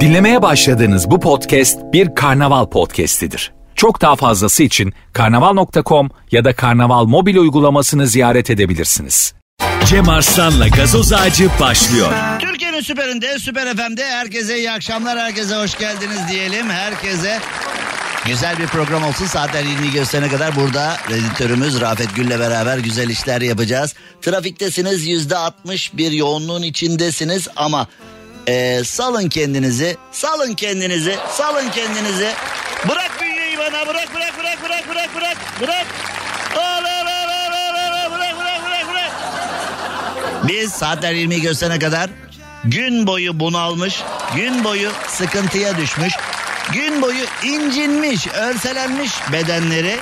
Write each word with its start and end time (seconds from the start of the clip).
Dinlemeye 0.00 0.42
başladığınız 0.42 1.10
bu 1.10 1.20
podcast 1.20 1.78
bir 1.92 2.14
karnaval 2.14 2.66
podcastidir. 2.66 3.52
Çok 3.74 4.00
daha 4.00 4.16
fazlası 4.16 4.62
için 4.62 4.92
karnaval.com 5.12 6.10
ya 6.30 6.44
da 6.44 6.56
karnaval 6.56 7.04
mobil 7.04 7.36
uygulamasını 7.36 8.06
ziyaret 8.06 8.50
edebilirsiniz. 8.50 9.34
Cem 9.84 10.08
Arslan'la 10.08 10.68
gazoz 10.68 11.12
ağacı 11.12 11.48
başlıyor. 11.60 12.12
Türkiye'nin 12.38 12.80
süperinde, 12.80 13.38
süper 13.38 13.76
FM'de 13.76 14.04
herkese 14.06 14.58
iyi 14.58 14.70
akşamlar, 14.70 15.18
herkese 15.18 15.54
hoş 15.54 15.78
geldiniz 15.78 16.28
diyelim. 16.30 16.70
Herkese 16.70 17.38
güzel 18.26 18.58
bir 18.58 18.66
program 18.66 19.04
olsun. 19.04 19.26
Saatler 19.26 19.64
20'yi 19.64 19.92
gösterene 19.92 20.28
kadar 20.28 20.56
burada 20.56 20.96
editörümüz 21.10 21.80
Rafet 21.80 22.16
Gül'le 22.16 22.40
beraber 22.40 22.78
güzel 22.78 23.08
işler 23.08 23.40
yapacağız. 23.40 23.94
Trafiktesiniz, 24.22 25.06
%60 25.06 25.96
bir 25.96 26.12
yoğunluğun 26.12 26.62
içindesiniz 26.62 27.48
ama 27.56 27.86
e, 28.46 28.84
salın 28.84 29.28
kendinizi, 29.28 29.96
salın 30.12 30.54
kendinizi, 30.54 31.16
salın 31.30 31.70
kendinizi. 31.70 32.32
Bırak 32.88 33.10
bünyeyi 33.20 33.58
bana, 33.58 33.86
bırak, 33.86 34.14
bırak, 34.14 34.38
bırak, 34.38 34.64
bırak, 34.64 34.88
bırak, 34.88 35.16
bırak, 35.16 35.36
bırak. 35.60 35.86
Al, 36.56 36.84
al, 36.84 37.06
al, 37.06 37.28
al, 37.28 37.52
al, 37.52 38.04
al, 38.04 38.12
bırak, 38.12 38.38
bırak, 38.38 38.64
bırak, 38.66 38.88
bırak. 38.92 39.12
Biz 40.48 40.72
saatler 40.72 41.12
20'yi 41.14 41.40
gösterene 41.40 41.78
kadar 41.78 42.10
gün 42.64 43.06
boyu 43.06 43.40
bunalmış, 43.40 44.00
gün 44.34 44.64
boyu 44.64 44.90
sıkıntıya 45.08 45.76
düşmüş, 45.76 46.12
gün 46.72 47.02
boyu 47.02 47.24
incinmiş, 47.42 48.26
örselenmiş 48.26 49.12
bedenleri 49.32 49.96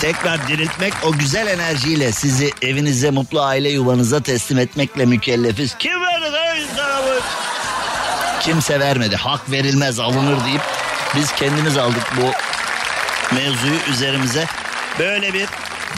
tekrar 0.00 0.48
diriltmek, 0.48 0.92
o 1.02 1.12
güzel 1.12 1.46
enerjiyle 1.46 2.12
sizi 2.12 2.50
evinize, 2.62 3.10
mutlu 3.10 3.42
aile 3.42 3.68
yuvanıza 3.68 4.22
teslim 4.22 4.58
etmekle 4.58 5.06
mükellefiz. 5.06 5.74
Kim 5.78 6.02
verdi 6.02 6.32
lan 6.32 6.56
insana 6.56 7.02
bu? 7.02 7.20
Kimse 8.40 8.80
vermedi. 8.80 9.16
Hak 9.16 9.50
verilmez, 9.50 10.00
alınır 10.00 10.44
deyip 10.44 10.62
biz 11.16 11.32
kendimiz 11.32 11.76
aldık 11.76 12.12
bu 12.16 12.30
mevzuyu 13.34 13.78
üzerimize. 13.90 14.46
Böyle 14.98 15.32
bir 15.32 15.46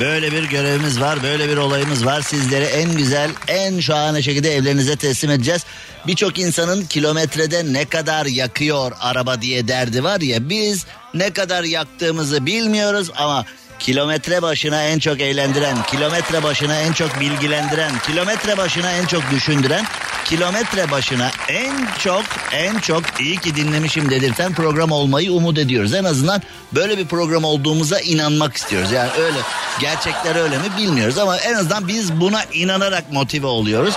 böyle 0.00 0.32
bir 0.32 0.44
görevimiz 0.44 1.00
var, 1.00 1.22
böyle 1.22 1.48
bir 1.48 1.56
olayımız 1.56 2.06
var. 2.06 2.22
Sizlere 2.22 2.64
en 2.64 2.96
güzel, 2.96 3.30
en 3.48 3.80
şahane 3.80 4.22
şekilde 4.22 4.54
evlerinize 4.54 4.96
teslim 4.96 5.30
edeceğiz. 5.30 5.64
Birçok 6.06 6.38
insanın 6.38 6.84
kilometrede 6.84 7.72
ne 7.72 7.84
kadar 7.84 8.26
yakıyor 8.26 8.92
araba 9.00 9.42
diye 9.42 9.68
derdi 9.68 10.04
var 10.04 10.20
ya 10.20 10.48
biz 10.48 10.86
ne 11.14 11.30
kadar 11.30 11.64
yaktığımızı 11.64 12.46
bilmiyoruz 12.46 13.10
ama 13.16 13.44
kilometre 13.84 14.42
başına 14.42 14.82
en 14.82 14.98
çok 14.98 15.20
eğlendiren, 15.20 15.82
kilometre 15.82 16.42
başına 16.42 16.80
en 16.80 16.92
çok 16.92 17.20
bilgilendiren, 17.20 17.92
kilometre 18.06 18.56
başına 18.56 18.92
en 18.92 19.06
çok 19.06 19.30
düşündüren, 19.30 19.84
kilometre 20.24 20.90
başına 20.90 21.30
en 21.48 21.72
çok 21.98 22.22
en 22.52 22.78
çok 22.78 23.02
iyi 23.20 23.36
ki 23.36 23.56
dinlemişim 23.56 24.10
dedirten 24.10 24.54
program 24.54 24.90
olmayı 24.90 25.32
umut 25.32 25.58
ediyoruz. 25.58 25.94
En 25.94 26.04
azından 26.04 26.42
böyle 26.72 26.98
bir 26.98 27.06
program 27.06 27.44
olduğumuza 27.44 28.00
inanmak 28.00 28.56
istiyoruz. 28.56 28.92
Yani 28.92 29.10
öyle 29.18 29.38
gerçekler 29.80 30.36
öyle 30.36 30.58
mi 30.58 30.64
bilmiyoruz 30.78 31.18
ama 31.18 31.36
en 31.36 31.54
azından 31.54 31.88
biz 31.88 32.20
buna 32.20 32.44
inanarak 32.52 33.12
motive 33.12 33.46
oluyoruz. 33.46 33.94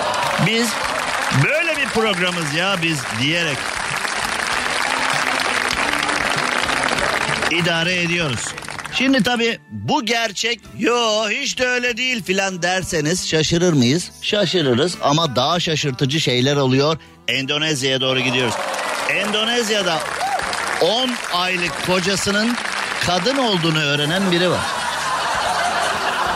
Biz 0.48 0.68
böyle 1.44 1.78
bir 1.78 1.86
programız 1.86 2.54
ya 2.54 2.76
biz 2.82 2.98
diyerek 3.22 3.58
idare 7.52 8.02
ediyoruz. 8.02 8.46
Şimdi 8.94 9.24
tabii 9.24 9.60
bu 9.70 10.06
gerçek 10.06 10.60
yo 10.80 11.30
hiç 11.30 11.60
de 11.60 11.68
öyle 11.68 11.98
değil 11.98 12.24
filan 12.24 12.62
derseniz 12.62 13.28
şaşırır 13.30 13.74
mıyız? 13.74 14.12
Şaşırırız 14.22 14.96
ama 15.02 15.36
daha 15.36 15.60
şaşırtıcı 15.60 16.20
şeyler 16.20 16.56
oluyor. 16.56 16.98
Endonezya'ya 17.28 18.02
doğru 18.02 18.20
gidiyoruz. 18.20 18.54
Endonezya'da 19.10 20.00
10 20.82 21.10
aylık 21.34 21.86
kocasının 21.86 22.56
kadın 23.06 23.38
olduğunu 23.38 23.80
öğrenen 23.80 24.32
biri 24.32 24.50
var. 24.50 24.66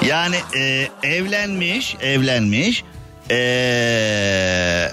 Yani 0.06 0.36
e, 0.56 0.88
evlenmiş, 1.04 1.96
evlenmiş. 2.02 2.84
E, 3.32 4.92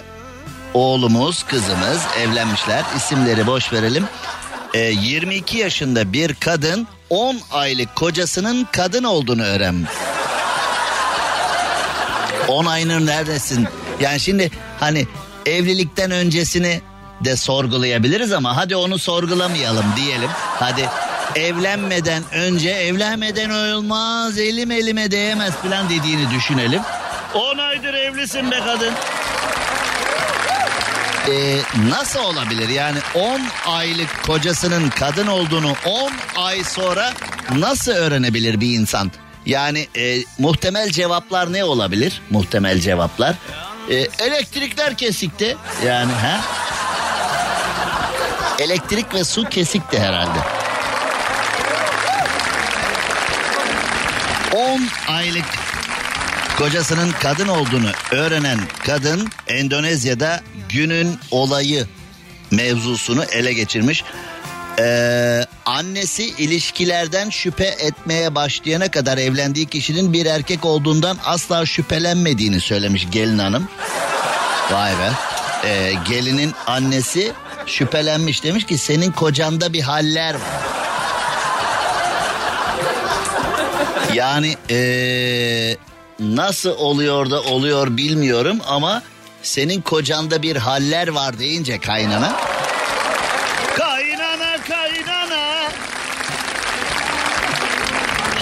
oğlumuz, 0.74 1.42
kızımız 1.42 2.02
evlenmişler. 2.20 2.82
İsimleri 2.96 3.46
boş 3.46 3.72
verelim. 3.72 4.04
E, 4.74 4.78
22 4.80 5.58
yaşında 5.58 6.12
bir 6.12 6.34
kadın 6.34 6.88
10 7.10 7.40
aylık 7.52 7.96
kocasının 7.96 8.68
kadın 8.72 9.04
olduğunu 9.04 9.42
öğrenmiş. 9.42 9.90
10 12.48 12.66
ayının 12.66 13.06
neredesin? 13.06 13.68
Yani 14.00 14.20
şimdi 14.20 14.50
hani 14.80 15.06
evlilikten 15.46 16.10
öncesini 16.10 16.80
de 17.24 17.36
sorgulayabiliriz 17.36 18.32
ama 18.32 18.56
hadi 18.56 18.76
onu 18.76 18.98
sorgulamayalım 18.98 19.86
diyelim. 19.96 20.30
Hadi 20.34 20.88
evlenmeden 21.34 22.22
önce 22.32 22.70
evlenmeden 22.70 23.50
olmaz 23.50 24.38
elim 24.38 24.70
elime 24.70 25.10
değemez 25.10 25.54
falan 25.54 25.88
dediğini 25.88 26.30
düşünelim. 26.30 26.82
10 27.34 27.58
aydır 27.58 27.94
evlisin 27.94 28.50
be 28.50 28.60
kadın. 28.64 28.94
Ee, 31.26 31.58
nasıl 31.88 32.20
olabilir 32.20 32.68
yani 32.68 32.98
10 33.14 33.40
aylık 33.66 34.22
kocasının 34.26 34.90
kadın 34.90 35.26
olduğunu 35.26 35.74
10 35.86 36.12
ay 36.36 36.64
sonra 36.64 37.12
nasıl 37.56 37.92
öğrenebilir 37.92 38.60
bir 38.60 38.78
insan? 38.78 39.12
Yani 39.46 39.88
e, 39.96 40.18
muhtemel 40.38 40.90
cevaplar 40.90 41.52
ne 41.52 41.64
olabilir? 41.64 42.22
Muhtemel 42.30 42.80
cevaplar. 42.80 43.34
E, 43.90 43.94
elektrikler 43.96 44.96
kesikti 44.96 45.56
yani 45.86 46.12
ha? 46.12 46.40
Elektrik 48.58 49.14
ve 49.14 49.24
su 49.24 49.44
kesikti 49.44 49.98
herhalde. 50.00 50.38
10 54.56 54.88
aylık 55.14 55.44
kocasının 56.58 57.10
kadın 57.10 57.48
olduğunu 57.48 57.90
öğrenen 58.12 58.58
kadın 58.86 59.28
Endonezya'da 59.46 60.40
günün 60.68 61.18
olayı 61.30 61.86
mevzusunu 62.50 63.24
ele 63.24 63.52
geçirmiş. 63.52 64.04
Ee, 64.78 65.44
annesi 65.66 66.24
ilişkilerden 66.24 67.30
şüphe 67.30 67.64
etmeye 67.64 68.34
başlayana 68.34 68.90
kadar 68.90 69.18
evlendiği 69.18 69.66
kişinin 69.66 70.12
bir 70.12 70.26
erkek 70.26 70.64
olduğundan 70.64 71.18
asla 71.24 71.66
şüphelenmediğini 71.66 72.60
söylemiş 72.60 73.06
gelin 73.10 73.38
hanım. 73.38 73.68
Vay 74.70 74.92
be. 74.92 75.10
Ee, 75.64 75.92
gelinin 76.08 76.52
annesi 76.66 77.32
şüphelenmiş 77.66 78.44
demiş 78.44 78.66
ki 78.66 78.78
senin 78.78 79.12
kocanda 79.12 79.72
bir 79.72 79.82
haller 79.82 80.34
var. 80.34 80.40
Yani 84.14 84.56
ee, 84.70 85.76
nasıl 86.18 86.70
oluyor 86.70 87.30
da 87.30 87.42
oluyor 87.42 87.96
bilmiyorum 87.96 88.58
ama 88.66 89.02
senin 89.42 89.80
kocanda 89.80 90.42
bir 90.42 90.56
haller 90.56 91.08
var 91.08 91.38
deyince 91.38 91.78
kaynana. 91.80 92.36
Kaynana 93.76 94.56
kaynana. 94.68 95.70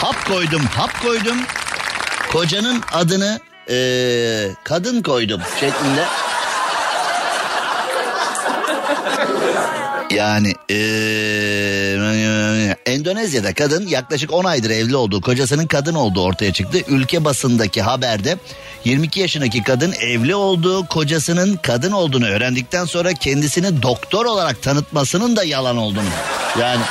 Hap 0.01 0.27
koydum 0.27 0.63
hap 0.63 1.03
koydum. 1.03 1.37
Kocanın 2.33 2.83
adını 2.93 3.41
ee, 3.71 4.49
kadın 4.65 5.03
koydum 5.03 5.41
şeklinde. 5.61 6.05
Yani 10.11 10.55
ee, 10.71 11.97
Endonezya'da 12.87 13.55
kadın 13.55 13.87
yaklaşık 13.87 14.33
10 14.33 14.45
aydır 14.45 14.71
evli 14.71 14.97
olduğu 14.97 15.21
kocasının 15.21 15.67
kadın 15.67 15.95
olduğu 15.95 16.23
ortaya 16.23 16.53
çıktı. 16.53 16.79
Ülke 16.89 17.25
basındaki 17.25 17.83
haberde 17.83 18.39
22 18.85 19.21
yaşındaki 19.21 19.63
kadın 19.63 19.93
evli 19.93 20.35
olduğu 20.35 20.87
kocasının 20.87 21.57
kadın 21.57 21.93
olduğunu 21.93 22.27
öğrendikten 22.27 22.85
sonra 22.85 23.13
kendisini 23.13 23.83
doktor 23.83 24.27
olarak 24.27 24.63
tanıtmasının 24.63 25.37
da 25.37 25.45
yalan 25.45 25.77
olduğunu. 25.77 26.09
Yani 26.61 26.83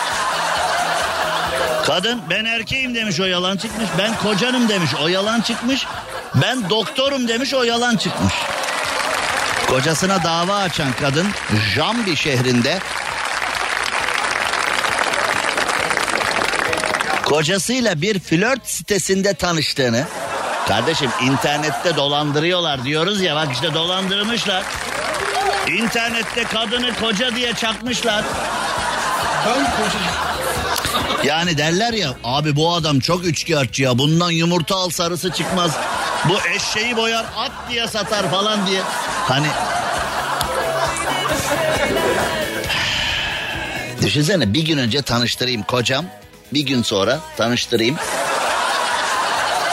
kadın 1.86 2.22
ben 2.30 2.46
erkeğim 2.46 2.96
demiş 2.96 3.20
o 3.20 3.26
yalan 3.26 3.58
çıkmış. 3.58 3.90
Ben 3.98 4.18
kocanım 4.18 4.70
demiş 4.70 4.92
o 5.04 5.08
yalan 5.08 5.42
çıkmış. 5.42 5.86
Ben 6.42 6.70
doktorum 6.70 7.28
demiş 7.28 7.54
o 7.54 7.64
yalan 7.64 7.98
çıkmış. 7.98 8.34
Kocasına 9.68 10.24
dava 10.24 10.56
açan 10.56 10.92
kadın 11.02 11.28
Jambi 11.76 12.16
şehrinde 12.16 12.80
Kocasıyla 17.26 18.02
bir 18.02 18.20
flört 18.20 18.68
sitesinde 18.68 19.34
tanıştığını. 19.34 20.06
Kardeşim 20.68 21.10
internette 21.22 21.96
dolandırıyorlar 21.96 22.84
diyoruz 22.84 23.22
ya 23.22 23.36
bak 23.36 23.48
işte 23.54 23.74
dolandırmışlar. 23.74 24.64
İnternette 25.78 26.44
kadını 26.44 26.96
koca 26.96 27.36
diye 27.36 27.54
çakmışlar. 27.54 28.26
Ben 29.46 29.64
koca. 29.64 30.00
Yani 31.24 31.58
derler 31.58 31.94
ya 31.94 32.14
abi 32.24 32.56
bu 32.56 32.74
adam 32.74 33.00
çok 33.00 33.26
üçkağıtçı 33.26 33.84
ya 33.84 33.98
bundan 33.98 34.32
yumurta 34.32 34.76
al 34.76 34.90
sarısı 34.90 35.32
çıkmaz. 35.32 35.72
Bu 36.30 36.38
eşeği 36.56 36.98
boyar 36.98 37.26
at 37.38 37.52
diye 37.70 37.88
satar 37.88 38.32
falan 38.32 38.68
diye. 38.68 38.82
Hani 39.28 39.48
Düşünsene 44.02 44.54
bir 44.54 44.66
gün 44.66 44.78
önce 44.78 45.02
tanıştırayım 45.02 45.64
kocam 45.64 46.06
bir 46.56 46.66
gün 46.66 46.82
sonra 46.82 47.20
tanıştırayım. 47.38 47.96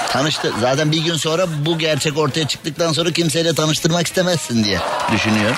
Tanıştı. 0.09 0.53
Zaten 0.61 0.93
bir 0.93 1.05
gün 1.05 1.17
sonra 1.17 1.47
bu 1.67 1.79
gerçek 1.79 2.19
ortaya 2.19 2.49
çıktıktan 2.49 2.93
sonra 2.93 3.13
kimseyle 3.13 3.55
tanıştırmak 3.55 4.07
istemezsin 4.07 4.65
diye 4.65 4.81
düşünüyor. 5.13 5.57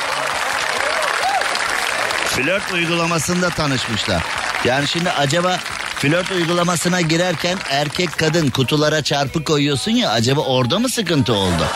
Flört 2.26 2.72
uygulamasında 2.72 3.50
tanışmışlar. 3.50 4.22
Yani 4.64 4.88
şimdi 4.88 5.10
acaba 5.10 5.58
flört 5.96 6.30
uygulamasına 6.30 7.00
girerken 7.00 7.58
erkek 7.70 8.18
kadın 8.18 8.50
kutulara 8.50 9.02
çarpı 9.02 9.44
koyuyorsun 9.44 9.92
ya 9.92 10.10
acaba 10.10 10.40
orada 10.40 10.78
mı 10.78 10.88
sıkıntı 10.88 11.32
oldu? 11.32 11.66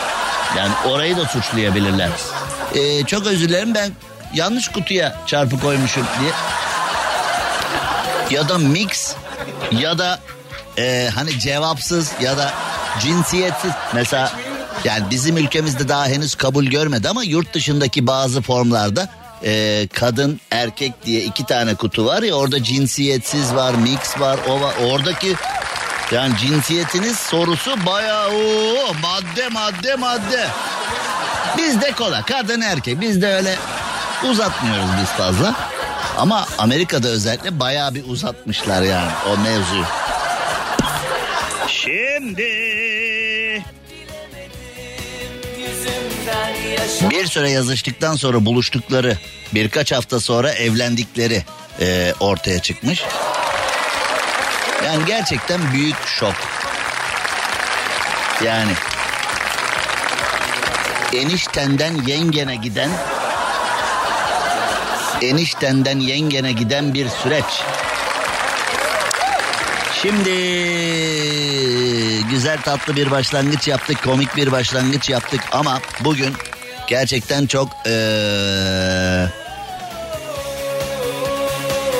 Yani 0.57 0.73
orayı 0.85 1.17
da 1.17 1.25
suçlayabilirler. 1.25 2.09
Ee, 2.75 3.03
çok 3.03 3.27
özür 3.27 3.49
dilerim 3.49 3.75
ben 3.75 3.91
yanlış 4.33 4.67
kutuya 4.67 5.17
çarpı 5.27 5.59
koymuşum 5.59 6.05
diye. 6.21 6.31
Ya 8.31 8.49
da 8.49 8.57
mix 8.57 9.15
ya 9.71 9.97
da 9.97 10.19
e, 10.77 11.09
hani 11.15 11.39
cevapsız 11.39 12.11
ya 12.21 12.37
da 12.37 12.53
cinsiyetsiz. 13.01 13.71
Mesela 13.93 14.31
yani 14.83 15.03
bizim 15.09 15.37
ülkemizde 15.37 15.87
daha 15.89 16.05
henüz 16.05 16.35
kabul 16.35 16.65
görmedi 16.65 17.09
ama 17.09 17.23
yurt 17.23 17.53
dışındaki 17.53 18.07
bazı 18.07 18.41
formlarda 18.41 19.09
e, 19.43 19.87
kadın 19.93 20.41
erkek 20.51 21.05
diye 21.05 21.21
iki 21.21 21.45
tane 21.45 21.75
kutu 21.75 22.05
var 22.05 22.23
ya 22.23 22.33
orada 22.35 22.63
cinsiyetsiz 22.63 23.55
var 23.55 23.73
mix 23.73 24.19
var 24.19 24.39
o 24.49 24.61
var 24.61 24.73
oradaki 24.85 25.35
yani 26.11 26.37
cinsiyetiniz 26.37 27.17
sorusu 27.17 27.85
bayağı 27.85 28.29
o 28.29 28.93
madde 29.01 29.49
madde 29.49 29.95
madde. 29.95 30.47
Bizde 31.57 31.91
kola 31.91 32.21
kadın 32.21 32.61
erkek 32.61 33.01
bizde 33.01 33.27
öyle 33.27 33.55
uzatmıyoruz 34.29 34.89
biz 35.01 35.09
fazla. 35.09 35.68
Ama 36.19 36.45
Amerika'da 36.57 37.07
özellikle 37.07 37.59
bayağı 37.59 37.95
bir 37.95 38.03
uzatmışlar 38.07 38.81
yani 38.81 39.11
o 39.29 39.37
mevzuyu. 39.37 39.85
Şimdi 41.67 42.43
bir 47.09 47.25
süre 47.25 47.49
yazıştıktan 47.49 48.15
sonra 48.15 48.45
buluştukları 48.45 49.17
birkaç 49.53 49.91
hafta 49.91 50.19
sonra 50.19 50.51
evlendikleri 50.51 51.43
e, 51.79 52.13
ortaya 52.19 52.59
çıkmış. 52.59 53.03
Yani 54.85 55.05
gerçekten 55.05 55.73
büyük 55.73 56.05
şok. 56.05 56.35
Yani 58.43 58.71
eniştenden 61.13 61.95
yengene 62.07 62.55
giden 62.55 62.89
eniştenden 65.21 65.99
yengene 65.99 66.51
giden 66.51 66.93
bir 66.93 67.09
süreç. 67.09 67.45
Şimdi 70.01 70.29
güzel 72.29 72.61
tatlı 72.61 72.95
bir 72.95 73.11
başlangıç 73.11 73.67
yaptık, 73.67 74.03
komik 74.03 74.35
bir 74.35 74.51
başlangıç 74.51 75.09
yaptık 75.09 75.41
ama 75.51 75.79
bugün 75.99 76.33
gerçekten 76.87 77.45
çok 77.45 77.69
ee, 77.87 79.25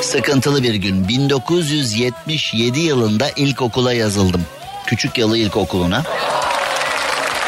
sıkıntılı 0.02 0.64
bir 0.64 0.76
gün. 0.76 1.08
1977 1.08 2.80
yılında 2.80 3.30
ilkokula 3.30 3.94
yazıldım. 3.94 4.46
Küçük 4.86 5.18
Yalı 5.18 5.38
İlkokulu'na. 5.38 6.04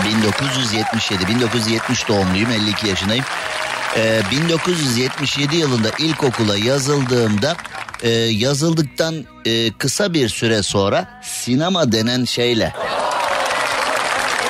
1977, 0.06 1.28
1970 1.28 2.08
doğumluyum, 2.08 2.52
52 2.52 2.88
yaşındayım. 2.88 3.26
Ee, 3.98 4.22
1977 4.32 5.56
yılında 5.56 5.90
ilkokula 6.00 6.58
yazıldığımda 6.58 7.56
e, 8.02 8.10
yazıldıktan 8.10 9.26
e, 9.46 9.72
kısa 9.72 10.14
bir 10.14 10.30
süre 10.30 10.64
sonra 10.64 11.22
sinema 11.24 11.92
denen 11.92 12.26
şeyle 12.26 12.74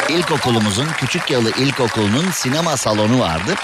ilkokulumuzun 0.09 0.87
Küçük 0.97 1.31
Yalı 1.31 1.49
İlkokulu'nun 1.49 2.31
sinema 2.31 2.77
salonu 2.77 3.19
vardı. 3.19 3.55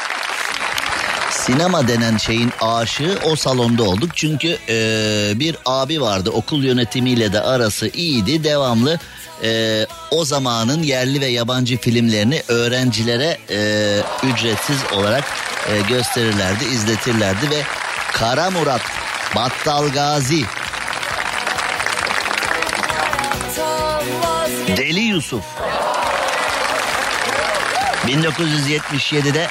Sinema 1.31 1.87
denen 1.87 2.17
şeyin 2.17 2.51
aşığı 2.61 3.19
o 3.23 3.35
salonda 3.35 3.83
olduk. 3.83 4.09
Çünkü 4.15 4.57
e, 4.69 5.31
bir 5.35 5.57
abi 5.65 6.01
vardı 6.01 6.29
okul 6.29 6.63
yönetimiyle 6.63 7.33
de 7.33 7.41
arası 7.41 7.87
iyiydi. 7.87 8.43
Devamlı 8.43 8.99
e, 9.43 9.85
o 10.11 10.25
zamanın 10.25 10.83
yerli 10.83 11.21
ve 11.21 11.25
yabancı 11.27 11.77
filmlerini 11.77 12.43
öğrencilere 12.47 13.37
e, 13.49 13.59
ücretsiz 14.23 14.77
olarak 14.93 15.23
e, 15.69 15.81
gösterirlerdi, 15.89 16.65
izletirlerdi 16.65 17.49
ve 17.49 17.61
Kara 18.13 18.51
Murat, 18.51 18.81
Battal 19.35 19.89
Gazi, 19.89 20.45
Deli 24.77 24.99
Yusuf. 24.99 25.43
1977'de 28.07 29.47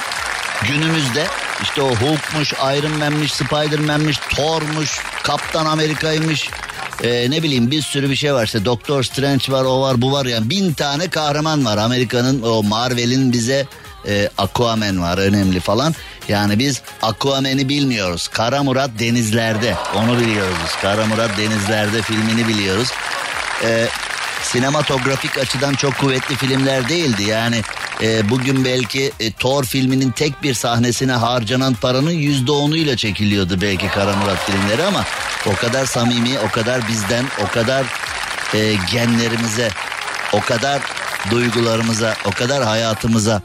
günümüzde 0.69 1.27
işte 1.63 1.83
o 1.83 1.89
Hulk'muş, 1.89 2.53
Iron 2.53 2.99
Man'miş, 2.99 3.33
Spider-Man'miş, 3.33 4.19
Thor'muş, 4.19 5.01
Kaptan 5.23 5.67
Amerika'ymış. 5.67 6.51
Ee, 7.03 7.31
ne 7.31 7.43
bileyim 7.43 7.71
bir 7.71 7.83
sürü 7.83 8.11
bir 8.11 8.17
şey 8.17 8.35
var 8.35 8.45
işte 8.45 8.65
Doktor 8.65 9.03
Strange 9.03 9.53
var 9.53 9.65
o 9.65 9.81
var 9.81 10.03
bu 10.03 10.13
var 10.13 10.27
yani 10.27 10.51
bin 10.51 10.73
tane 10.73 11.09
kahraman 11.09 11.65
var 11.65 11.77
Amerika'nın 11.77 12.43
o 12.43 12.63
Marvel'in 12.63 13.33
bize 13.33 13.67
e, 14.07 14.31
Aquaman 14.39 15.03
var 15.03 15.19
önemli 15.19 15.61
falan. 15.61 15.95
Yani 16.29 16.59
biz 16.59 16.83
Aquaman'i 17.03 17.69
bilmiyoruz. 17.69 18.29
Kara 18.29 18.63
Murat 18.63 18.91
denizlerde 18.99 19.77
onu 19.97 20.21
biliyoruz 20.21 20.57
biz. 20.65 20.81
Kara 20.83 21.07
Murat 21.07 21.39
denizlerde 21.39 22.03
filmini 22.03 22.49
biliyoruz. 22.49 22.89
E, 23.65 23.89
sinematografik 24.43 25.39
açıdan 25.39 25.75
çok 25.75 25.99
kuvvetli 25.99 26.37
filmler 26.37 26.89
değildi. 26.89 27.23
Yani 27.23 27.63
e, 28.03 28.31
bugün 28.31 28.65
belki 28.65 29.13
e, 29.21 29.33
Thor 29.33 29.65
filminin 29.65 30.11
tek 30.11 30.43
bir 30.43 30.55
sahnesine 30.55 31.13
harcanan 31.13 31.75
paranın 31.75 32.11
yüzde 32.11 32.53
onuyla 32.53 32.97
çekiliyordu 32.97 33.61
belki 33.61 33.89
Kara 33.89 34.17
Murat 34.17 34.39
filmleri 34.47 34.83
ama 34.83 35.05
o 35.47 35.55
kadar 35.55 35.87
samimi, 35.87 36.39
o 36.39 36.51
kadar 36.51 36.89
bizden, 36.89 37.25
o 37.45 37.53
kadar 37.53 37.85
e, 38.55 38.75
genlerimize, 38.93 39.71
o 40.33 40.41
kadar 40.41 40.83
duygularımıza, 41.31 42.15
o 42.25 42.31
kadar 42.31 42.65
hayatımıza 42.65 43.43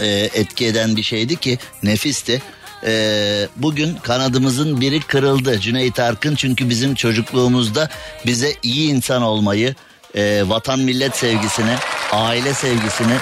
e, 0.00 0.06
etki 0.34 0.66
eden 0.66 0.96
bir 0.96 1.02
şeydi 1.02 1.36
ki 1.36 1.58
nefisti. 1.82 2.42
E, 2.86 3.48
bugün 3.56 3.96
kanadımızın 3.96 4.80
biri 4.80 5.00
kırıldı 5.00 5.60
Cüneyt 5.60 6.00
Arkın 6.00 6.34
çünkü 6.34 6.70
bizim 6.70 6.94
çocukluğumuzda 6.94 7.88
bize 8.26 8.52
iyi 8.62 8.90
insan 8.90 9.22
olmayı, 9.22 9.74
e, 10.14 10.42
vatan 10.48 10.80
millet 10.80 11.16
sevgisini, 11.16 11.76
aile 12.12 12.54
sevgisini, 12.54 13.16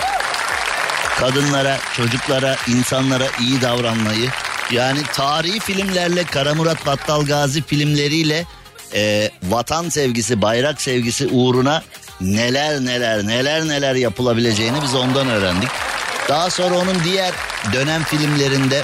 kadınlara, 1.18 1.78
çocuklara, 1.96 2.56
insanlara 2.68 3.26
iyi 3.40 3.62
davranmayı, 3.62 4.30
yani 4.70 4.98
tarihi 5.12 5.60
filmlerle 5.60 6.24
Kara 6.24 6.54
Murat 6.54 6.86
Battal 6.86 7.26
Gazi 7.26 7.62
filmleriyle 7.62 8.44
e, 8.94 9.30
vatan 9.42 9.88
sevgisi, 9.88 10.42
bayrak 10.42 10.82
sevgisi 10.82 11.28
uğruna 11.28 11.82
neler 12.20 12.80
neler 12.80 13.26
neler 13.26 13.68
neler 13.68 13.94
yapılabileceğini 13.94 14.82
biz 14.82 14.94
ondan 14.94 15.28
öğrendik. 15.28 15.68
Daha 16.28 16.50
sonra 16.50 16.74
onun 16.74 17.04
diğer 17.04 17.32
dönem 17.72 18.04
filmlerinde 18.04 18.82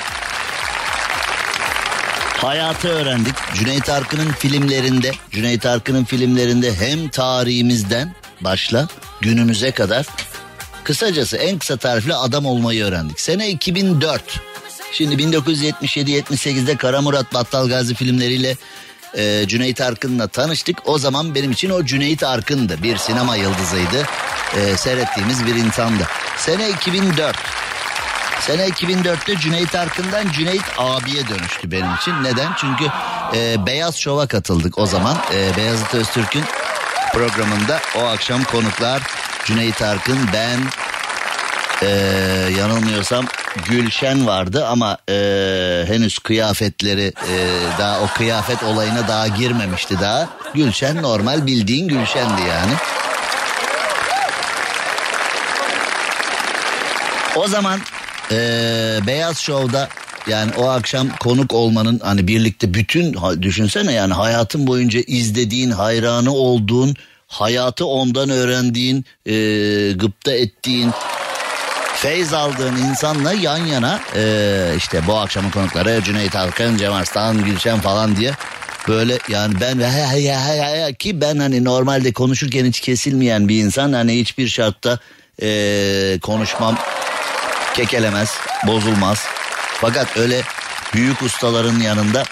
hayatı 2.36 2.88
öğrendik. 2.88 3.34
Cüneyt 3.54 3.88
Arkın'ın 3.88 4.32
filmlerinde, 4.32 5.12
Cüneyt 5.30 5.66
Arkın'ın 5.66 6.04
filmlerinde 6.04 6.74
hem 6.74 7.08
tarihimizden 7.08 8.14
başla 8.40 8.88
günümüze 9.20 9.70
kadar 9.70 10.06
kısacası 10.84 11.36
en 11.36 11.58
kısa 11.58 11.76
tarifle 11.76 12.14
adam 12.14 12.46
olmayı 12.46 12.84
öğrendik. 12.84 13.20
Sene 13.20 13.50
2004. 13.50 14.40
Şimdi 14.92 15.22
1977-78'de 15.22 16.76
Kara 16.76 17.02
Murat 17.02 17.34
Battal 17.34 17.68
Gazi 17.68 17.94
filmleriyle 17.94 18.56
e, 19.16 19.44
Cüneyt 19.48 19.80
Arkın'la 19.80 20.26
tanıştık. 20.26 20.76
O 20.84 20.98
zaman 20.98 21.34
benim 21.34 21.50
için 21.50 21.70
o 21.70 21.84
Cüneyt 21.84 22.22
Arkın'dı. 22.22 22.82
Bir 22.82 22.96
sinema 22.96 23.36
yıldızıydı. 23.36 24.06
E, 24.56 24.76
seyrettiğimiz 24.76 25.46
bir 25.46 25.54
insandı. 25.54 26.06
Sene 26.38 26.68
2004. 26.68 27.36
Sene 28.40 28.68
2004'te 28.68 29.36
Cüneyt 29.36 29.74
Arkın'dan 29.74 30.32
Cüneyt 30.32 30.62
abiye 30.78 31.28
dönüştü 31.28 31.70
benim 31.70 31.94
için. 31.94 32.12
Neden? 32.22 32.52
Çünkü 32.56 32.84
e, 33.34 33.66
Beyaz 33.66 33.96
Şov'a 33.96 34.26
katıldık 34.26 34.78
o 34.78 34.86
zaman. 34.86 35.16
E, 35.34 35.56
Beyazıt 35.56 35.94
Öztürk'ün 35.94 36.44
programında 37.12 37.80
o 37.96 38.04
akşam 38.04 38.44
konuklar 38.44 39.02
Cüneyt 39.44 39.82
Arkın, 39.82 40.18
ben, 40.32 40.60
e, 41.82 41.88
yanılmıyorsam 42.58 43.24
Gülşen 43.68 44.26
vardı 44.26 44.66
ama 44.66 44.98
e, 45.08 45.14
henüz 45.86 46.18
kıyafetleri 46.18 47.12
e, 47.30 47.36
daha 47.78 48.00
o 48.00 48.06
kıyafet 48.06 48.62
olayına 48.62 49.08
daha 49.08 49.28
girmemişti 49.28 50.00
daha. 50.00 50.28
Gülşen 50.54 51.02
normal 51.02 51.46
bildiğin 51.46 51.88
Gülşen'di 51.88 52.42
yani. 52.48 52.72
O 57.38 57.48
zaman 57.48 57.80
e, 58.30 58.36
Beyaz 59.06 59.38
Show'da 59.38 59.88
yani 60.28 60.52
o 60.56 60.68
akşam 60.68 61.08
konuk 61.16 61.54
olmanın 61.54 62.00
hani 62.04 62.28
birlikte 62.28 62.74
bütün 62.74 63.16
düşünsene 63.42 63.92
yani 63.92 64.14
hayatın 64.14 64.66
boyunca 64.66 65.00
izlediğin, 65.06 65.70
hayranı 65.70 66.32
olduğun, 66.32 66.94
hayatı 67.26 67.86
ondan 67.86 68.30
öğrendiğin, 68.30 69.04
e, 69.26 69.34
gıpta 69.92 70.32
ettiğin, 70.32 70.90
feyz 71.94 72.32
aldığın 72.32 72.76
insanla 72.76 73.32
yan 73.32 73.66
yana 73.66 74.00
e, 74.16 74.72
işte 74.76 75.06
bu 75.06 75.16
akşamın 75.16 75.50
konukları 75.50 76.02
Cüneyt 76.04 76.36
Arkın, 76.36 76.76
Cem 76.76 76.92
Arslan, 76.92 77.44
Gülşen 77.44 77.80
falan 77.80 78.16
diye 78.16 78.32
böyle 78.88 79.18
yani 79.28 79.54
ben 79.60 79.78
ve 79.78 80.92
ki 80.92 81.20
ben 81.20 81.38
hani 81.38 81.64
normalde 81.64 82.12
konuşurken 82.12 82.64
hiç 82.64 82.80
kesilmeyen 82.80 83.48
bir 83.48 83.64
insan 83.64 83.92
hani 83.92 84.18
hiçbir 84.18 84.48
şartta 84.48 84.98
e, 85.42 86.18
konuşmam 86.22 86.78
kekelemez, 87.78 88.30
bozulmaz. 88.66 89.26
Fakat 89.80 90.16
öyle 90.16 90.42
büyük 90.94 91.22
ustaların 91.22 91.80
yanında 91.80 92.24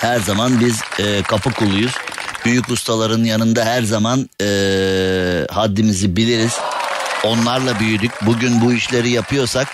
her 0.00 0.20
zaman 0.20 0.60
biz 0.60 0.80
e, 0.98 1.22
kapı 1.22 1.52
kuluyuz. 1.52 1.92
Büyük 2.44 2.68
ustaların 2.68 3.24
yanında 3.24 3.64
her 3.64 3.82
zaman 3.82 4.30
e, 4.40 4.46
haddimizi 5.50 6.16
biliriz. 6.16 6.52
Onlarla 7.24 7.80
büyüdük. 7.80 8.10
Bugün 8.26 8.60
bu 8.60 8.72
işleri 8.72 9.10
yapıyorsak, 9.10 9.68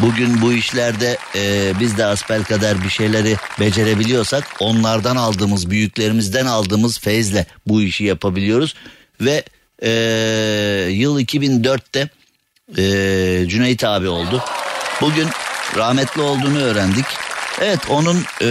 bugün 0.00 0.42
bu 0.42 0.52
işlerde 0.52 1.18
e, 1.36 1.72
biz 1.80 1.98
de 1.98 2.04
asbel 2.04 2.44
kadar 2.44 2.84
bir 2.84 2.88
şeyleri 2.88 3.36
becerebiliyorsak, 3.60 4.44
onlardan 4.60 5.16
aldığımız, 5.16 5.70
büyüklerimizden 5.70 6.46
aldığımız 6.46 6.98
feyzle 6.98 7.46
bu 7.66 7.82
işi 7.82 8.04
yapabiliyoruz. 8.04 8.74
Ve 9.20 9.44
e, 9.82 9.90
yıl 10.90 11.20
2004'te 11.20 12.08
e, 12.78 12.82
Cüneyt 13.48 13.84
abi 13.84 14.08
oldu. 14.08 14.44
Bugün 15.00 15.28
rahmetli 15.76 16.22
olduğunu 16.22 16.62
öğrendik. 16.62 17.06
Evet 17.60 17.80
onun 17.90 18.16
e, 18.42 18.46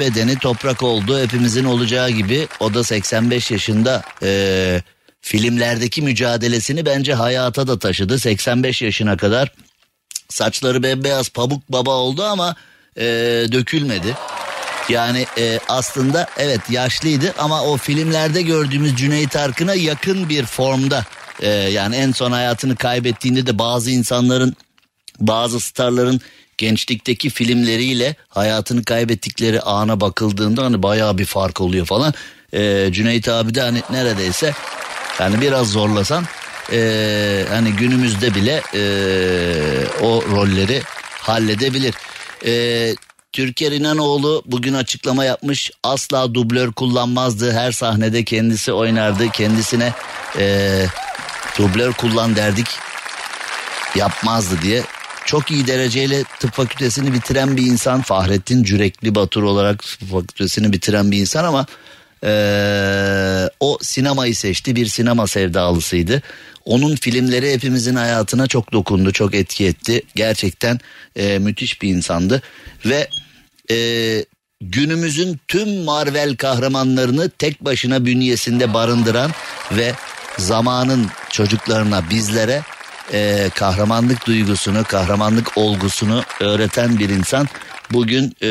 bedeni 0.00 0.38
toprak 0.38 0.82
oldu. 0.82 1.20
Hepimizin 1.22 1.64
olacağı 1.64 2.10
gibi 2.10 2.48
o 2.60 2.74
da 2.74 2.84
85 2.84 3.50
yaşında 3.50 4.02
e, 4.22 4.82
filmlerdeki 5.20 6.02
mücadelesini 6.02 6.86
bence 6.86 7.14
hayata 7.14 7.66
da 7.66 7.78
taşıdı. 7.78 8.18
85 8.18 8.82
yaşına 8.82 9.16
kadar 9.16 9.52
saçları 10.28 10.82
bembeyaz 10.82 11.28
pamuk 11.28 11.68
baba 11.68 11.90
oldu 11.90 12.24
ama 12.24 12.56
e, 12.96 13.04
dökülmedi. 13.52 14.16
Yani 14.88 15.26
e, 15.38 15.58
aslında 15.68 16.26
evet 16.38 16.60
yaşlıydı 16.70 17.34
ama 17.38 17.62
o 17.62 17.76
filmlerde 17.76 18.42
gördüğümüz 18.42 18.96
Cüneyt 18.96 19.36
Arkın'a 19.36 19.74
yakın 19.74 20.28
bir 20.28 20.46
formda. 20.46 21.04
E, 21.40 21.48
yani 21.48 21.96
en 21.96 22.12
son 22.12 22.32
hayatını 22.32 22.76
kaybettiğinde 22.76 23.46
de 23.46 23.58
bazı 23.58 23.90
insanların 23.90 24.56
bazı 25.20 25.60
starların 25.60 26.20
gençlikteki 26.58 27.30
filmleriyle 27.30 28.16
hayatını 28.28 28.84
kaybettikleri 28.84 29.60
ana 29.60 30.00
bakıldığında 30.00 30.64
hani 30.64 30.82
bayağı 30.82 31.18
bir 31.18 31.24
fark 31.24 31.60
oluyor 31.60 31.86
falan. 31.86 32.14
Ee, 32.54 32.88
Cüneyt 32.92 33.28
abi 33.28 33.54
de 33.54 33.60
hani 33.60 33.82
neredeyse 33.90 34.52
yani 35.20 35.40
biraz 35.40 35.70
zorlasan 35.70 36.24
e, 36.72 37.44
hani 37.48 37.72
günümüzde 37.72 38.34
bile 38.34 38.62
e, 38.74 38.82
o 40.02 40.22
rolleri 40.30 40.82
halledebilir. 41.10 41.94
E, 42.46 42.94
Türker 43.32 43.72
İnanoğlu 43.72 44.42
bugün 44.46 44.74
açıklama 44.74 45.24
yapmış. 45.24 45.70
Asla 45.82 46.34
dublör 46.34 46.72
kullanmazdı. 46.72 47.52
Her 47.52 47.72
sahnede 47.72 48.24
kendisi 48.24 48.72
oynardı. 48.72 49.28
Kendisine 49.28 49.92
e, 50.38 50.86
dublör 51.58 51.92
kullan 51.92 52.36
derdik. 52.36 52.66
Yapmazdı 53.96 54.62
diye 54.62 54.82
çok 55.24 55.50
iyi 55.50 55.66
dereceyle 55.66 56.24
tıp 56.24 56.52
fakültesini 56.52 57.12
bitiren 57.12 57.56
bir 57.56 57.66
insan. 57.66 58.02
Fahrettin 58.02 58.62
Cürekli 58.64 59.14
Batur 59.14 59.42
olarak 59.42 59.82
tıp 59.82 60.10
fakültesini 60.10 60.72
bitiren 60.72 61.10
bir 61.10 61.18
insan 61.18 61.44
ama 61.44 61.66
ee, 62.24 63.48
o 63.60 63.78
sinemayı 63.82 64.36
seçti 64.36 64.76
bir 64.76 64.86
sinema 64.86 65.26
sevdalısıydı. 65.26 66.22
Onun 66.64 66.96
filmleri 66.96 67.52
hepimizin 67.52 67.94
hayatına 67.94 68.46
çok 68.46 68.72
dokundu 68.72 69.12
çok 69.12 69.34
etki 69.34 69.66
etti. 69.66 70.02
Gerçekten 70.14 70.80
e, 71.16 71.38
müthiş 71.38 71.82
bir 71.82 71.88
insandı 71.88 72.42
ve 72.86 73.08
e, 73.70 73.76
günümüzün 74.60 75.40
tüm 75.48 75.84
Marvel 75.84 76.36
kahramanlarını 76.36 77.30
tek 77.30 77.64
başına 77.64 78.04
bünyesinde 78.04 78.74
barındıran 78.74 79.30
ve 79.72 79.92
zamanın 80.38 81.06
çocuklarına 81.30 82.10
bizlere 82.10 82.62
e, 83.12 83.50
kahramanlık 83.54 84.26
duygusunu, 84.26 84.84
kahramanlık 84.84 85.58
olgusunu 85.58 86.22
öğreten 86.40 86.98
bir 86.98 87.08
insan 87.08 87.48
bugün 87.90 88.36
e, 88.42 88.50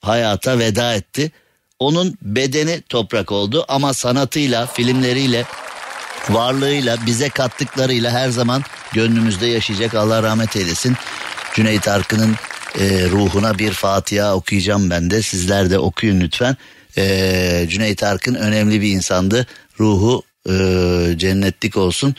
hayata 0.00 0.58
veda 0.58 0.94
etti. 0.94 1.32
Onun 1.78 2.18
bedeni 2.22 2.82
toprak 2.88 3.32
oldu 3.32 3.64
ama 3.68 3.94
sanatıyla, 3.94 4.66
filmleriyle, 4.66 5.44
varlığıyla, 6.30 6.96
bize 7.06 7.28
kattıklarıyla 7.28 8.10
her 8.10 8.28
zaman 8.28 8.62
gönlümüzde 8.92 9.46
yaşayacak. 9.46 9.94
Allah 9.94 10.22
rahmet 10.22 10.56
eylesin. 10.56 10.96
Cüneyt 11.54 11.88
Arkın'ın 11.88 12.36
e, 12.78 13.08
ruhuna 13.10 13.58
bir 13.58 13.72
Fatiha 13.72 14.34
okuyacağım 14.34 14.90
ben 14.90 15.10
de. 15.10 15.22
Sizler 15.22 15.70
de 15.70 15.78
okuyun 15.78 16.20
lütfen. 16.20 16.56
E, 16.98 17.66
Cüneyt 17.68 18.02
Arkın 18.02 18.34
önemli 18.34 18.80
bir 18.80 18.90
insandı. 18.90 19.46
Ruhu 19.80 20.22
e, 20.48 21.18
cennetlik 21.18 21.76
olsun 21.76 22.14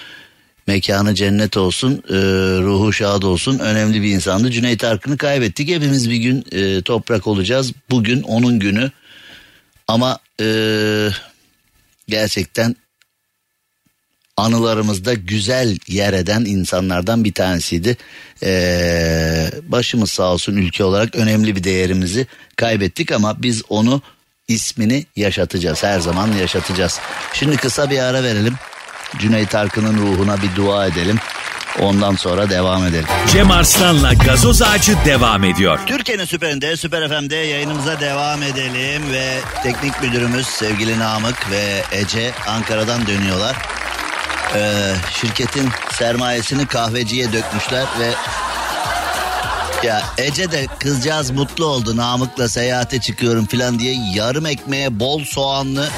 mekanı 0.67 1.15
cennet 1.15 1.57
olsun, 1.57 2.03
e, 2.09 2.15
ruhu 2.61 2.93
şad 2.93 3.23
olsun. 3.23 3.59
Önemli 3.59 4.01
bir 4.01 4.11
insandı. 4.11 4.51
Cüneyt 4.51 4.83
Arkın'ı 4.83 5.17
kaybettik. 5.17 5.69
Hepimiz 5.69 6.09
bir 6.09 6.15
gün 6.15 6.45
e, 6.51 6.81
toprak 6.81 7.27
olacağız. 7.27 7.73
Bugün 7.89 8.21
onun 8.21 8.59
günü. 8.59 8.91
Ama 9.87 10.19
e, 10.41 10.47
gerçekten 12.07 12.75
anılarımızda 14.37 15.13
güzel 15.13 15.77
yer 15.87 16.13
eden 16.13 16.45
insanlardan 16.45 17.23
bir 17.23 17.33
tanesiydi. 17.33 17.97
Ee, 18.43 19.51
başımız 19.63 20.11
sağ 20.11 20.33
olsun 20.33 20.55
ülke 20.55 20.83
olarak 20.83 21.15
önemli 21.15 21.55
bir 21.55 21.63
değerimizi 21.63 22.27
kaybettik 22.55 23.11
ama 23.11 23.41
biz 23.41 23.63
onu 23.69 24.01
ismini 24.47 25.05
yaşatacağız. 25.15 25.83
Her 25.83 25.99
zaman 25.99 26.31
yaşatacağız. 26.31 26.99
Şimdi 27.33 27.57
kısa 27.57 27.89
bir 27.89 27.99
ara 27.99 28.23
verelim. 28.23 28.55
Cüneyt 29.17 29.55
Arkın'ın 29.55 29.97
ruhuna 29.97 30.41
bir 30.41 30.55
dua 30.55 30.87
edelim. 30.87 31.17
Ondan 31.81 32.15
sonra 32.15 32.49
devam 32.49 32.85
edelim. 32.85 33.05
Cem 33.31 33.51
Arslan'la 33.51 34.13
gazoz 34.13 34.61
ağacı 34.61 34.95
devam 35.05 35.43
ediyor. 35.43 35.79
Türkiye'nin 35.85 36.25
süperinde, 36.25 36.77
süper 36.77 37.09
FM'de 37.09 37.35
yayınımıza 37.35 37.99
devam 37.99 38.43
edelim 38.43 39.13
ve 39.13 39.39
teknik 39.63 40.01
müdürümüz 40.01 40.47
sevgili 40.47 40.99
Namık 40.99 41.51
ve 41.51 41.83
Ece 41.91 42.31
Ankara'dan 42.47 43.07
dönüyorlar. 43.07 43.55
Ee, 44.55 44.93
şirketin 45.11 45.69
sermayesini 45.91 46.65
kahveciye 46.65 47.33
dökmüşler 47.33 47.85
ve 47.99 48.11
ya 49.83 50.03
Ece 50.17 50.51
de 50.51 50.67
kızcağız 50.79 51.31
mutlu 51.31 51.65
oldu 51.65 51.97
Namık'la 51.97 52.49
seyahate 52.49 53.01
çıkıyorum 53.01 53.45
falan 53.45 53.79
diye 53.79 53.95
yarım 54.13 54.45
ekmeğe 54.45 54.99
bol 54.99 55.23
soğanlı 55.23 55.89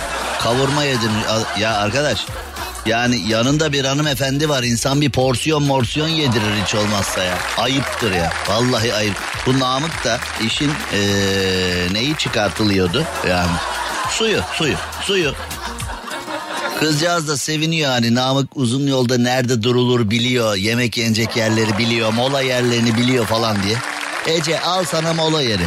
kavurma 0.41 0.83
yedirmiş. 0.83 1.25
Ya 1.59 1.77
arkadaş 1.77 2.25
Yani 2.85 3.19
yanında 3.27 3.71
bir 3.71 3.85
hanımefendi 3.85 4.49
var. 4.49 4.63
İnsan 4.63 5.01
bir 5.01 5.09
porsiyon 5.11 5.63
morsiyon 5.63 6.07
yedirir 6.07 6.63
hiç 6.65 6.75
olmazsa 6.75 7.23
ya. 7.23 7.37
Ayıptır 7.57 8.11
ya. 8.11 8.31
Vallahi 8.49 8.93
ayıp. 8.93 9.15
Bu 9.45 9.59
Namık 9.59 10.05
da 10.05 10.19
işin 10.45 10.71
ee, 10.93 10.99
neyi 11.91 12.15
çıkartılıyordu? 12.15 13.03
Yani 13.29 13.51
suyu, 14.09 14.41
suyu, 14.53 14.75
suyu. 15.01 15.33
Kızcağız 16.79 17.27
da 17.27 17.37
seviniyor 17.37 17.89
hani 17.91 18.15
Namık 18.15 18.57
uzun 18.57 18.87
yolda 18.87 19.17
nerede 19.17 19.63
durulur 19.63 20.09
biliyor. 20.09 20.55
Yemek 20.55 20.97
yenecek 20.97 21.37
yerleri 21.37 21.77
biliyor. 21.77 22.13
Mola 22.13 22.41
yerlerini 22.41 22.97
biliyor 22.97 23.25
falan 23.25 23.57
diye. 23.63 23.77
Ece 24.27 24.61
al 24.61 24.85
sana 24.85 25.13
mola 25.13 25.41
yeri. 25.41 25.63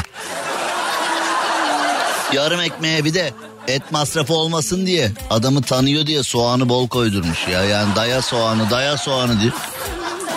Yarım 2.32 2.60
ekmeğe 2.60 3.04
bir 3.04 3.14
de 3.14 3.32
et 3.68 3.92
masrafı 3.92 4.34
olmasın 4.34 4.86
diye 4.86 5.12
adamı 5.30 5.62
tanıyor 5.62 6.06
diye 6.06 6.22
soğanı 6.22 6.68
bol 6.68 6.88
koydurmuş 6.88 7.48
ya. 7.48 7.64
Yani 7.64 7.96
daya 7.96 8.22
soğanı 8.22 8.70
daya 8.70 8.96
soğanı 8.96 9.40
diyor. 9.40 9.52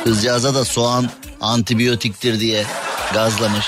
Kızcağıza 0.03 0.55
da 0.55 0.65
soğan 0.65 1.09
antibiyotiktir 1.41 2.39
diye 2.39 2.65
gazlamış. 3.13 3.65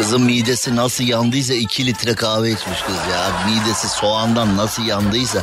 Kızın 0.00 0.22
midesi 0.22 0.76
nasıl 0.76 1.04
yandıysa 1.04 1.54
iki 1.54 1.86
litre 1.86 2.14
kahve 2.14 2.50
içmiş 2.50 2.82
kız 2.82 2.94
ya. 2.94 3.32
Midesi 3.46 3.88
soğandan 3.88 4.56
nasıl 4.56 4.82
yandıysa. 4.82 5.42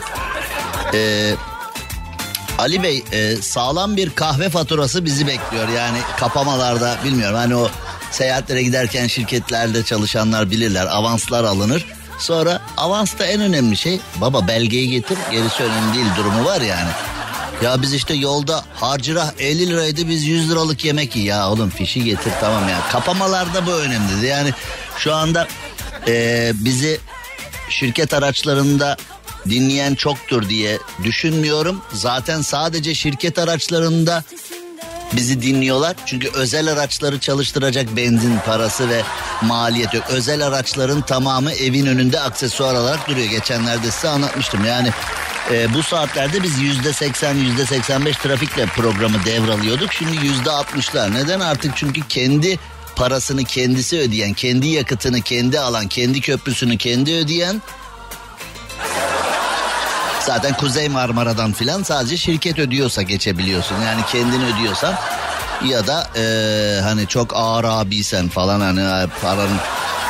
Ee, 0.94 1.34
Ali 2.58 2.84
Bey 2.84 3.04
e, 3.12 3.36
sağlam 3.36 3.98
bir 3.98 4.10
kahve 4.10 4.50
faturası 4.50 5.06
bizi 5.06 5.28
bekliyor. 5.28 5.68
Yani 5.68 5.98
kapamalarda 6.20 6.98
bilmiyorum 7.04 7.36
hani 7.36 7.56
o 7.56 7.70
seyahatlere 8.12 8.64
giderken 8.64 9.08
şirketlerde 9.08 9.84
çalışanlar 9.84 10.52
bilirler 10.52 10.86
avanslar 10.86 11.44
alınır. 11.44 11.86
Sonra 12.20 12.62
avansta 12.78 13.26
en 13.26 13.42
önemli 13.42 13.78
şey 13.78 14.00
baba 14.22 14.48
belgeyi 14.48 14.90
getir 14.90 15.18
gerisi 15.32 15.64
önemli 15.64 15.94
değil 15.94 16.08
durumu 16.18 16.46
var 16.46 16.62
yani. 16.62 16.90
Ya 17.62 17.82
biz 17.82 17.94
işte 17.94 18.14
yolda 18.14 18.64
harcırah 18.74 19.32
50 19.40 19.68
liraydı 19.68 20.08
biz 20.08 20.24
100 20.24 20.52
liralık 20.52 20.86
yemek 20.86 21.16
iyi. 21.16 21.26
Ya 21.26 21.50
oğlum 21.50 21.70
fişi 21.70 22.04
getir 22.04 22.32
tamam 22.42 22.70
ya. 22.70 22.80
Kapamalarda 22.92 23.66
bu 23.66 23.72
önemli. 23.72 24.26
Yani 24.26 24.54
şu 24.98 25.16
anda 25.16 25.48
e, 26.08 26.52
bizi 26.56 27.00
şirket 27.70 28.14
araçlarında 28.14 28.98
dinleyen 29.50 29.96
çoktur 29.96 30.50
diye 30.50 30.80
düşünmüyorum. 31.04 31.82
Zaten 31.94 32.42
sadece 32.42 32.96
şirket 32.96 33.40
araçlarında 33.40 34.24
bizi 35.14 35.42
dinliyorlar. 35.42 35.96
Çünkü 36.06 36.30
özel 36.34 36.72
araçları 36.72 37.20
çalıştıracak 37.20 37.96
benzin 37.96 38.38
parası 38.46 38.90
ve 38.90 39.02
maliyet 39.42 39.94
yok. 39.94 40.04
Özel 40.10 40.48
araçların 40.48 41.02
tamamı 41.02 41.52
evin 41.52 41.86
önünde 41.86 42.20
aksesuar 42.20 42.76
olarak 42.76 43.10
duruyor. 43.10 43.30
Geçenlerde 43.30 43.92
size 43.92 44.10
anlatmıştım. 44.10 44.66
Yani 44.66 44.92
e, 45.51 45.74
bu 45.74 45.84
saatlerde 45.84 46.44
biz 46.44 46.60
yüzde 46.60 46.94
seksen 46.94 47.36
yüzde 47.36 47.66
seksen 47.66 48.06
beş 48.06 48.18
trafikle 48.18 48.66
programı 48.66 49.25
devralıyorduk. 49.25 49.94
Şimdi 49.94 50.25
yüzde 50.25 50.51
altmışlar. 50.51 51.13
Neden 51.13 51.39
artık? 51.39 51.77
Çünkü 51.77 52.08
kendi 52.08 52.60
parasını 52.96 53.44
kendisi 53.44 54.00
ödeyen, 54.00 54.34
kendi 54.34 54.68
yakıtını 54.68 55.22
kendi 55.22 55.60
alan, 55.60 55.88
kendi 55.88 56.22
köprüsünü 56.22 56.77
kendi 56.77 57.13
ödeyen 57.13 57.62
Zaten 60.27 60.54
Kuzey 60.54 60.89
Marmara'dan 60.89 61.54
filan 61.54 61.84
sadece 61.84 62.18
şirket 62.18 62.60
ödüyorsa 62.60 63.01
geçebiliyorsun. 63.01 63.75
Yani 63.82 64.01
kendin 64.12 64.42
ödüyorsan 64.42 64.96
ya 65.66 65.88
da 65.88 66.10
e, 66.16 66.24
hani 66.82 67.08
çok 67.08 67.36
ağır 67.36 67.63
abiysen 67.63 68.30
falan 68.30 68.60
hani 68.60 69.10
paranın 69.22 69.58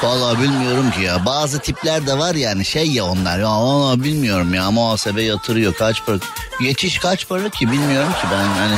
Valla 0.04 0.42
bilmiyorum 0.42 0.92
ki 0.92 1.02
ya. 1.02 1.26
Bazı 1.26 1.60
tipler 1.60 2.08
de 2.08 2.18
var 2.18 2.36
yani 2.36 2.66
şey 2.66 2.92
ya 2.92 3.06
onlar. 3.06 3.40
Ya 3.40 3.50
valla 3.50 4.04
bilmiyorum 4.04 4.54
ya 4.54 4.72
muhasebe 4.72 5.24
yatırıyor 5.24 5.74
kaç 5.74 6.06
para. 6.06 6.18
Geçiş 6.62 7.00
kaç 7.00 7.28
para 7.28 7.50
ki 7.50 7.72
bilmiyorum 7.72 8.12
ki 8.12 8.28
ben 8.32 8.46
hani. 8.46 8.78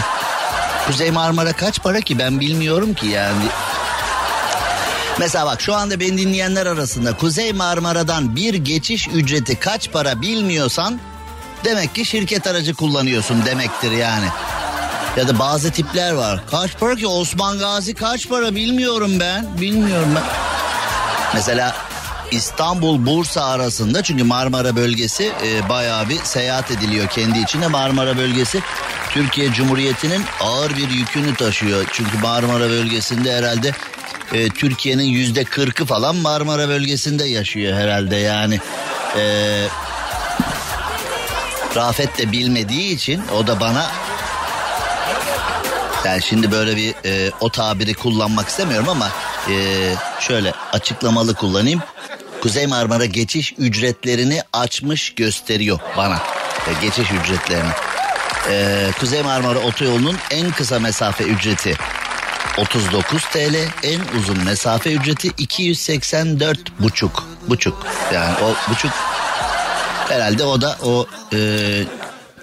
Kuzey 0.87 1.11
Marmara 1.11 1.53
kaç 1.53 1.81
para 1.81 2.01
ki 2.01 2.19
ben 2.19 2.39
bilmiyorum 2.39 2.93
ki 2.93 3.07
yani. 3.07 3.43
Mesela 5.19 5.45
bak 5.45 5.61
şu 5.61 5.75
anda 5.75 5.99
beni 5.99 6.17
dinleyenler 6.17 6.65
arasında 6.65 7.17
Kuzey 7.17 7.53
Marmara'dan 7.53 8.35
bir 8.35 8.53
geçiş 8.53 9.07
ücreti 9.07 9.59
kaç 9.59 9.91
para 9.91 10.21
bilmiyorsan 10.21 10.99
demek 11.65 11.95
ki 11.95 12.05
şirket 12.05 12.47
aracı 12.47 12.73
kullanıyorsun 12.73 13.45
demektir 13.45 13.91
yani. 13.91 14.27
Ya 15.17 15.27
da 15.27 15.39
bazı 15.39 15.71
tipler 15.71 16.11
var. 16.11 16.43
Kaç 16.51 16.77
para 16.79 16.95
ki 16.95 17.07
Osman 17.07 17.59
Gazi 17.59 17.93
kaç 17.93 18.29
para 18.29 18.55
bilmiyorum 18.55 19.19
ben. 19.19 19.61
Bilmiyorum 19.61 20.09
ben. 20.15 20.23
Mesela 21.33 21.75
İstanbul 22.31 23.05
Bursa 23.05 23.45
arasında 23.45 24.03
çünkü 24.03 24.23
Marmara 24.23 24.75
bölgesi 24.75 25.31
e, 25.43 25.69
bayağı 25.69 26.09
bir 26.09 26.19
seyahat 26.23 26.71
ediliyor 26.71 27.07
kendi 27.07 27.39
içinde. 27.39 27.67
Marmara 27.67 28.17
bölgesi 28.17 28.61
Türkiye 29.09 29.51
Cumhuriyeti'nin 29.51 30.23
ağır 30.41 30.77
bir 30.77 30.89
yükünü 30.89 31.35
taşıyor. 31.35 31.85
Çünkü 31.91 32.17
Marmara 32.17 32.69
bölgesinde 32.69 33.37
herhalde 33.37 33.71
e, 34.33 34.49
Türkiye'nin 34.49 35.03
yüzde 35.03 35.43
kırkı 35.43 35.85
falan 35.85 36.15
Marmara 36.15 36.69
bölgesinde 36.69 37.25
yaşıyor 37.25 37.77
herhalde 37.77 38.15
yani. 38.15 38.59
E, 39.17 39.23
Rafet 41.75 42.17
de 42.17 42.31
bilmediği 42.31 42.93
için 42.93 43.21
o 43.37 43.47
da 43.47 43.59
bana 43.59 43.85
yani 46.05 46.21
şimdi 46.21 46.51
böyle 46.51 46.75
bir 46.75 46.95
e, 47.05 47.31
o 47.39 47.49
tabiri 47.49 47.93
kullanmak 47.93 48.47
istemiyorum 48.47 48.89
ama 48.89 49.09
e, 49.49 49.95
şöyle 50.19 50.53
açıklamalı 50.73 51.33
kullanayım. 51.35 51.81
Kuzey 52.41 52.67
Marmara 52.67 53.05
geçiş 53.05 53.53
ücretlerini 53.57 54.41
açmış 54.53 55.15
gösteriyor 55.15 55.79
bana. 55.97 56.19
E, 56.67 56.81
geçiş 56.81 57.11
ücretlerini. 57.11 57.71
E, 58.49 58.87
Kuzey 58.99 59.23
Marmara 59.23 59.59
otoyolunun 59.59 60.17
en 60.31 60.51
kısa 60.51 60.79
mesafe 60.79 61.23
ücreti 61.23 61.77
39 62.57 63.23
TL, 63.23 63.55
en 63.83 64.19
uzun 64.19 64.43
mesafe 64.43 64.93
ücreti 64.93 65.27
284 65.37 66.59
buçuk. 66.79 67.23
Buçuk 67.47 67.85
yani 68.13 68.35
o 68.43 68.71
buçuk 68.71 68.91
herhalde 70.09 70.43
o 70.43 70.61
da 70.61 70.77
o 70.83 71.07
e, 71.33 71.39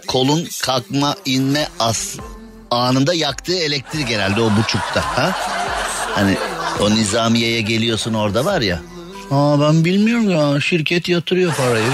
kolun 0.07 0.49
kalkma 0.63 1.15
inme 1.25 1.69
as 1.81 2.17
anında 2.71 3.15
yaktığı 3.15 3.57
elektrik 3.57 4.11
herhalde 4.11 4.41
o 4.41 4.57
buçukta. 4.57 5.01
Ha? 5.17 5.33
Hani 6.15 6.37
o 6.81 6.91
nizamiyeye 6.91 7.61
geliyorsun 7.61 8.15
orada 8.15 8.45
var 8.45 8.61
ya. 8.61 8.81
Aa 9.31 9.61
ben 9.61 9.85
bilmiyorum 9.85 10.31
ya 10.31 10.61
şirket 10.61 11.09
yatırıyor 11.09 11.55
parayı. 11.55 11.87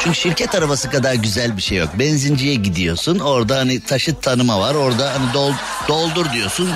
Çünkü 0.00 0.18
şirket 0.18 0.54
arabası 0.54 0.90
kadar 0.90 1.14
güzel 1.14 1.56
bir 1.56 1.62
şey 1.62 1.78
yok. 1.78 1.88
Benzinciye 1.98 2.54
gidiyorsun 2.54 3.18
orada 3.18 3.56
hani 3.56 3.80
taşıt 3.80 4.22
tanıma 4.22 4.60
var 4.60 4.74
orada 4.74 5.14
hani 5.14 5.34
dol, 5.34 5.52
doldur 5.88 6.32
diyorsun. 6.32 6.70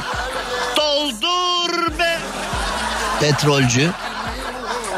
Doldur 0.76 1.98
be. 1.98 2.18
Petrolcü 3.20 3.90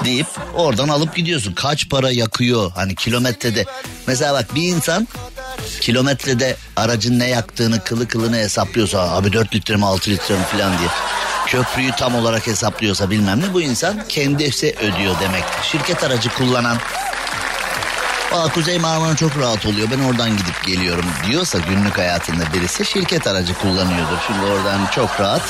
deyip 0.05 0.27
oradan 0.55 0.89
alıp 0.89 1.17
gidiyorsun. 1.17 1.53
Kaç 1.53 1.89
para 1.89 2.11
yakıyor 2.11 2.73
hani 2.75 2.95
kilometrede. 2.95 3.65
Mesela 4.07 4.35
bak 4.35 4.55
bir 4.55 4.63
insan 4.63 5.09
kilometrede 5.81 6.57
aracın 6.77 7.19
ne 7.19 7.29
yaktığını 7.29 7.85
kılı 7.85 8.09
kılını 8.09 8.37
hesaplıyorsa 8.37 9.01
abi 9.17 9.33
4 9.33 9.55
litre 9.55 9.77
mi 9.77 9.85
6 9.85 10.11
litre 10.11 10.35
mi 10.35 10.45
falan 10.45 10.79
diye 10.79 10.89
köprüyü 11.55 11.91
tam 11.91 12.15
olarak 12.15 12.47
hesaplıyorsa 12.47 13.11
bilmem 13.11 13.41
ne 13.41 13.55
bu 13.55 13.61
insan 13.61 14.05
kendisi 14.09 14.75
ödüyor 14.81 15.15
demek. 15.21 15.45
Şirket 15.63 16.05
aracı 16.05 16.29
kullanan 16.35 16.77
Aa, 18.33 18.49
Kuzey 18.49 18.79
Marmara 18.79 19.17
çok 19.17 19.39
rahat 19.39 19.67
oluyor 19.67 19.89
ben 19.91 20.05
oradan 20.05 20.31
gidip 20.31 20.65
geliyorum 20.67 21.05
diyorsa 21.27 21.59
günlük 21.59 21.99
hayatında 21.99 22.45
birisi 22.55 22.85
şirket 22.85 23.27
aracı 23.27 23.55
kullanıyordur. 23.55 24.17
Çünkü 24.27 24.41
oradan 24.41 24.81
çok 24.95 25.21
rahat. 25.21 25.43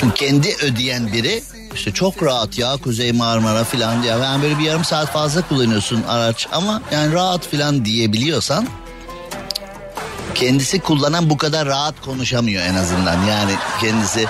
Çünkü 0.00 0.14
kendi 0.14 0.56
ödeyen 0.62 1.12
biri 1.12 1.42
işte 1.74 1.92
çok 1.92 2.22
rahat 2.22 2.58
ya 2.58 2.76
Kuzey 2.76 3.12
Marmara 3.12 3.64
filan 3.64 4.02
diye. 4.02 4.12
Yani 4.12 4.42
böyle 4.42 4.58
bir 4.58 4.64
yarım 4.64 4.84
saat 4.84 5.12
fazla 5.12 5.48
kullanıyorsun 5.48 6.02
araç 6.08 6.48
ama 6.52 6.82
yani 6.92 7.12
rahat 7.12 7.48
filan 7.48 7.84
diyebiliyorsan 7.84 8.68
kendisi 10.34 10.80
kullanan 10.80 11.30
bu 11.30 11.38
kadar 11.38 11.68
rahat 11.68 12.00
konuşamıyor 12.00 12.62
en 12.62 12.74
azından. 12.74 13.22
Yani 13.22 13.52
kendisi 13.80 14.26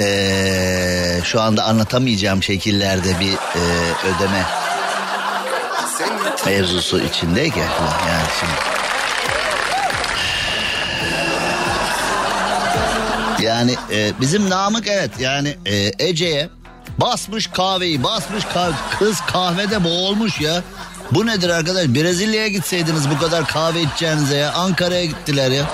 ee, 0.00 1.20
şu 1.24 1.40
anda 1.40 1.64
anlatamayacağım 1.64 2.42
şekillerde 2.42 3.20
bir 3.20 3.32
e, 3.32 3.62
ödeme 4.06 4.46
mevzusu 6.46 7.00
içindeyken 7.00 7.68
yani 8.08 8.26
şimdi. 8.40 8.80
Yani 13.46 13.74
e, 13.92 14.12
bizim 14.20 14.50
Namık 14.50 14.86
evet 14.86 15.10
yani 15.20 15.56
e, 15.66 15.92
Ece'ye 15.98 16.48
basmış 16.98 17.46
kahveyi 17.46 18.02
basmış 18.02 18.44
kahve, 18.44 18.72
kız 18.98 19.20
kahvede 19.20 19.84
boğulmuş 19.84 20.40
ya. 20.40 20.62
Bu 21.12 21.26
nedir 21.26 21.48
arkadaş 21.48 21.88
Brezilya'ya 21.88 22.48
gitseydiniz 22.48 23.10
bu 23.10 23.18
kadar 23.18 23.46
kahve 23.46 23.82
içeceğinize 23.82 24.36
ya 24.36 24.52
Ankara'ya 24.52 25.04
gittiler 25.04 25.50
ya. 25.50 25.64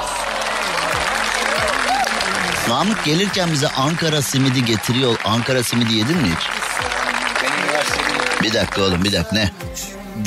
Namık 2.68 3.04
gelirken 3.04 3.52
bize 3.52 3.68
Ankara 3.68 4.22
simidi 4.22 4.64
getiriyor. 4.64 5.16
Ankara 5.24 5.62
simidi 5.62 5.94
yedin 5.94 6.16
mi 6.16 6.28
hiç? 6.36 6.46
Bir 8.42 8.52
dakika 8.54 8.82
oğlum 8.82 9.04
bir 9.04 9.12
dakika 9.12 9.36
ne? 9.36 9.50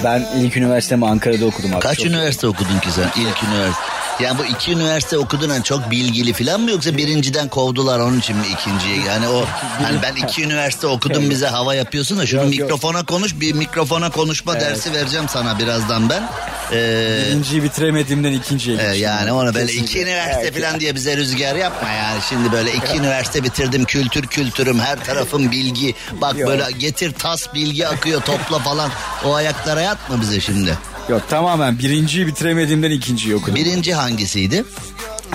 Ben 0.03 0.25
ilk 0.35 0.57
üniversitemi 0.57 1.05
Ankara'da 1.07 1.45
okudum 1.45 1.73
abi. 1.73 1.79
Kaç 1.79 1.97
Çok- 1.97 2.05
üniversite 2.07 2.47
okudun 2.47 2.79
ki 2.79 2.91
sen? 2.91 3.21
İlk 3.21 3.43
üniversite. 3.43 3.83
Yani 4.23 4.37
bu 4.39 4.45
iki 4.45 4.71
üniversite 4.71 5.17
okudun 5.17 5.49
hani 5.49 5.63
çok 5.63 5.91
bilgili 5.91 6.33
falan 6.33 6.61
mı 6.61 6.71
yoksa 6.71 6.97
birinciden 6.97 7.47
kovdular 7.47 7.99
onun 7.99 8.19
için 8.19 8.37
mi 8.37 8.43
ikinciye? 8.47 8.95
Yani 9.07 9.27
o 9.27 9.45
hani 9.83 9.97
ben 10.01 10.15
iki 10.15 10.43
üniversite 10.43 10.87
okudum 10.87 11.29
bize 11.29 11.47
hava 11.47 11.75
yapıyorsun 11.75 12.17
da 12.17 12.25
şunu 12.25 12.43
Yok, 12.43 12.55
yok. 12.57 12.61
mikrofona 12.61 13.05
konuş 13.05 13.39
bir 13.39 13.53
mikrofona 13.53 14.09
konuşma 14.09 14.59
dersi 14.59 14.93
vereceğim 14.93 15.25
sana 15.29 15.59
birazdan 15.59 16.09
ben. 16.09 16.29
Ee, 16.71 17.21
Birinciyi 17.27 17.63
bitiremediğimden 17.63 18.33
ikinciye 18.33 18.77
e, 18.77 18.83
geçtim. 18.83 19.03
yani 19.03 19.31
ona 19.31 19.53
böyle 19.55 19.65
Kesinlikle. 19.65 19.99
iki 19.99 20.03
üniversite 20.09 20.41
Evet. 20.47 20.61
falan 20.63 20.79
diye 20.79 20.95
bize 20.95 21.17
rüzgar 21.17 21.55
yapma 21.55 21.89
yani. 21.89 22.19
Şimdi 22.29 22.51
böyle 22.51 22.73
iki 22.73 22.97
üniversite 22.97 23.43
bitirdim 23.43 23.85
kültür 23.85 24.27
kültürüm 24.27 24.79
her 24.79 25.05
tarafım 25.05 25.51
bilgi. 25.51 25.95
Bak 26.21 26.37
Yok. 26.37 26.49
böyle 26.49 26.63
getir 26.79 27.11
tas 27.13 27.53
bilgi 27.53 27.87
akıyor 27.87 28.21
topla 28.21 28.59
falan. 28.59 28.89
O 29.25 29.33
ayaklara 29.35 29.81
yatma 29.81 30.21
bize 30.21 30.39
şimdi. 30.39 30.77
Yok 31.09 31.29
tamamen 31.29 31.79
birinciyi 31.79 32.27
bitiremediğimden 32.27 32.91
ikinciyi 32.91 33.35
okudum. 33.35 33.55
Birinci 33.55 33.93
hangisiydi? 33.93 34.65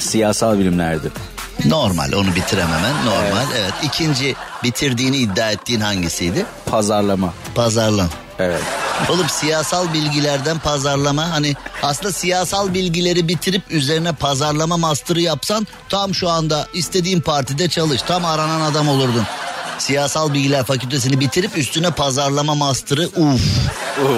Siyasal 0.01 0.59
bilimlerdi. 0.59 1.13
Normal 1.65 2.13
onu 2.13 2.35
bitirememen 2.35 2.95
normal. 3.07 3.47
Evet. 3.59 3.73
İkinci 3.83 4.35
bitirdiğini 4.63 5.17
iddia 5.17 5.51
ettiğin 5.51 5.81
hangisiydi? 5.81 6.47
Pazarlama. 6.67 7.33
Pazarlama. 7.55 8.09
Evet. 8.39 8.63
Oğlum 9.11 9.29
siyasal 9.29 9.93
bilgilerden 9.93 10.59
pazarlama 10.59 11.31
hani 11.31 11.55
aslında 11.83 12.13
siyasal 12.13 12.75
bilgileri 12.75 13.29
bitirip 13.29 13.63
üzerine 13.71 14.13
pazarlama 14.13 14.77
master'ı 14.77 15.21
yapsan 15.21 15.67
tam 15.89 16.15
şu 16.15 16.29
anda 16.29 16.67
istediğin 16.75 17.21
partide 17.21 17.69
çalış. 17.69 18.03
Tam 18.03 18.25
aranan 18.25 18.61
adam 18.61 18.89
olurdun. 18.89 19.25
Siyasal 19.79 20.35
bilgiler 20.35 20.65
fakültesini 20.65 21.21
bitirip 21.21 21.59
üstüne 21.59 21.91
pazarlama 21.91 22.55
master'ı 22.55 23.07
uf. 23.07 23.41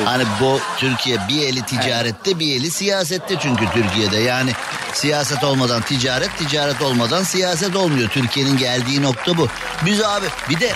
Hani 0.04 0.24
bu 0.40 0.58
Türkiye 0.78 1.18
bir 1.28 1.42
eli 1.42 1.62
ticarette 1.62 2.38
bir 2.38 2.56
eli 2.56 2.70
siyasette 2.70 3.36
çünkü 3.40 3.64
Türkiye'de 3.74 4.16
yani 4.16 4.52
siyaset 4.94 5.44
olmadan 5.44 5.82
ticaret 5.82 6.38
ticaret 6.38 6.82
olmadan 6.82 7.22
siyaset 7.22 7.76
olmuyor. 7.76 8.08
Türkiye'nin 8.08 8.56
geldiği 8.56 9.02
nokta 9.02 9.36
bu. 9.38 9.48
Biz 9.86 10.02
abi 10.02 10.26
bir 10.50 10.60
de 10.60 10.72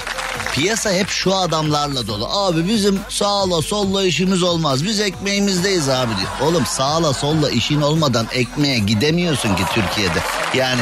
piyasa 0.53 0.93
hep 0.93 1.09
şu 1.09 1.35
adamlarla 1.35 2.07
dolu. 2.07 2.29
Abi 2.33 2.69
bizim 2.69 3.01
sağla 3.09 3.63
solla 3.63 4.05
işimiz 4.05 4.43
olmaz. 4.43 4.85
Biz 4.85 5.01
ekmeğimizdeyiz 5.01 5.89
abi 5.89 6.11
diyor. 6.17 6.51
Oğlum 6.51 6.67
sağla 6.67 7.13
solla 7.13 7.51
işin 7.51 7.81
olmadan 7.81 8.27
ekmeğe 8.33 8.79
gidemiyorsun 8.79 9.57
ki 9.57 9.63
Türkiye'de. 9.75 10.19
Yani 10.55 10.81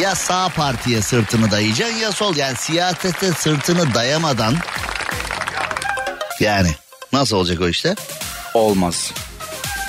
ya 0.00 0.14
sağ 0.14 0.48
partiye 0.48 1.02
sırtını 1.02 1.50
dayayacaksın 1.50 1.96
ya 1.96 2.12
sol. 2.12 2.36
Yani 2.36 2.56
siyasete 2.56 3.32
sırtını 3.32 3.94
dayamadan 3.94 4.54
yani 6.40 6.74
nasıl 7.12 7.36
olacak 7.36 7.60
o 7.60 7.68
işte? 7.68 7.94
Olmaz. 8.54 9.12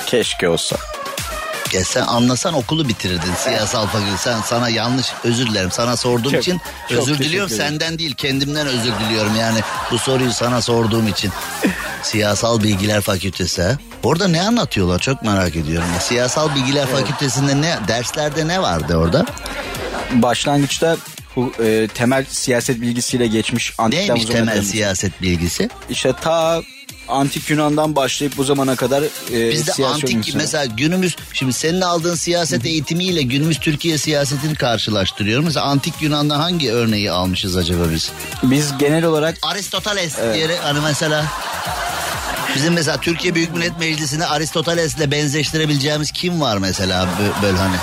Keşke 0.05 0.49
olsa. 0.49 0.75
Ya 1.73 1.83
sen 1.85 2.01
anlasan 2.01 2.53
okulu 2.53 2.87
bitirirdin 2.87 3.33
siyasal 3.37 3.87
fakülte. 3.87 4.17
Sen 4.17 4.41
sana 4.41 4.69
yanlış 4.69 5.07
özür 5.23 5.47
dilerim. 5.47 5.71
Sana 5.71 5.97
sorduğum 5.97 6.31
Çok- 6.31 6.41
için 6.41 6.61
çok 6.89 6.97
özür 6.97 7.17
diliyorum. 7.17 7.49
Senden 7.57 7.99
değil 7.99 8.15
kendimden 8.15 8.67
özür 8.67 8.93
diliyorum. 8.99 9.35
Yani 9.35 9.59
bu 9.91 9.97
soruyu 9.97 10.31
sana 10.33 10.61
sorduğum 10.61 11.07
için. 11.07 11.31
Siyasal 12.03 12.63
Bilgiler 12.63 13.01
Fakültesi 13.01 13.61
ha? 13.61 13.77
Orada 14.03 14.27
ne 14.27 14.41
anlatıyorlar 14.41 14.99
çok 14.99 15.21
merak 15.23 15.55
ediyorum. 15.55 15.87
Ya. 15.93 15.99
Siyasal 15.99 16.55
Bilgiler 16.55 16.87
Fakültesi'nde 16.87 17.61
ne 17.61 17.77
derslerde 17.87 18.47
ne 18.47 18.61
vardı 18.61 18.97
orada? 18.97 19.25
Başlangıçta 20.11 20.97
e, 21.63 21.87
temel 21.93 22.25
siyaset 22.29 22.81
bilgisiyle 22.81 23.27
geçmiş 23.27 23.73
antikten 23.77 24.07
Neymiş 24.15 24.25
temel 24.25 24.53
kadar- 24.53 24.63
siyaset 24.65 25.21
bilgisi? 25.21 25.69
İşte 25.89 26.13
ta 26.21 26.61
antik 27.07 27.49
Yunan'dan 27.49 27.95
başlayıp 27.95 28.37
bu 28.37 28.43
zamana 28.43 28.75
kadar 28.75 29.03
e, 29.33 29.51
Bizde 29.51 29.85
antik 29.85 30.09
bilgisi- 30.09 30.37
mesela 30.37 30.65
günümüz 30.65 31.15
şimdi 31.33 31.53
senin 31.53 31.81
aldığın 31.81 32.15
siyaset 32.15 32.65
eğitimiyle 32.65 33.21
günümüz 33.21 33.59
Türkiye 33.59 33.97
siyasetini 33.97 34.55
karşılaştırıyorum. 34.55 35.45
Mesela 35.45 35.65
antik 35.65 35.93
Yunan'dan 36.01 36.39
hangi 36.39 36.71
örneği 36.71 37.11
almışız 37.11 37.57
acaba 37.57 37.83
biz? 37.93 38.11
Biz 38.43 38.77
genel 38.77 39.03
olarak 39.05 39.37
Aristoteles 39.41 40.17
diye 40.33 40.47
hani 40.63 40.79
mesela 40.79 41.25
bizim 42.55 42.73
mesela 42.73 42.97
Türkiye 43.01 43.35
Büyük 43.35 43.53
Millet 43.55 43.79
Meclisi'nde 43.79 44.25
Aristoteles'le 44.27 45.11
benzeştirebileceğimiz 45.11 46.11
kim 46.11 46.41
var 46.41 46.57
mesela 46.57 47.03
bö- 47.03 47.41
böyle 47.43 47.57
hani? 47.57 47.75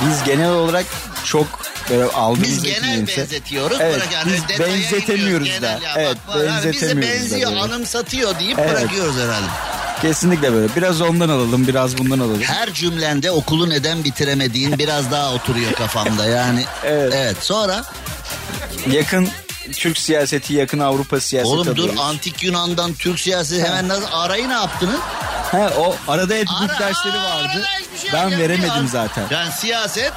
Biz 0.00 0.22
genel 0.24 0.50
olarak 0.50 0.86
çok 1.24 1.46
böyle 1.90 2.04
aldığımız 2.04 2.48
Biz 2.48 2.62
genel 2.62 2.98
eğitimimse- 2.98 3.16
benzetiyoruz. 3.18 3.76
Evet, 3.80 3.96
bırak 3.96 4.12
yani 4.12 4.32
biz 4.32 4.58
benzetemiyoruz 4.58 5.62
da. 5.62 5.66
ya. 5.66 5.80
Evet, 5.96 6.16
Bak, 6.28 6.36
benzetemiyoruz 6.36 6.96
da 6.96 7.00
benziyor, 7.22 7.50
böyle. 7.50 7.60
anımsatıyor 7.62 8.38
deyip 8.38 8.58
Evet. 8.58 8.70
bırakıyoruz 8.70 9.16
herhalde. 9.16 9.46
Kesinlikle 10.02 10.52
böyle. 10.52 10.74
Biraz 10.76 11.00
ondan 11.00 11.28
alalım, 11.28 11.66
biraz 11.68 11.98
bundan 11.98 12.18
alalım. 12.18 12.42
Her 12.42 12.72
cümlende 12.72 13.30
okulu 13.30 13.68
neden 13.70 14.04
bitiremediğin 14.04 14.78
biraz 14.78 15.10
daha 15.10 15.32
oturuyor 15.34 15.72
kafamda 15.72 16.26
yani. 16.26 16.64
Evet. 16.84 17.12
Evet 17.16 17.36
sonra 17.40 17.84
Yakın 18.90 19.28
Türk 19.72 19.98
siyaseti, 19.98 20.54
yakın 20.54 20.78
Avrupa 20.78 21.20
siyaseti. 21.20 21.54
oğlum 21.54 21.66
dur 21.66 21.72
alıyoruz. 21.72 22.00
antik 22.00 22.42
Yunan'dan 22.42 22.94
Türk 22.94 23.20
siyaseti 23.20 23.64
hemen 23.64 23.88
nasıl 23.88 24.06
arayı 24.12 24.48
ne 24.48 24.52
yaptınız? 24.52 25.00
He, 25.50 25.68
o 25.68 25.96
arada 26.08 26.34
hep 26.34 26.48
Ara- 26.60 26.68
dersleri 26.78 27.16
vardı. 27.16 27.62
şey 28.02 28.12
Ben 28.12 28.30
veremedim 28.30 28.66
ya. 28.82 28.86
zaten. 28.86 29.24
Yani 29.30 29.52
siyaset 29.52 30.12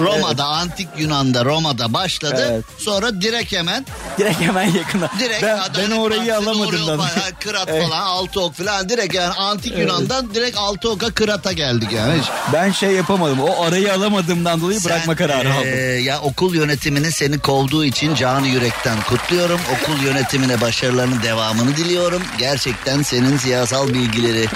Roma'da, 0.00 0.44
antik 0.44 0.88
Yunan'da, 0.98 1.44
Roma'da 1.44 1.92
başladı. 1.94 2.46
Evet. 2.52 2.64
Sonra 2.78 3.20
direkt 3.20 3.52
hemen 3.52 3.86
Direkt 4.18 4.40
hemen 4.40 4.64
yakına. 4.64 5.10
direkt 5.20 5.42
ben, 5.42 5.58
Adalet 5.58 5.90
ben 5.90 5.96
orayı 5.96 6.36
alamadım 6.36 6.86
Doğru 6.86 7.02
Kırat 7.40 7.68
Evet. 7.68 7.82
falan, 7.88 8.00
altı 8.02 8.40
ok 8.40 8.54
falan 8.54 8.88
direkt 8.88 9.14
yani 9.14 9.34
antik 9.34 9.78
Yunan'dan 9.78 10.34
direkt 10.34 10.56
altı 10.56 10.90
oka 10.90 11.10
Kırat'a 11.10 11.52
geldik 11.52 11.92
yani. 11.92 12.20
Ben 12.52 12.72
şey 12.72 12.90
yapamadım. 12.90 13.40
O 13.40 13.62
arayı 13.62 13.94
alamadığımdan 13.94 14.60
dolayı 14.60 14.84
bırakma 14.84 15.14
Sen, 15.14 15.26
kararı 15.26 15.48
eee, 15.48 15.54
aldım. 15.54 16.04
Ya 16.04 16.20
okul 16.20 16.54
yönetiminin 16.54 17.10
seni 17.10 17.38
kovduğu 17.38 17.84
için 17.84 18.14
canı 18.14 18.46
yürekten 18.48 18.96
kutluyorum. 19.08 19.60
Okul 19.74 20.04
yönetimine 20.04 20.60
başarılarının 20.60 21.22
devamını 21.22 21.76
diliyorum. 21.76 22.22
Gerçekten 22.38 23.02
senin 23.02 23.38
siyasal 23.38 23.88
bilgileri 23.88 24.46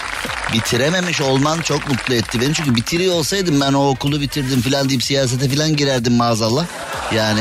bitirememiş 0.52 1.20
olman 1.20 1.60
çok 1.60 1.88
mutlu 1.88 2.14
etti 2.14 2.40
beni. 2.40 2.54
Çünkü 2.54 2.74
bitiriyor 2.74 3.14
olsaydım 3.14 3.60
ben 3.60 3.72
o 3.72 3.88
okulu 3.88 4.20
bitirdim 4.20 4.62
falan 4.62 4.88
deyip 4.88 5.02
siyasete 5.32 5.56
falan 5.56 5.76
girerdim 5.76 6.14
maazallah. 6.14 6.64
Yani 7.14 7.40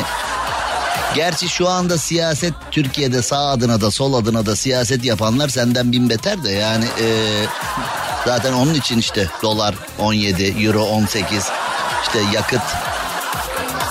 Gerçi 1.16 1.50
şu 1.50 1.70
anda 1.70 1.98
siyaset 1.98 2.54
Türkiye'de 2.72 3.22
sağ 3.22 3.50
adına 3.50 3.82
da 3.82 3.92
sol 3.92 4.14
adına 4.14 4.46
da 4.46 4.56
siyaset 4.56 5.06
yapanlar 5.06 5.50
senden 5.50 5.92
bin 5.92 6.10
beter 6.10 6.44
de 6.44 6.52
yani 6.52 6.86
eee, 7.00 7.46
zaten 8.26 8.54
onun 8.54 8.74
için 8.74 8.98
işte 8.98 9.28
dolar 9.44 9.76
17, 10.00 10.44
euro 10.44 10.84
18 10.84 11.50
işte 12.04 12.20
yakıt 12.34 12.62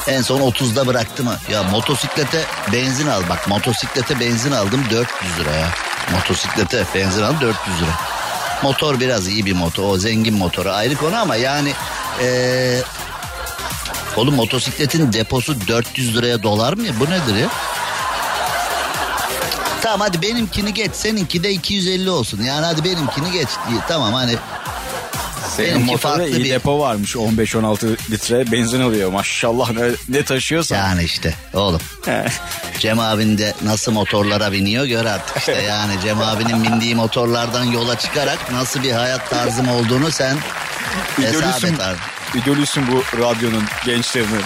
en 0.09 0.23
son 0.23 0.41
30'da 0.41 0.87
bıraktı 0.87 1.25
mı? 1.25 1.37
Ya 1.53 1.63
motosiklete 1.63 2.45
benzin 2.73 3.07
al 3.07 3.23
bak 3.29 3.49
motosiklete 3.49 4.21
benzin 4.21 4.53
aldım 4.53 4.85
400 4.91 5.39
lira 5.39 5.51
ya. 5.57 5.69
Motosiklete 6.13 6.85
benzin 6.95 7.23
aldım 7.23 7.41
400 7.41 7.81
lira. 7.83 7.91
Motor 8.63 9.01
biraz 9.01 9.29
iyi 9.29 9.47
bir 9.47 9.53
motor 9.53 9.85
o 9.85 9.99
zengin 9.99 10.35
motoru 10.35 10.71
ayrı 10.71 10.97
konu 10.97 11.17
ama 11.17 11.37
yani 11.37 11.73
eee 12.23 12.83
Oğlum 14.17 14.35
motosikletin 14.35 15.13
deposu 15.13 15.69
400 15.69 16.17
liraya 16.17 16.43
dolar 16.43 16.73
mı 16.73 16.87
ya? 16.87 16.93
Bu 17.01 17.05
nedir 17.05 17.37
ya? 17.43 17.49
Tamam 19.83 20.01
hadi 20.01 20.23
benimkini 20.23 20.75
geç. 20.75 20.91
Seninki 20.95 21.43
de 21.43 21.51
250 21.53 22.11
olsun. 22.11 22.43
Yani 22.43 22.67
hadi 22.67 22.85
benimkini 22.85 23.33
geç. 23.33 23.49
Tamam 23.89 24.13
hani 24.15 24.37
Senin 25.57 25.71
benimki 25.75 25.93
motorda 25.93 26.27
iyi 26.27 26.45
bir- 26.45 26.51
depo 26.51 26.79
varmış. 26.81 27.17
15-16 27.17 27.97
litre 28.11 28.53
benzin 28.53 28.81
alıyor. 28.81 29.13
Maşallah 29.13 29.71
ne, 29.71 29.83
ne 30.09 30.25
taşıyorsan. 30.25 30.77
yani 30.77 31.05
işte 31.05 31.35
oğlum. 31.55 31.81
Cem 32.79 33.01
abin 33.01 33.39
de 33.39 33.55
nasıl 33.63 33.93
motorlara 33.93 34.53
biniyor 34.53 34.85
gör 34.85 35.05
artık 35.05 35.37
işte. 35.37 35.53
Yani 35.69 35.93
Cem 36.03 36.21
abinin 36.23 36.65
bindiği 36.65 36.95
motorlardan 36.95 37.65
yola 37.65 37.99
çıkarak 37.99 38.53
nasıl 38.53 38.83
bir 38.83 38.93
hayat 38.93 39.31
tarzım 39.31 39.69
olduğunu 39.69 40.11
sen 40.11 40.37
hesap 41.17 41.65
et 41.65 41.81
abi. 41.81 41.97
İdolüsün 42.35 42.85
bu 42.93 43.19
radyonun, 43.19 43.65
gençlerinin. 43.85 44.43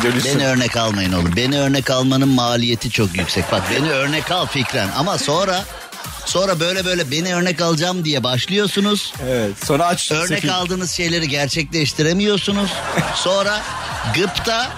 İdolüsün. 0.00 0.34
Beni 0.34 0.46
örnek 0.46 0.76
almayın 0.76 1.12
oğlum. 1.12 1.36
Beni 1.36 1.58
örnek 1.58 1.90
almanın 1.90 2.28
maliyeti 2.28 2.90
çok 2.90 3.16
yüksek. 3.16 3.52
Bak 3.52 3.62
beni 3.70 3.90
örnek 3.90 4.30
al 4.30 4.46
fikren 4.46 4.88
ama 4.96 5.18
sonra 5.18 5.64
sonra 6.24 6.60
böyle 6.60 6.84
böyle 6.84 7.10
beni 7.10 7.34
örnek 7.34 7.60
alacağım 7.60 8.04
diye 8.04 8.24
başlıyorsunuz. 8.24 9.12
Evet. 9.28 9.66
Sonra 9.66 9.86
aç. 9.86 10.12
Örnek 10.12 10.28
sefil. 10.28 10.54
aldığınız 10.54 10.90
şeyleri 10.90 11.28
gerçekleştiremiyorsunuz. 11.28 12.70
Sonra 13.14 13.60
gıpta 14.14 14.70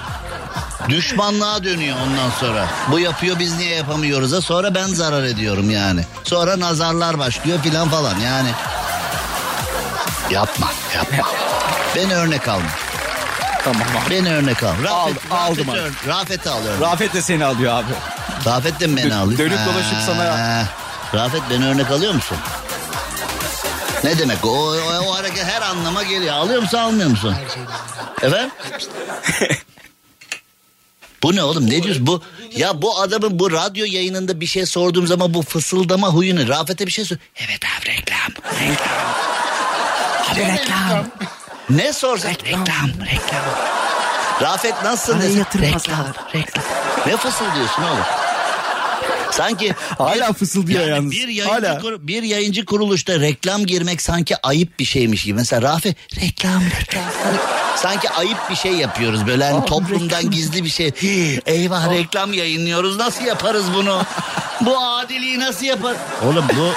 düşmanlığa 0.89 1.65
dönüyor 1.65 1.97
ondan 2.07 2.31
sonra. 2.31 2.67
Bu 2.91 2.99
yapıyor 2.99 3.39
biz 3.39 3.57
niye 3.57 3.75
yapamıyoruz 3.75 4.33
da 4.33 4.41
sonra 4.41 4.75
ben 4.75 4.87
zarar 4.87 5.25
ediyorum 5.25 5.71
yani. 5.71 6.01
Sonra 6.25 6.61
nazarlar 6.61 7.19
başlıyor 7.19 7.59
filan 7.63 7.89
falan 7.89 8.19
yani. 8.21 8.51
Yapma 10.31 10.73
yapma. 10.95 11.29
Beni 11.97 12.15
örnek 12.15 12.49
alma. 12.49 12.67
Tamam 13.65 13.83
abi. 14.07 14.11
Beni 14.15 14.35
örnek 14.35 14.63
al. 14.63 14.69
Rafet, 14.83 14.89
Aldım, 14.93 15.17
aldım 15.31 15.67
Rafet'i 15.69 15.81
abi. 15.81 16.09
Rafet'i 16.09 16.51
al 16.51 16.65
örnek. 16.67 16.81
Rafet 16.81 17.15
de 17.15 17.23
seni 17.23 17.45
alıyor 17.45 17.73
abi. 17.75 17.93
Rafet 18.47 18.81
de 18.81 18.97
beni 18.97 19.15
alıyor? 19.15 19.39
dönüp 19.39 19.59
dolaşıp 19.67 19.99
sana- 20.07 20.67
Rafet 21.15 21.43
beni 21.51 21.67
örnek 21.67 21.91
alıyor 21.91 22.15
musun? 22.15 22.37
Ne 24.05 24.19
demek 24.19 24.45
o, 24.45 24.49
o, 24.49 24.75
o 25.07 25.15
hareket 25.19 25.45
her 25.45 25.63
anlama 25.63 26.03
geliyor. 26.03 26.35
Alıyor 26.35 26.63
musun 26.63 26.79
almıyor 26.79 27.09
musun? 27.11 27.35
Efendim? 28.23 28.51
bu 31.23 31.37
ne 31.37 31.43
oğlum 31.43 31.67
ne 31.71 31.83
diyorsun 31.83 32.07
bu? 32.07 32.23
Ya 32.57 32.83
bu 32.83 33.01
adamın 33.01 33.39
bu 33.39 33.53
radyo 33.53 33.87
yayınında 33.89 34.41
bir 34.41 34.47
şey 34.47 34.67
sorduğum 34.67 35.07
zaman 35.07 35.35
bu 35.35 35.43
fısıldama 35.43 36.09
huyunu 36.09 36.49
Rafet'e 36.49 36.87
bir 36.87 36.93
şey 36.93 37.05
sor. 37.05 37.17
Evet 37.37 37.61
abi 37.81 37.87
reklam. 37.89 38.19
Reklam. 38.61 38.89
Abi 40.33 40.41
reklam. 40.53 41.07
Ne 41.71 41.93
sorsak 41.93 42.45
reklam. 42.45 42.67
Reklam. 43.13 43.43
Rafet 44.43 44.83
nasılsın 44.85 45.21
desin. 45.21 45.39
Reklam. 45.61 46.07
Reklam. 46.35 46.65
Ne 47.07 47.17
fısıldıyorsun 47.17 47.83
oğlum? 47.83 48.05
Sanki 49.31 49.75
Hala 49.99 50.33
fısıldıyor 50.33 50.81
yani 50.81 50.91
yalnız. 50.91 51.11
Bir 51.13 51.29
yayıncı, 51.29 51.67
Hala. 51.69 51.79
kur- 51.79 52.07
bir 52.07 52.23
yayıncı 52.23 52.65
kuruluşta 52.65 53.21
reklam 53.21 53.67
girmek 53.67 54.03
sanki 54.03 54.37
ayıp 54.47 54.79
bir 54.79 54.85
şeymiş 54.85 55.25
gibi. 55.25 55.35
Mesela 55.39 55.63
Rafet 55.63 55.97
reklam 56.21 56.63
reklam. 56.81 57.03
Hani 57.25 57.37
sanki 57.77 58.11
ayıp 58.11 58.51
bir 58.51 58.57
şey 58.57 58.73
yapıyoruz 58.73 59.27
böyle 59.27 59.45
hani 59.51 59.65
toplumdan 59.65 60.31
gizli 60.31 60.65
bir 60.65 60.69
şey. 60.69 60.93
Hii, 61.03 61.41
Eyvah 61.47 61.91
reklam 61.91 62.33
yayınlıyoruz 62.33 62.97
nasıl 62.97 63.25
yaparız 63.25 63.65
bunu? 63.75 64.03
bu 64.61 64.79
adiliği 64.79 65.41
nasıl 65.41 65.67
yapar? 65.67 65.97
Oğlum 66.25 66.45
bu 66.57 66.73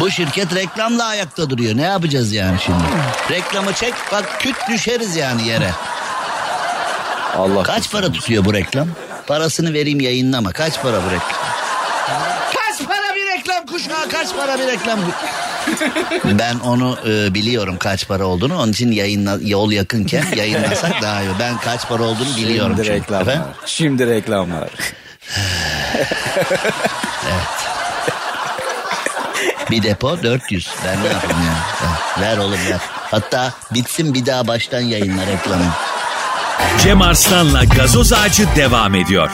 bu 0.00 0.10
şirket 0.10 0.54
reklamla 0.54 1.04
ayakta 1.04 1.50
duruyor. 1.50 1.76
Ne 1.76 1.82
yapacağız 1.82 2.32
yani 2.32 2.58
şimdi? 2.64 2.84
Reklamı 3.30 3.72
çek 3.72 3.94
bak 4.12 4.40
küt 4.40 4.56
düşeriz 4.68 5.16
yani 5.16 5.48
yere. 5.48 5.70
Allah 7.36 7.62
Kaç 7.62 7.90
para 7.92 8.12
tutuyor 8.12 8.44
bu 8.44 8.54
reklam? 8.54 8.88
Parasını 9.26 9.72
vereyim 9.72 10.00
yayınlama. 10.00 10.52
Kaç 10.52 10.82
para 10.82 10.96
bu 11.04 11.06
reklam? 11.06 11.40
Kaç 12.56 12.86
para 12.88 13.14
bir 13.16 13.26
reklam 13.26 13.66
kuşağı? 13.66 14.08
Kaç 14.08 14.36
para 14.36 14.58
bir 14.58 14.66
reklam? 14.66 14.98
ben 16.24 16.58
onu 16.58 16.98
e, 17.08 17.34
biliyorum 17.34 17.76
kaç 17.78 18.08
para 18.08 18.26
olduğunu. 18.26 18.58
Onun 18.62 18.72
için 18.72 18.92
yayınla, 18.92 19.38
yol 19.42 19.72
yakınken 19.72 20.24
yayınlasak 20.36 20.92
daha 21.02 21.22
iyi. 21.22 21.30
Ben 21.40 21.56
kaç 21.58 21.88
para 21.88 22.02
olduğunu 22.02 22.36
biliyorum. 22.36 22.72
Şimdi 22.76 22.86
çünkü. 22.88 23.00
reklam 23.00 23.22
Efendim? 23.22 23.42
var. 23.42 23.54
Şimdi 23.66 24.06
reklam 24.06 24.52
var. 24.52 24.68
Bir 29.70 29.82
depo 29.82 30.22
400. 30.22 30.68
Ben 30.84 31.04
ne 31.04 31.08
yapayım 31.08 31.36
ya? 31.46 31.54
Ver, 32.22 32.28
ver 32.30 32.38
oğlum 32.38 32.58
ver. 32.70 32.80
Hatta 33.10 33.52
bitsin 33.74 34.14
bir 34.14 34.26
daha 34.26 34.46
baştan 34.48 34.80
yayınla 34.80 35.26
reklamı. 35.26 35.64
Cem 36.82 37.02
Arslan'la 37.02 37.64
gazoz 37.64 38.12
ağacı 38.12 38.46
devam 38.56 38.94
ediyor. 38.94 39.30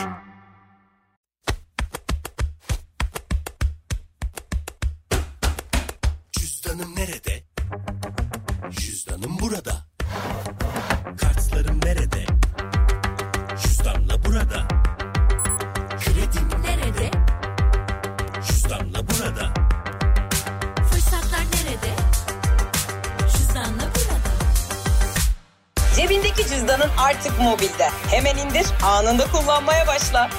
Anında 28.93 29.25
kullanmaya 29.31 29.87
başla. 29.87 30.29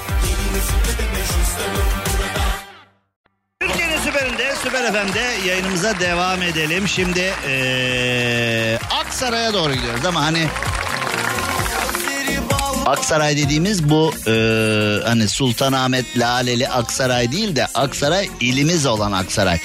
Türkiye'nin 3.59 3.97
süperinde, 3.97 4.55
Süper 4.63 4.93
FM'de 4.93 5.47
yayınımıza 5.47 5.99
devam 5.99 6.41
edelim. 6.41 6.87
Şimdi 6.87 7.33
eee, 7.47 8.79
Aksaray'a 8.91 9.53
doğru 9.53 9.73
gidiyoruz 9.73 10.05
ama 10.05 10.21
hani 10.21 10.47
Aksaray 12.85 13.37
dediğimiz 13.37 13.89
bu 13.89 14.13
eee, 14.27 15.01
hani 15.05 15.27
Sultanahmet, 15.29 16.05
Laleli 16.17 16.69
Aksaray 16.69 17.31
değil 17.31 17.55
de 17.55 17.67
Aksaray 17.73 18.29
ilimiz 18.39 18.85
olan 18.85 19.11
Aksaray. 19.11 19.59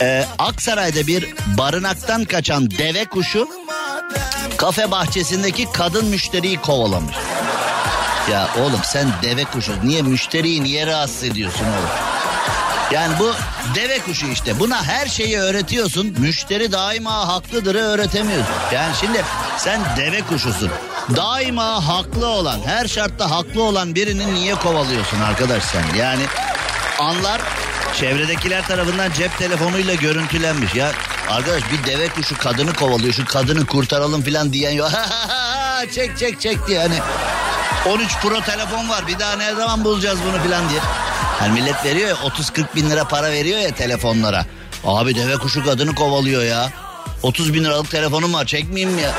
Eee, 0.00 0.26
Aksaray'da 0.38 1.06
bir 1.06 1.34
barınaktan 1.58 2.24
kaçan 2.24 2.70
deve 2.70 3.04
kuşu 3.04 3.48
kafe 4.56 4.90
bahçesindeki 4.90 5.72
kadın 5.72 6.04
müşteriyi 6.06 6.56
kovalamış. 6.60 7.16
Ya 8.30 8.48
oğlum 8.58 8.80
sen 8.84 9.08
deve 9.22 9.44
kuşu 9.44 9.72
niye 9.84 10.02
müşteriyi 10.02 10.64
niye 10.64 10.86
rahatsız 10.86 11.24
ediyorsun 11.24 11.64
oğlum? 11.64 11.90
Yani 12.92 13.14
bu 13.18 13.34
deve 13.74 13.98
kuşu 13.98 14.26
işte. 14.26 14.60
Buna 14.60 14.84
her 14.84 15.06
şeyi 15.06 15.38
öğretiyorsun. 15.38 16.16
Müşteri 16.18 16.72
daima 16.72 17.28
haklıdır'ı 17.28 17.78
öğretemiyorsun. 17.78 18.54
Yani 18.74 18.94
şimdi 19.00 19.24
sen 19.58 19.80
deve 19.96 20.20
kuşusun. 20.20 20.70
Daima 21.16 21.88
haklı 21.88 22.26
olan, 22.26 22.60
her 22.66 22.88
şartta 22.88 23.30
haklı 23.30 23.62
olan 23.62 23.94
birini 23.94 24.34
niye 24.34 24.54
kovalıyorsun 24.54 25.20
arkadaş 25.20 25.62
sen? 25.64 25.98
Yani 25.98 26.22
anlar 26.98 27.40
çevredekiler 27.94 28.66
tarafından 28.66 29.12
cep 29.12 29.38
telefonuyla 29.38 29.94
görüntülenmiş. 29.94 30.74
Ya 30.74 30.92
arkadaş 31.30 31.62
bir 31.72 31.90
deve 31.90 32.08
kuşu 32.08 32.38
kadını 32.38 32.74
kovalıyor. 32.74 33.12
Şu 33.12 33.24
kadını 33.24 33.66
kurtaralım 33.66 34.22
falan 34.22 34.52
diyen 34.52 34.72
yok. 34.72 34.90
çek 35.94 36.18
çek 36.18 36.40
çek 36.40 36.66
diye 36.66 36.78
hani 36.78 36.94
13 37.86 38.16
Pro 38.22 38.40
telefon 38.40 38.88
var 38.88 39.06
bir 39.06 39.18
daha 39.18 39.36
ne 39.36 39.54
zaman 39.54 39.84
bulacağız 39.84 40.18
bunu 40.28 40.42
filan 40.42 40.68
diye. 40.68 40.80
Hani 41.38 41.52
millet 41.52 41.84
veriyor 41.84 42.08
ya 42.08 42.14
30-40 42.14 42.64
bin 42.76 42.90
lira 42.90 43.04
para 43.04 43.30
veriyor 43.30 43.58
ya 43.60 43.74
telefonlara. 43.74 44.46
Abi 44.84 45.14
deve 45.14 45.36
kuşu 45.36 45.64
kadını 45.64 45.94
kovalıyor 45.94 46.42
ya. 46.42 46.70
30 47.22 47.54
bin 47.54 47.64
liralık 47.64 47.90
telefonum 47.90 48.34
var 48.34 48.44
çekmeyeyim 48.44 48.90
mi 48.90 49.02
ya? 49.02 49.12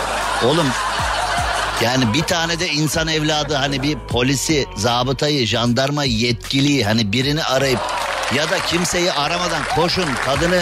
Oğlum 0.46 0.68
yani 1.84 2.14
bir 2.14 2.22
tane 2.22 2.60
de 2.60 2.68
insan 2.68 3.08
evladı 3.08 3.56
hani 3.56 3.84
bir 3.84 3.98
polisi, 3.98 4.66
zabıtayı, 4.78 5.48
jandarma 5.48 6.04
yetkiliyi 6.04 6.86
hani 6.86 7.12
birini 7.12 7.44
arayıp 7.44 7.80
ya 8.36 8.50
da 8.52 8.60
kimseyi 8.60 9.14
aramadan 9.14 9.62
koşun 9.76 10.10
kadını 10.26 10.62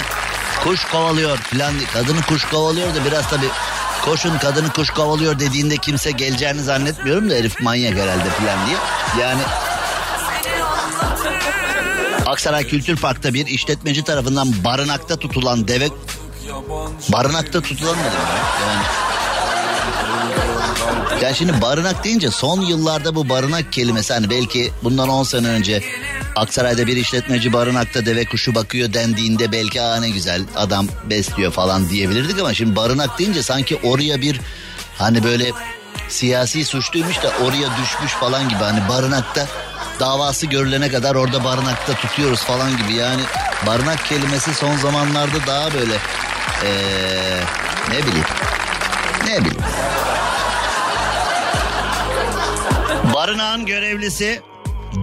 kuş 0.64 0.86
kovalıyor 0.86 1.38
filan. 1.38 1.74
Kadını 1.94 2.22
kuş 2.22 2.46
kovalıyor 2.46 2.96
da 2.96 3.06
biraz 3.06 3.30
tabii 3.30 3.50
koşun 4.06 4.38
kadını 4.38 4.74
kuş 4.74 4.90
kovalıyor 4.90 5.40
dediğinde 5.40 5.78
kimse 5.78 6.12
geleceğini 6.12 6.62
zannetmiyorum 6.64 7.30
da 7.30 7.34
herif 7.34 7.62
manyak 7.62 7.94
herhalde 7.94 8.30
filan 8.30 8.66
diye. 8.66 8.78
Yani 9.22 9.42
Aksaray 12.26 12.68
Kültür 12.68 12.96
Park'ta 12.96 13.34
bir 13.34 13.48
işletmeci 13.48 14.04
tarafından 14.04 14.64
barınakta 14.64 15.16
tutulan 15.18 15.68
deve... 15.68 15.90
Barınakta 17.12 17.62
tutulan 17.62 17.96
ya? 17.98 18.04
Yani... 18.04 18.84
Yani 21.24 21.36
şimdi 21.36 21.62
barınak 21.62 22.04
deyince 22.04 22.32
son 22.32 22.62
yıllarda 22.62 23.16
bu 23.16 23.30
barınak 23.30 23.74
kelimesi 23.74 24.14
hani 24.14 24.30
belki 24.30 24.72
bundan 24.84 25.10
10 25.10 25.24
sene 25.24 25.48
önce 25.48 25.84
Aksaray'da 26.36 26.88
bir 26.88 26.98
işletmeci 26.98 27.54
barınakta 27.54 28.06
deve 28.06 28.26
kuşu 28.26 28.56
bakıyor 28.56 28.94
dendiğinde 28.94 29.52
belki 29.52 29.82
aa 29.82 30.00
ne 30.00 30.10
güzel 30.10 30.42
adam 30.56 30.88
besliyor 31.10 31.52
falan 31.52 31.90
diyebilirdik 31.90 32.40
ama 32.40 32.54
şimdi 32.54 32.76
barınak 32.76 33.20
deyince 33.20 33.44
sanki 33.44 33.76
oraya 33.84 34.22
bir 34.22 34.40
hani 34.98 35.24
böyle 35.24 35.52
siyasi 36.10 36.66
suçluymuş 36.66 37.24
da 37.24 37.30
oraya 37.30 37.78
düşmüş 37.82 38.12
falan 38.12 38.50
gibi. 38.50 38.64
Hani 38.64 38.90
barınakta 38.90 39.48
davası 40.00 40.46
görülene 40.46 40.90
kadar 40.90 41.16
orada 41.16 41.44
barınakta 41.44 41.94
tutuyoruz 41.94 42.40
falan 42.40 42.78
gibi. 42.78 42.94
Yani 42.94 43.22
barınak 43.68 44.06
kelimesi 44.06 44.54
son 44.54 44.78
zamanlarda 44.78 45.48
daha 45.48 45.74
böyle 45.74 45.96
ee, 46.64 47.40
ne 47.90 48.08
bileyim 48.08 48.26
ne 49.28 49.40
bileyim. 49.40 49.64
Barınağın 53.14 53.66
görevlisi 53.66 54.42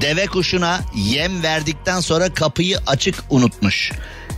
deve 0.00 0.26
kuşuna 0.26 0.80
yem 0.94 1.42
verdikten 1.42 2.00
sonra 2.00 2.34
kapıyı 2.34 2.78
açık 2.86 3.14
unutmuş. 3.30 3.92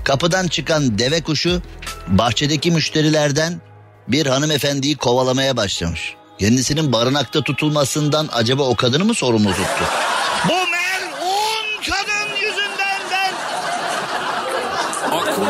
Kapıdan 0.05 0.49
çıkan 0.49 0.99
deve 0.99 1.21
kuşu 1.21 1.63
bahçedeki 2.09 2.71
müşterilerden 2.71 3.61
bir 4.09 4.27
hanımefendiyi 4.27 4.97
kovalamaya 4.97 5.57
başlamış. 5.57 6.15
Kendisinin 6.39 6.93
barınakta 6.93 7.43
tutulmasından 7.43 8.29
acaba 8.33 8.63
o 8.63 8.77
kadını 8.77 9.05
mı 9.05 9.15
sorumlu 9.15 9.51
tuttu? 9.51 9.85
Bu 10.49 10.53
melun 10.53 11.13
kadın 11.91 12.37
yüzünden 12.43 13.01
ben... 13.11 13.35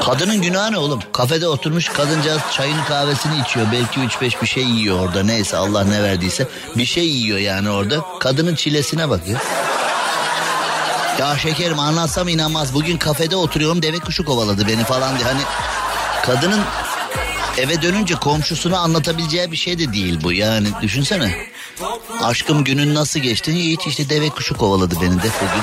Kadının 0.01 0.43
günahı 0.43 0.73
ne 0.73 0.79
oğlum? 0.79 1.01
Kafede 1.13 1.49
oturmuş 1.49 1.89
kadıncağız 1.89 2.43
çayını 2.53 2.85
kahvesini 2.85 3.41
içiyor. 3.41 3.67
Belki 3.73 4.01
üç 4.01 4.21
beş 4.21 4.43
bir 4.43 4.47
şey 4.47 4.65
yiyor 4.65 5.01
orada. 5.01 5.23
Neyse 5.23 5.57
Allah 5.57 5.85
ne 5.85 6.03
verdiyse. 6.03 6.49
Bir 6.77 6.85
şey 6.85 7.09
yiyor 7.09 7.39
yani 7.39 7.71
orada. 7.71 8.05
Kadının 8.21 8.55
çilesine 8.55 9.09
bakıyor. 9.11 9.41
Ya 11.19 11.39
şekerim 11.39 11.79
anlatsam 11.79 12.29
inanmaz. 12.29 12.75
Bugün 12.75 12.97
kafede 12.97 13.37
oturuyorum 13.37 13.83
deve 13.83 13.99
kuşu 13.99 14.25
kovaladı 14.25 14.67
beni 14.69 14.85
falan 14.85 15.19
diye. 15.19 15.29
Hani 15.29 15.41
kadının 16.23 16.61
eve 17.59 17.83
dönünce 17.83 18.15
komşusuna 18.15 18.79
anlatabileceği 18.79 19.53
bir 19.53 19.57
şey 19.57 19.79
de 19.79 19.93
değil 19.93 20.19
bu. 20.23 20.33
Yani 20.33 20.69
düşünsene. 20.83 21.47
Aşkım 22.23 22.65
günün 22.65 22.95
nasıl 22.95 23.21
geçti? 23.21 23.53
Hiç 23.55 23.87
işte 23.87 24.09
deve 24.09 24.29
kuşu 24.29 24.57
kovaladı 24.57 24.95
beni 25.01 25.23
de 25.23 25.29
bugün. 25.41 25.63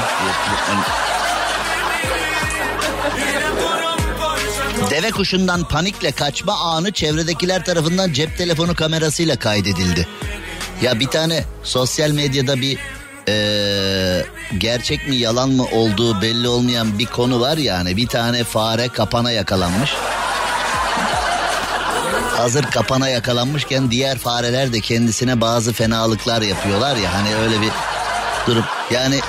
Deve 4.89 5.11
kuşundan 5.11 5.63
panikle 5.63 6.11
kaçma 6.11 6.53
anı 6.53 6.91
çevredekiler 6.91 7.65
tarafından 7.65 8.13
cep 8.13 8.37
telefonu 8.37 8.75
kamerasıyla 8.75 9.35
kaydedildi. 9.35 10.07
Ya 10.81 10.99
bir 10.99 11.07
tane 11.07 11.43
sosyal 11.63 12.11
medyada 12.11 12.61
bir 12.61 12.77
eee, 13.27 14.25
gerçek 14.57 15.07
mi 15.07 15.15
yalan 15.15 15.49
mı 15.49 15.65
olduğu 15.71 16.21
belli 16.21 16.47
olmayan 16.47 16.99
bir 16.99 17.05
konu 17.05 17.39
var 17.39 17.57
yani. 17.57 17.97
Bir 17.97 18.07
tane 18.07 18.43
fare 18.43 18.88
kapana 18.88 19.31
yakalanmış. 19.31 19.93
Hazır 22.38 22.63
kapana 22.63 23.09
yakalanmışken 23.09 23.91
diğer 23.91 24.17
fareler 24.17 24.73
de 24.73 24.79
kendisine 24.79 25.41
bazı 25.41 25.73
fenalıklar 25.73 26.41
yapıyorlar 26.41 26.95
ya 26.95 27.13
hani 27.13 27.35
öyle 27.35 27.61
bir 27.61 27.71
durum. 28.47 28.65
Yani 28.91 29.19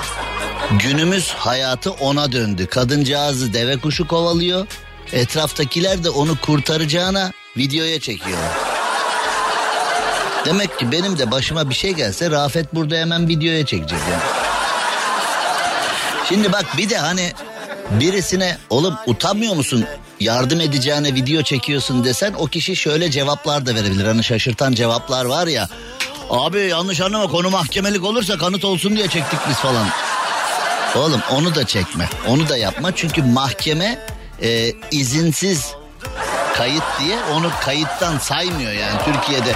günümüz 0.71 1.29
hayatı 1.29 1.91
ona 1.91 2.31
döndü. 2.31 2.67
Kadıncağızı 2.67 3.53
deve 3.53 3.77
kuşu 3.77 4.07
kovalıyor. 4.07 4.67
Etraftakiler 5.13 6.03
de 6.03 6.09
onu 6.09 6.37
kurtaracağına 6.41 7.31
videoya 7.57 7.99
çekiyorlar. 7.99 8.76
Demek 10.47 10.79
ki 10.79 10.91
benim 10.91 11.17
de 11.17 11.31
başıma 11.31 11.69
bir 11.69 11.75
şey 11.75 11.93
gelse 11.93 12.31
Rafet 12.31 12.75
burada 12.75 12.95
hemen 12.95 13.27
videoya 13.27 13.65
çekecek 13.65 13.99
yani. 14.11 14.21
Şimdi 16.29 16.51
bak 16.51 16.65
bir 16.77 16.89
de 16.89 16.97
hani 16.97 17.33
birisine 17.91 18.57
oğlum 18.69 18.95
utanmıyor 19.07 19.55
musun 19.55 19.85
yardım 20.19 20.61
edeceğine 20.61 21.13
video 21.13 21.41
çekiyorsun 21.41 22.03
desen 22.03 22.33
o 22.33 22.45
kişi 22.45 22.75
şöyle 22.75 23.11
cevaplar 23.11 23.65
da 23.65 23.75
verebilir. 23.75 24.05
Hani 24.05 24.23
şaşırtan 24.23 24.73
cevaplar 24.73 25.25
var 25.25 25.47
ya. 25.47 25.69
Abi 26.29 26.59
yanlış 26.59 27.01
anlama 27.01 27.27
konu 27.27 27.49
mahkemelik 27.49 28.03
olursa 28.03 28.37
kanıt 28.37 28.65
olsun 28.65 28.95
diye 28.95 29.07
çektik 29.07 29.39
biz 29.49 29.55
falan. 29.55 29.87
Oğlum 30.95 31.21
onu 31.31 31.55
da 31.55 31.67
çekme. 31.67 32.09
Onu 32.27 32.49
da 32.49 32.57
yapma. 32.57 32.95
Çünkü 32.95 33.23
mahkeme 33.23 33.99
e, 34.41 34.71
izinsiz 34.91 35.71
kayıt 36.55 36.83
diye 36.99 37.17
onu 37.33 37.51
kayıttan 37.65 38.17
saymıyor 38.17 38.71
yani 38.71 38.99
Türkiye'de. 39.05 39.55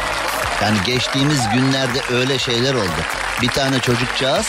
Yani 0.62 0.78
geçtiğimiz 0.86 1.50
günlerde 1.54 2.02
öyle 2.13 2.39
şeyler 2.39 2.74
oldu. 2.74 3.02
Bir 3.41 3.47
tane 3.47 3.80
çocukcağız 3.80 4.47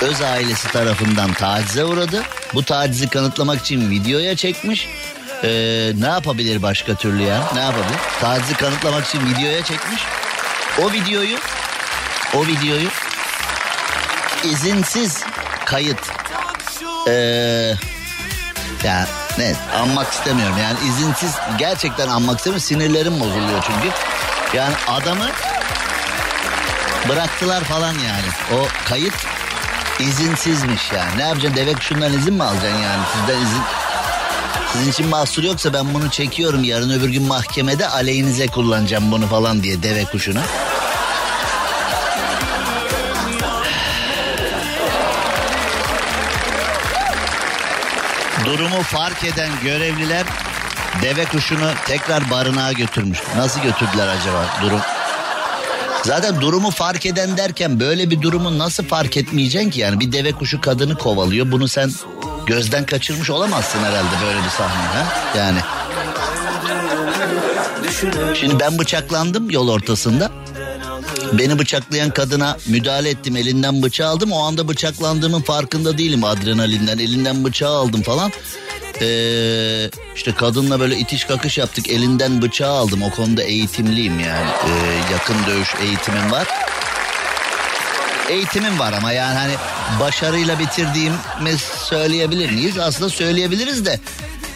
öz 0.00 0.22
ailesi 0.22 0.68
tarafından 0.68 1.32
tacize 1.32 1.84
uğradı. 1.84 2.22
Bu 2.54 2.62
tacizi 2.62 3.08
kanıtlamak 3.08 3.60
için 3.60 3.90
videoya 3.90 4.36
çekmiş. 4.36 4.88
Ee, 5.44 5.92
ne 5.98 6.06
yapabilir 6.06 6.62
başka 6.62 6.94
türlü 6.94 7.22
ya? 7.22 7.50
Ne 7.54 7.60
yapabilir? 7.60 7.98
Tacizi 8.20 8.54
kanıtlamak 8.54 9.06
için 9.06 9.26
videoya 9.26 9.64
çekmiş. 9.64 10.02
O 10.82 10.92
videoyu 10.92 11.36
o 12.34 12.46
videoyu 12.46 12.88
izinsiz 14.44 15.24
kayıt 15.64 16.00
ee, 17.08 17.74
ya 18.84 19.06
ne 19.38 19.54
anmak 19.80 20.12
istemiyorum 20.12 20.56
yani 20.58 20.78
izinsiz 20.88 21.34
gerçekten 21.58 22.08
anmak 22.08 22.38
istemiyorum 22.38 22.66
sinirlerim 22.66 23.20
bozuluyor 23.20 23.62
çünkü 23.66 23.94
yani 24.54 24.74
adamı 24.88 25.30
bıraktılar 27.08 27.64
falan 27.64 27.92
yani. 27.92 28.26
O 28.52 28.66
kayıt 28.88 29.14
izinsizmiş 30.00 30.92
yani. 30.92 31.18
Ne 31.18 31.22
yapacaksın? 31.22 31.56
Deve 31.56 31.72
kuşundan 31.72 32.12
izin 32.12 32.34
mi 32.34 32.42
alacaksın 32.42 32.82
yani? 32.82 33.02
Sizden 33.14 33.40
izin 33.40 33.62
sizin 34.72 34.90
için 34.90 35.08
mahsur 35.08 35.42
yoksa 35.42 35.72
ben 35.72 35.94
bunu 35.94 36.10
çekiyorum. 36.10 36.64
Yarın 36.64 36.90
öbür 36.90 37.08
gün 37.08 37.22
mahkemede 37.22 37.88
aleyhinize 37.88 38.46
kullanacağım 38.46 39.12
bunu 39.12 39.26
falan 39.26 39.62
diye 39.62 39.82
deve 39.82 40.04
kuşuna. 40.04 40.42
Durumu 48.44 48.82
fark 48.82 49.24
eden 49.24 49.50
görevliler 49.62 50.24
deve 51.02 51.24
kuşunu 51.24 51.70
tekrar 51.86 52.30
barınağa 52.30 52.72
götürmüş. 52.72 53.18
Nasıl 53.36 53.60
götürdüler 53.60 54.08
acaba 54.08 54.46
durum? 54.62 54.80
Zaten 56.04 56.40
durumu 56.40 56.70
fark 56.70 57.06
eden 57.06 57.36
derken 57.36 57.80
böyle 57.80 58.10
bir 58.10 58.22
durumu 58.22 58.58
nasıl 58.58 58.84
fark 58.84 59.16
etmeyeceksin 59.16 59.70
ki 59.70 59.80
yani 59.80 60.00
bir 60.00 60.12
deve 60.12 60.32
kuşu 60.32 60.60
kadını 60.60 60.98
kovalıyor 60.98 61.52
bunu 61.52 61.68
sen 61.68 61.90
gözden 62.46 62.86
kaçırmış 62.86 63.30
olamazsın 63.30 63.78
herhalde 63.78 64.26
böyle 64.26 64.38
bir 64.44 64.48
sahne 64.48 64.86
ha 64.86 65.06
yani. 65.36 65.58
Şimdi 68.34 68.60
ben 68.60 68.78
bıçaklandım 68.78 69.50
yol 69.50 69.68
ortasında. 69.68 70.30
Beni 71.32 71.58
bıçaklayan 71.58 72.10
kadına 72.10 72.56
müdahale 72.66 73.10
ettim 73.10 73.36
elinden 73.36 73.82
bıçağı 73.82 74.10
aldım. 74.10 74.32
O 74.32 74.38
anda 74.38 74.68
bıçaklandığımın 74.68 75.42
farkında 75.42 75.98
değilim 75.98 76.24
adrenalinden 76.24 76.98
elinden 76.98 77.44
bıçağı 77.44 77.76
aldım 77.76 78.02
falan. 78.02 78.32
Ee, 79.00 79.90
işte 80.16 80.34
kadınla 80.34 80.80
böyle 80.80 80.98
itiş 80.98 81.24
kakış 81.24 81.58
yaptık 81.58 81.88
elinden 81.88 82.42
bıçağı 82.42 82.72
aldım 82.72 83.02
o 83.02 83.10
konuda 83.10 83.42
eğitimliyim 83.42 84.20
yani 84.20 84.50
Ee, 84.50 85.12
yakın 85.12 85.36
dövüş 85.46 85.74
eğitimim 85.82 86.32
var. 86.32 86.48
Eğitimim 88.28 88.78
var 88.78 88.92
ama 88.92 89.12
yani 89.12 89.38
hani 89.38 89.52
başarıyla 90.00 90.58
bitirdiğimi 90.58 91.58
söyleyebilir 91.84 92.50
miyiz? 92.50 92.78
Aslında 92.78 93.10
söyleyebiliriz 93.10 93.84
de 93.86 94.00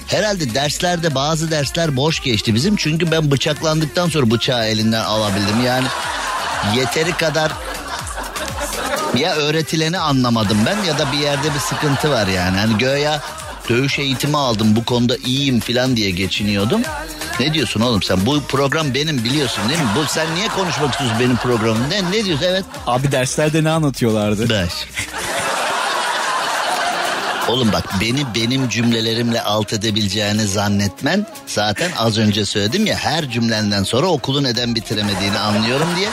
herhalde 0.07 0.55
derslerde 0.55 1.15
bazı 1.15 1.51
dersler 1.51 1.97
boş 1.97 2.21
geçti 2.21 2.55
bizim. 2.55 2.77
Çünkü 2.77 3.11
ben 3.11 3.31
bıçaklandıktan 3.31 4.09
sonra 4.09 4.31
bıçağı 4.31 4.67
elinden 4.67 5.05
alabildim 5.05 5.65
yani 5.67 5.87
yeteri 6.77 7.13
kadar 7.13 7.53
ya 9.17 9.35
öğretileni 9.35 9.99
anlamadım 9.99 10.59
ben 10.67 10.85
ya 10.89 10.99
da 10.99 11.13
bir 11.13 11.19
yerde 11.19 11.55
bir 11.55 11.61
sıkıntı 11.61 12.11
var 12.11 12.27
yani. 12.27 12.59
Hani 12.59 12.79
göya 12.79 13.21
dövüş 13.69 13.99
eğitimi 13.99 14.37
aldım 14.39 14.77
bu 14.77 14.85
konuda 14.85 15.17
iyiyim 15.17 15.61
falan 15.61 15.97
diye 15.97 16.11
geçiniyordum. 16.11 16.83
Ne 17.41 17.55
diyorsun 17.55 17.81
oğlum 17.81 18.03
sen? 18.03 18.27
Bu 18.27 18.43
program 18.49 18.95
benim 18.95 19.25
biliyorsun 19.25 19.69
değil 19.69 19.81
mi? 19.81 19.87
Bu 19.97 20.05
sen 20.09 20.35
niye 20.35 20.49
konuşmak 20.49 20.91
istiyorsun 20.91 21.21
benim 21.21 21.37
programım? 21.37 21.91
Ne, 21.91 22.11
ne 22.11 22.25
diyorsun? 22.25 22.47
Evet. 22.49 22.65
Abi 22.87 23.13
derslerde 23.13 23.65
ne 23.65 23.71
anlatıyorlardı? 23.71 24.51
Beş. 24.51 24.73
Oğlum 27.49 27.73
bak 27.73 27.85
beni 28.01 28.35
benim 28.35 28.69
cümlelerimle 28.69 29.43
alt 29.43 29.73
edebileceğini 29.73 30.47
zannetmen 30.47 31.27
zaten 31.47 31.91
az 31.99 32.19
önce 32.19 32.45
söyledim 32.45 32.87
ya 32.87 32.97
her 32.97 33.31
cümlenden 33.31 33.83
sonra 33.83 34.07
okulu 34.07 34.43
neden 34.43 34.75
bitiremediğini 34.75 35.39
anlıyorum 35.39 35.89
diye. 35.97 36.09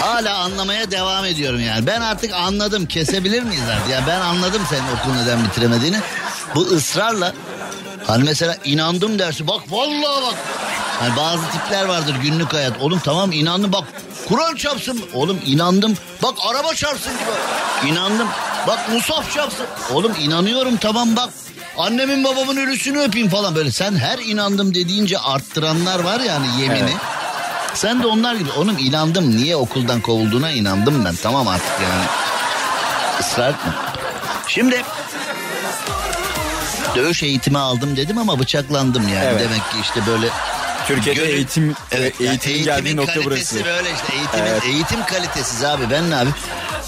Hala 0.00 0.38
anlamaya 0.38 0.90
devam 0.90 1.24
ediyorum 1.24 1.60
yani. 1.60 1.86
Ben 1.86 2.00
artık 2.00 2.32
anladım. 2.34 2.86
Kesebilir 2.86 3.42
miyiz 3.42 3.62
artık? 3.76 3.90
Yani 3.92 4.06
ben 4.06 4.20
anladım 4.20 4.62
senin 4.70 5.00
okulu 5.00 5.22
neden 5.22 5.44
bitiremediğini. 5.44 5.96
Bu 6.54 6.60
ısrarla 6.60 7.32
hani 8.06 8.24
mesela 8.24 8.56
inandım 8.64 9.18
dersi. 9.18 9.46
Bak 9.46 9.60
vallahi 9.70 10.22
bak. 10.22 10.34
Hani 11.00 11.16
bazı 11.16 11.42
tipler 11.50 11.84
vardır 11.84 12.14
günlük 12.22 12.52
hayat. 12.52 12.72
Oğlum 12.80 13.00
tamam 13.04 13.32
inandım 13.32 13.72
bak. 13.72 13.84
Kur'an 14.28 14.54
çarpsın. 14.54 15.02
Oğlum 15.14 15.40
inandım. 15.46 15.96
Bak 16.22 16.34
araba 16.50 16.74
çarpsın 16.74 17.12
gibi. 17.12 17.90
İnandım. 17.92 18.28
Bak 18.66 18.88
musaf 18.92 19.34
çarpsın. 19.34 19.66
Oğlum 19.92 20.12
inanıyorum 20.20 20.76
tamam 20.76 21.16
bak. 21.16 21.30
Annemin 21.78 22.24
babamın 22.24 22.56
ölüsünü 22.56 23.00
öpeyim 23.00 23.28
falan 23.28 23.54
böyle. 23.54 23.72
Sen 23.72 23.96
her 23.96 24.18
inandım 24.18 24.74
dediğince 24.74 25.18
arttıranlar 25.18 26.00
var 26.00 26.20
yani 26.20 26.46
yemini. 26.62 26.78
Evet. 26.80 26.96
Sen 27.74 28.02
de 28.02 28.06
onlar 28.06 28.34
gibi. 28.34 28.50
Oğlum 28.52 28.78
inandım. 28.78 29.36
Niye 29.36 29.56
okuldan 29.56 30.00
kovulduğuna 30.00 30.50
inandım 30.50 31.04
ben. 31.04 31.14
Tamam 31.22 31.48
artık 31.48 31.72
yani. 31.82 32.04
Israr 33.20 33.50
etme. 33.50 33.72
Şimdi 34.48 34.82
dövüş 36.94 37.22
eğitimi 37.22 37.58
aldım 37.58 37.96
dedim 37.96 38.18
ama 38.18 38.38
bıçaklandım 38.38 39.02
yani. 39.08 39.24
Evet. 39.24 39.40
Demek 39.40 39.58
ki 39.70 39.76
işte 39.82 40.00
böyle 40.06 40.26
Türkiye'de 40.86 41.20
Gönül- 41.20 41.34
eğitim 41.34 41.74
Evet, 41.92 42.14
yani 42.20 42.30
eğitimin 42.30 42.64
geldiği 42.64 42.96
nokta 42.96 43.12
kalitesi 43.14 43.54
burası. 43.56 43.64
böyle 43.64 43.88
işte 43.94 44.12
eğitimin, 44.16 44.46
Evet. 44.46 44.62
eğitim 44.64 45.04
kalitesiz 45.04 45.64
abi 45.64 45.82
ben 45.90 46.10
ne 46.10 46.16
abi. 46.16 46.30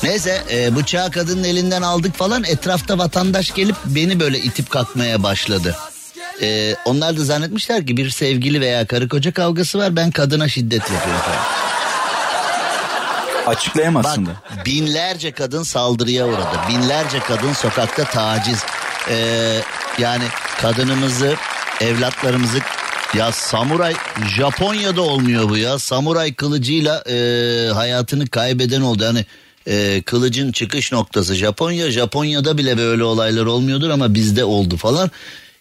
Neyse 0.02 0.42
e, 0.52 0.76
bıçağı 0.76 1.10
kadının 1.10 1.44
elinden 1.44 1.82
aldık 1.82 2.16
falan 2.16 2.44
etrafta 2.44 2.98
vatandaş 2.98 3.54
gelip 3.54 3.76
beni 3.84 4.20
böyle 4.20 4.38
itip 4.38 4.70
kalkmaya 4.70 5.22
başladı. 5.22 5.76
E, 6.42 6.76
onlar 6.84 7.16
da 7.18 7.24
zannetmişler 7.24 7.86
ki 7.86 7.96
bir 7.96 8.10
sevgili 8.10 8.60
veya 8.60 8.86
karı 8.86 9.08
koca 9.08 9.32
kavgası 9.32 9.78
var 9.78 9.96
ben 9.96 10.10
kadına 10.10 10.48
şiddet 10.48 10.80
yapıyorum 10.90 11.20
falan. 11.22 11.36
Bak 13.46 13.56
Açıklayamazsın 13.56 14.26
da. 14.26 14.30
binlerce 14.66 15.32
kadın 15.32 15.62
saldırıya 15.62 16.26
uğradı. 16.26 16.58
Binlerce 16.68 17.20
kadın 17.20 17.52
sokakta 17.52 18.04
taciz. 18.04 18.64
Ee, 19.10 19.60
yani 19.98 20.24
kadınımızı, 20.60 21.36
evlatlarımızı 21.80 22.58
ya 23.14 23.32
samuray 23.32 23.94
Japonya'da 24.36 25.02
olmuyor 25.02 25.48
bu 25.48 25.56
ya. 25.56 25.78
Samuray 25.78 26.34
kılıcıyla 26.34 27.04
e, 27.10 27.16
hayatını 27.74 28.26
kaybeden 28.26 28.80
oldu. 28.80 29.04
Yani 29.04 29.24
e, 29.66 30.02
kılıcın 30.02 30.52
çıkış 30.52 30.92
noktası 30.92 31.34
Japonya. 31.34 31.90
Japonya'da 31.90 32.58
bile 32.58 32.78
böyle 32.78 33.04
olaylar 33.04 33.46
olmuyordur 33.46 33.90
ama 33.90 34.14
bizde 34.14 34.44
oldu 34.44 34.76
falan. 34.76 35.10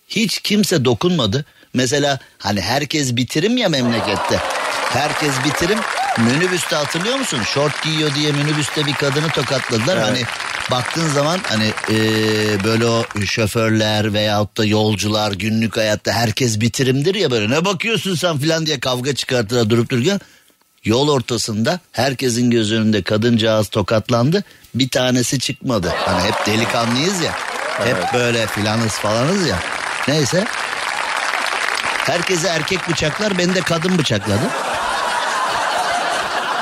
Hiç 0.07 0.41
kimse 0.41 0.85
dokunmadı. 0.85 1.45
Mesela 1.73 2.19
hani 2.37 2.61
herkes 2.61 3.15
bitirim 3.15 3.57
ya 3.57 3.69
memlekette. 3.69 4.39
Herkes 4.89 5.33
bitirim. 5.45 5.79
Minibüste 6.17 6.75
hatırlıyor 6.75 7.15
musun? 7.17 7.39
Şort 7.53 7.83
giyiyor 7.83 8.15
diye 8.15 8.31
minibüste 8.31 8.85
bir 8.85 8.93
kadını 8.93 9.29
tokatladılar. 9.29 9.99
Hani 9.99 10.23
baktığın 10.71 11.07
zaman 11.07 11.39
hani 11.43 11.71
e, 11.89 11.95
böyle 12.63 12.85
o 12.85 13.03
şoförler 13.25 14.13
veyahut 14.13 14.57
da 14.57 14.65
yolcular 14.65 15.31
günlük 15.31 15.77
hayatta 15.77 16.11
herkes 16.11 16.61
bitirimdir 16.61 17.15
ya 17.15 17.31
böyle. 17.31 17.49
Ne 17.49 17.65
bakıyorsun 17.65 18.15
sen 18.15 18.37
filan 18.37 18.65
diye 18.65 18.79
kavga 18.79 19.15
çıkartırlar 19.15 19.69
durup 19.69 19.89
dururken 19.89 20.19
yol 20.83 21.09
ortasında 21.09 21.79
herkesin 21.91 22.51
göz 22.51 22.71
önünde 22.71 23.01
kadıncağız 23.01 23.67
tokatlandı. 23.67 24.43
Bir 24.75 24.89
tanesi 24.89 25.39
çıkmadı. 25.39 25.93
Hani 26.05 26.23
hep 26.23 26.45
delikanlıyız 26.45 27.21
ya 27.21 27.35
hep 27.85 28.13
böyle 28.13 28.47
filanız 28.47 28.91
falanız 28.91 29.47
ya. 29.47 29.59
Neyse. 30.07 30.45
Herkese 32.05 32.47
erkek 32.47 32.89
bıçaklar 32.89 33.37
beni 33.37 33.55
de 33.55 33.61
kadın 33.61 33.97
bıçakladı. 33.97 34.49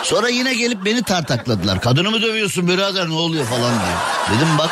Sonra 0.09 0.29
yine 0.29 0.53
gelip 0.53 0.85
beni 0.85 1.03
tartakladılar. 1.03 1.81
Kadını 1.81 2.11
mı 2.11 2.21
dövüyorsun 2.21 2.67
birader 2.67 3.09
ne 3.09 3.13
oluyor 3.13 3.45
falan 3.45 3.71
diye. 3.71 4.37
Dedim 4.37 4.57
bak. 4.57 4.69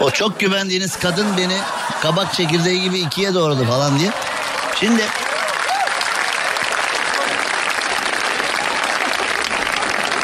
O 0.00 0.10
çok 0.10 0.40
güvendiğiniz 0.40 0.98
kadın 0.98 1.36
beni 1.36 1.56
kabak 2.02 2.34
çekirdeği 2.34 2.82
gibi 2.82 2.98
ikiye 2.98 3.34
doğradı 3.34 3.64
falan 3.64 3.98
diye. 3.98 4.10
Şimdi 4.80 5.02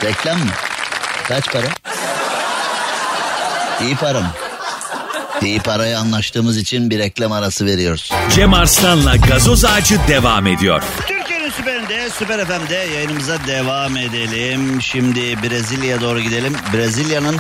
reklam 0.05 0.39
mı? 0.39 0.51
Kaç 1.29 1.53
para? 1.53 1.67
İyi 3.81 3.97
para 3.97 4.21
mı? 4.21 4.31
İyi 5.43 5.61
paraya 5.61 5.99
anlaştığımız 5.99 6.57
için 6.57 6.91
bir 6.91 6.99
reklam 6.99 7.33
arası 7.33 7.67
veriyoruz. 7.67 8.11
Cem 8.35 8.55
Arslan'la 8.55 9.17
gazoz 9.17 9.65
ağacı 9.65 9.99
devam 10.09 10.47
ediyor. 10.47 10.83
Süperinde, 12.11 12.45
Süper 12.45 12.59
FM'de 12.59 12.75
yayınımıza 12.75 13.47
devam 13.47 13.97
edelim. 13.97 14.83
Şimdi 14.83 15.43
Brezilya'ya 15.43 16.01
doğru 16.01 16.21
gidelim. 16.21 16.57
Brezilya'nın 16.73 17.37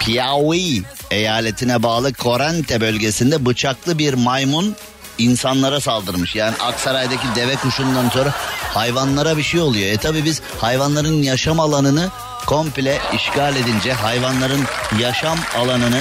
Piauí 0.00 0.82
eyaletine 1.10 1.82
bağlı 1.82 2.12
Corante 2.12 2.80
bölgesinde 2.80 3.46
bıçaklı 3.46 3.98
bir 3.98 4.14
maymun 4.14 4.76
insanlara 5.18 5.80
saldırmış. 5.80 6.34
Yani 6.34 6.56
Aksaray'daki 6.60 7.26
deve 7.36 7.56
kuşundan 7.56 8.08
sonra 8.08 8.34
hayvanlara 8.74 9.36
bir 9.36 9.42
şey 9.42 9.60
oluyor. 9.60 9.86
E 9.86 9.96
tabi 9.96 10.24
biz 10.24 10.42
hayvanların 10.58 11.22
yaşam 11.22 11.60
alanını 11.60 12.08
komple 12.46 12.98
işgal 13.14 13.56
edince, 13.56 13.92
hayvanların 13.92 14.66
yaşam 15.00 15.38
alanını 15.56 16.00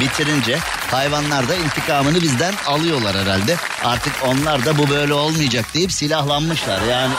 bitirince 0.00 0.58
hayvanlar 0.90 1.48
da 1.48 1.54
intikamını 1.54 2.22
bizden 2.22 2.54
alıyorlar 2.66 3.16
herhalde. 3.16 3.56
Artık 3.84 4.12
onlar 4.26 4.64
da 4.64 4.78
bu 4.78 4.90
böyle 4.90 5.14
olmayacak 5.14 5.64
deyip 5.74 5.92
silahlanmışlar. 5.92 6.82
Yani 6.82 7.14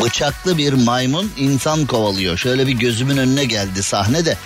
bıçaklı 0.00 0.58
bir 0.58 0.72
maymun 0.72 1.32
insan 1.36 1.86
kovalıyor. 1.86 2.38
Şöyle 2.38 2.66
bir 2.66 2.72
gözümün 2.72 3.16
önüne 3.16 3.44
geldi 3.44 3.82
sahnede. 3.82 4.36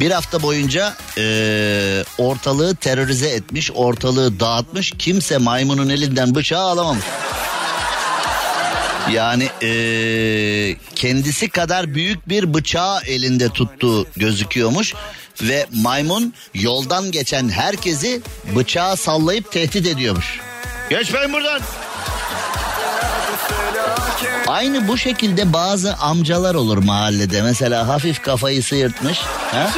Bir 0.00 0.10
hafta 0.10 0.42
boyunca 0.42 0.94
eee, 1.16 2.04
ortalığı 2.18 2.76
terörize 2.76 3.28
etmiş, 3.28 3.70
ortalığı 3.74 4.40
dağıtmış. 4.40 4.92
Kimse 4.98 5.38
maymunun 5.38 5.88
elinden 5.88 6.34
bıçağı 6.34 6.62
alamamış. 6.64 7.04
Yani 9.10 9.48
eee, 9.62 10.76
kendisi 10.94 11.48
kadar 11.48 11.94
büyük 11.94 12.28
bir 12.28 12.54
bıçağı 12.54 13.00
elinde 13.06 13.48
tuttuğu 13.48 14.06
gözüküyormuş. 14.16 14.94
Ve 15.42 15.66
maymun 15.74 16.34
yoldan 16.54 17.10
geçen 17.10 17.48
herkesi 17.48 18.20
bıçağı 18.56 18.96
sallayıp 18.96 19.52
tehdit 19.52 19.86
ediyormuş. 19.86 20.40
Geçmeyin 20.90 21.32
buradan. 21.32 21.60
Aynı 24.46 24.88
bu 24.88 24.98
şekilde 24.98 25.52
bazı 25.52 25.94
amcalar 25.94 26.54
olur 26.54 26.78
mahallede. 26.78 27.42
Mesela 27.42 27.88
hafif 27.88 28.22
kafayı 28.22 28.62
sıyırtmış. 28.62 29.18
Ha? 29.50 29.70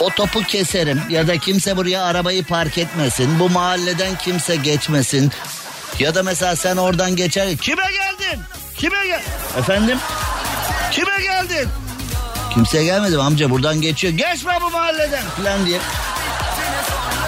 O 0.00 0.10
topu 0.10 0.40
keserim 0.42 1.02
ya 1.10 1.28
da 1.28 1.38
kimse 1.38 1.76
buraya 1.76 2.02
arabayı 2.02 2.44
park 2.44 2.78
etmesin. 2.78 3.40
Bu 3.40 3.50
mahalleden 3.50 4.18
kimse 4.18 4.56
geçmesin. 4.56 5.32
Ya 5.98 6.14
da 6.14 6.22
mesela 6.22 6.56
sen 6.56 6.76
oradan 6.76 7.16
geçer. 7.16 7.56
Kime 7.56 7.82
geldin? 8.24 8.44
Kime 8.76 9.06
gel? 9.06 9.22
Efendim? 9.58 9.98
Kime 10.90 11.22
geldin? 11.22 11.68
Kimse 12.54 12.84
gelmedi 12.84 13.18
amca 13.18 13.50
buradan 13.50 13.80
geçiyor. 13.80 14.12
Geçme 14.12 14.58
bu 14.62 14.70
mahalleden 14.70 15.22
falan 15.36 15.66
diye. 15.66 15.78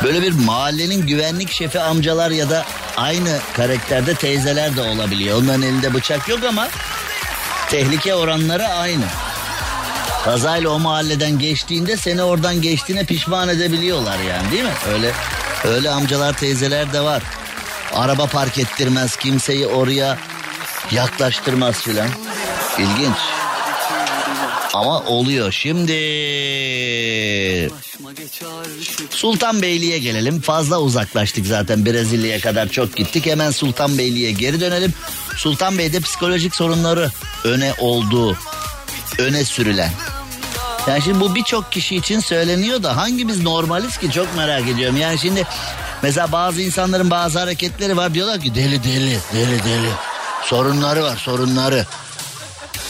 Böyle 0.02 0.22
bir 0.22 0.32
mahallenin 0.32 1.06
güvenlik 1.06 1.50
şefi 1.50 1.80
amcalar 1.80 2.30
ya 2.30 2.50
da 2.50 2.64
aynı 2.96 3.38
karakterde 3.56 4.14
teyzeler 4.14 4.76
de 4.76 4.82
olabiliyor. 4.82 5.42
Onların 5.42 5.62
elinde 5.62 5.94
bıçak 5.94 6.28
yok 6.28 6.44
ama 6.48 6.68
tehlike 7.70 8.14
oranları 8.14 8.68
aynı. 8.68 9.04
Kazayla 10.24 10.70
o 10.70 10.78
mahalleden 10.78 11.38
geçtiğinde 11.38 11.96
seni 11.96 12.22
oradan 12.22 12.62
geçtiğine 12.62 13.04
pişman 13.04 13.48
edebiliyorlar 13.48 14.18
yani 14.18 14.52
değil 14.52 14.64
mi? 14.64 14.74
Öyle 14.92 15.12
öyle 15.64 15.90
amcalar 15.90 16.32
teyzeler 16.32 16.92
de 16.92 17.00
var. 17.00 17.22
Araba 17.94 18.26
park 18.26 18.58
ettirmez 18.58 19.16
kimseyi 19.16 19.66
oraya 19.66 20.18
yaklaştırmaz 20.90 21.82
filan. 21.82 22.08
İlginç. 22.78 23.16
Ama 24.74 25.00
oluyor. 25.00 25.52
Şimdi 25.52 25.92
Sultanbeyli'ye 29.10 29.98
gelelim. 29.98 30.40
Fazla 30.40 30.80
uzaklaştık 30.80 31.46
zaten 31.46 31.86
Brezilya'ya 31.86 32.40
kadar 32.40 32.68
çok 32.68 32.96
gittik. 32.96 33.26
Hemen 33.26 33.50
Sultanbeyli'ye 33.50 34.32
geri 34.32 34.60
dönelim. 34.60 34.94
Sultanbey'de 35.36 36.00
psikolojik 36.00 36.54
sorunları 36.54 37.10
öne 37.44 37.74
olduğu, 37.78 38.36
öne 39.18 39.44
sürülen. 39.44 39.90
Yani 40.88 41.02
şimdi 41.02 41.20
bu 41.20 41.34
birçok 41.34 41.72
kişi 41.72 41.96
için 41.96 42.20
söyleniyor 42.20 42.82
da 42.82 42.96
hangimiz 42.96 43.42
normaliz 43.42 43.98
ki 43.98 44.10
çok 44.10 44.36
merak 44.36 44.68
ediyorum. 44.68 44.96
Yani 44.96 45.18
şimdi 45.18 45.46
mesela 46.02 46.32
bazı 46.32 46.62
insanların 46.62 47.10
bazı 47.10 47.38
hareketleri 47.38 47.96
var 47.96 48.14
diyorlar 48.14 48.40
ki 48.40 48.54
deli 48.54 48.84
deli 48.84 49.18
deli 49.34 49.64
deli. 49.64 49.90
Sorunları 50.46 51.02
var 51.02 51.16
sorunları. 51.16 51.86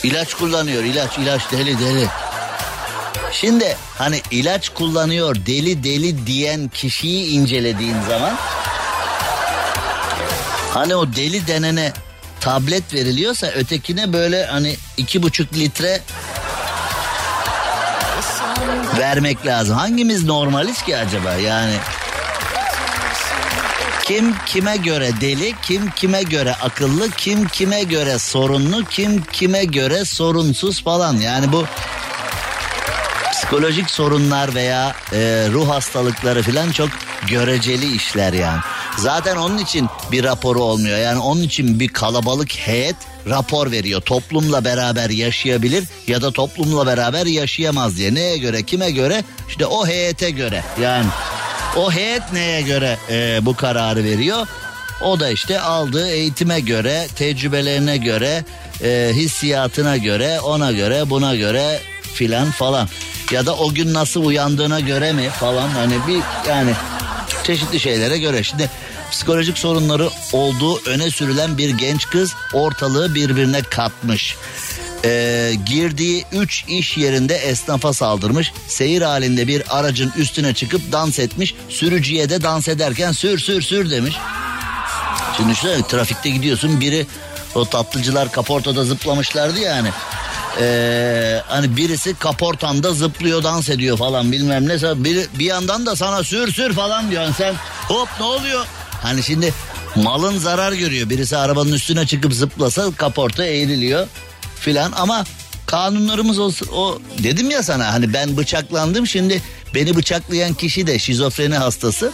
İlaç 0.02 0.34
kullanıyor 0.34 0.84
ilaç 0.84 1.18
ilaç 1.18 1.50
deli 1.52 1.78
deli. 1.78 2.08
Şimdi 3.32 3.76
hani 3.98 4.22
ilaç 4.30 4.68
kullanıyor 4.68 5.36
deli 5.36 5.84
deli 5.84 6.26
diyen 6.26 6.68
kişiyi 6.68 7.26
incelediğin 7.26 8.02
zaman 8.08 8.36
hani 10.74 10.96
o 10.96 11.12
deli 11.12 11.46
denene 11.46 11.92
tablet 12.40 12.94
veriliyorsa 12.94 13.46
ötekine 13.46 14.12
böyle 14.12 14.46
hani 14.46 14.76
iki 14.96 15.22
buçuk 15.22 15.52
litre 15.52 16.00
vermek 18.98 19.46
lazım. 19.46 19.76
Hangimiz 19.76 20.24
normaliz 20.24 20.82
ki 20.82 20.96
acaba 20.96 21.34
yani? 21.34 21.74
Kim 24.06 24.34
kime 24.46 24.76
göre 24.76 25.10
deli, 25.20 25.54
kim 25.62 25.90
kime 25.90 26.22
göre 26.22 26.54
akıllı, 26.54 27.10
kim 27.10 27.48
kime 27.48 27.82
göre 27.82 28.18
sorunlu, 28.18 28.84
kim 28.84 29.22
kime 29.32 29.64
göre 29.64 30.04
sorunsuz 30.04 30.82
falan. 30.82 31.16
Yani 31.16 31.52
bu 31.52 31.64
psikolojik 33.32 33.90
sorunlar 33.90 34.54
veya 34.54 34.94
e, 35.12 35.18
ruh 35.52 35.68
hastalıkları 35.68 36.42
falan 36.42 36.72
çok 36.72 36.88
göreceli 37.28 37.96
işler 37.96 38.32
yani. 38.32 38.60
Zaten 38.98 39.36
onun 39.36 39.58
için 39.58 39.88
bir 40.12 40.24
raporu 40.24 40.62
olmuyor. 40.62 40.98
Yani 40.98 41.18
onun 41.18 41.42
için 41.42 41.80
bir 41.80 41.88
kalabalık 41.88 42.52
heyet 42.52 42.96
rapor 43.28 43.70
veriyor. 43.70 44.00
Toplumla 44.00 44.64
beraber 44.64 45.10
yaşayabilir 45.10 45.84
ya 46.06 46.22
da 46.22 46.30
toplumla 46.30 46.86
beraber 46.86 47.26
yaşayamaz 47.26 47.96
diye. 47.96 48.14
Neye 48.14 48.38
göre, 48.38 48.62
kime 48.62 48.90
göre? 48.90 49.24
İşte 49.48 49.66
o 49.66 49.86
heyete 49.86 50.30
göre. 50.30 50.64
Yani 50.80 51.06
o 51.76 51.92
heyet 51.92 52.32
neye 52.32 52.62
göre 52.62 52.98
e, 53.10 53.38
bu 53.42 53.56
kararı 53.56 54.04
veriyor? 54.04 54.46
O 55.00 55.20
da 55.20 55.30
işte 55.30 55.60
aldığı 55.60 56.08
eğitime 56.08 56.60
göre, 56.60 57.06
tecrübelerine 57.16 57.96
göre, 57.96 58.44
e, 58.82 59.10
hissiyatına 59.12 59.96
göre, 59.96 60.40
ona 60.40 60.72
göre, 60.72 61.10
buna 61.10 61.34
göre 61.34 61.80
filan 62.14 62.50
falan. 62.50 62.88
Ya 63.30 63.46
da 63.46 63.56
o 63.56 63.74
gün 63.74 63.94
nasıl 63.94 64.24
uyandığına 64.24 64.80
göre 64.80 65.12
mi 65.12 65.28
falan 65.28 65.68
hani 65.68 65.94
bir 66.06 66.50
yani 66.50 66.72
çeşitli 67.44 67.80
şeylere 67.80 68.18
göre. 68.18 68.42
Şimdi 68.42 68.70
psikolojik 69.10 69.58
sorunları 69.58 70.10
olduğu 70.32 70.80
öne 70.86 71.10
sürülen 71.10 71.58
bir 71.58 71.70
genç 71.70 72.06
kız 72.06 72.34
ortalığı 72.52 73.14
birbirine 73.14 73.62
katmış. 73.62 74.36
Ee, 75.06 75.54
girdiği 75.66 76.24
3 76.32 76.64
iş 76.68 76.96
yerinde 76.96 77.34
esnafa 77.34 77.92
saldırmış. 77.92 78.52
Seyir 78.68 79.02
halinde 79.02 79.46
bir 79.46 79.78
aracın 79.78 80.12
üstüne 80.16 80.54
çıkıp 80.54 80.92
dans 80.92 81.18
etmiş. 81.18 81.54
Sürücüye 81.68 82.30
de 82.30 82.42
dans 82.42 82.68
ederken 82.68 83.12
sür 83.12 83.38
sür 83.38 83.62
sür 83.62 83.90
demiş. 83.90 84.14
Şimdi 85.36 85.52
işte 85.52 85.82
trafikte 85.88 86.30
gidiyorsun 86.30 86.80
biri 86.80 87.06
o 87.54 87.64
tatlıcılar 87.64 88.32
kaportada 88.32 88.84
zıplamışlardı 88.84 89.60
ya 89.60 89.76
hani. 89.76 89.90
Ee, 90.60 91.40
hani 91.46 91.76
birisi 91.76 92.14
kaportanda 92.18 92.92
zıplıyor 92.92 93.42
dans 93.42 93.68
ediyor 93.68 93.98
falan 93.98 94.32
bilmem 94.32 94.68
ne. 94.68 95.04
Bir, 95.04 95.26
bir 95.38 95.44
yandan 95.44 95.86
da 95.86 95.96
sana 95.96 96.24
sür 96.24 96.52
sür 96.52 96.72
falan 96.72 97.10
diyor. 97.10 97.34
Sen 97.38 97.54
hop 97.88 98.08
ne 98.20 98.26
oluyor? 98.26 98.66
Hani 99.02 99.22
şimdi 99.22 99.54
malın 99.96 100.38
zarar 100.38 100.72
görüyor. 100.72 101.10
Birisi 101.10 101.36
arabanın 101.36 101.72
üstüne 101.72 102.06
çıkıp 102.06 102.32
zıplasa 102.32 102.90
kaporta 102.96 103.44
eğriliyor. 103.44 104.06
Filan 104.66 104.92
ama 104.92 105.24
kanunlarımız 105.66 106.38
olsun 106.38 106.68
o 106.72 106.98
dedim 107.18 107.50
ya 107.50 107.62
sana 107.62 107.92
hani 107.92 108.12
ben 108.12 108.36
bıçaklandım 108.36 109.06
şimdi 109.06 109.42
beni 109.74 109.96
bıçaklayan 109.96 110.54
kişi 110.54 110.86
de 110.86 110.98
şizofreni 110.98 111.56
hastası. 111.56 112.12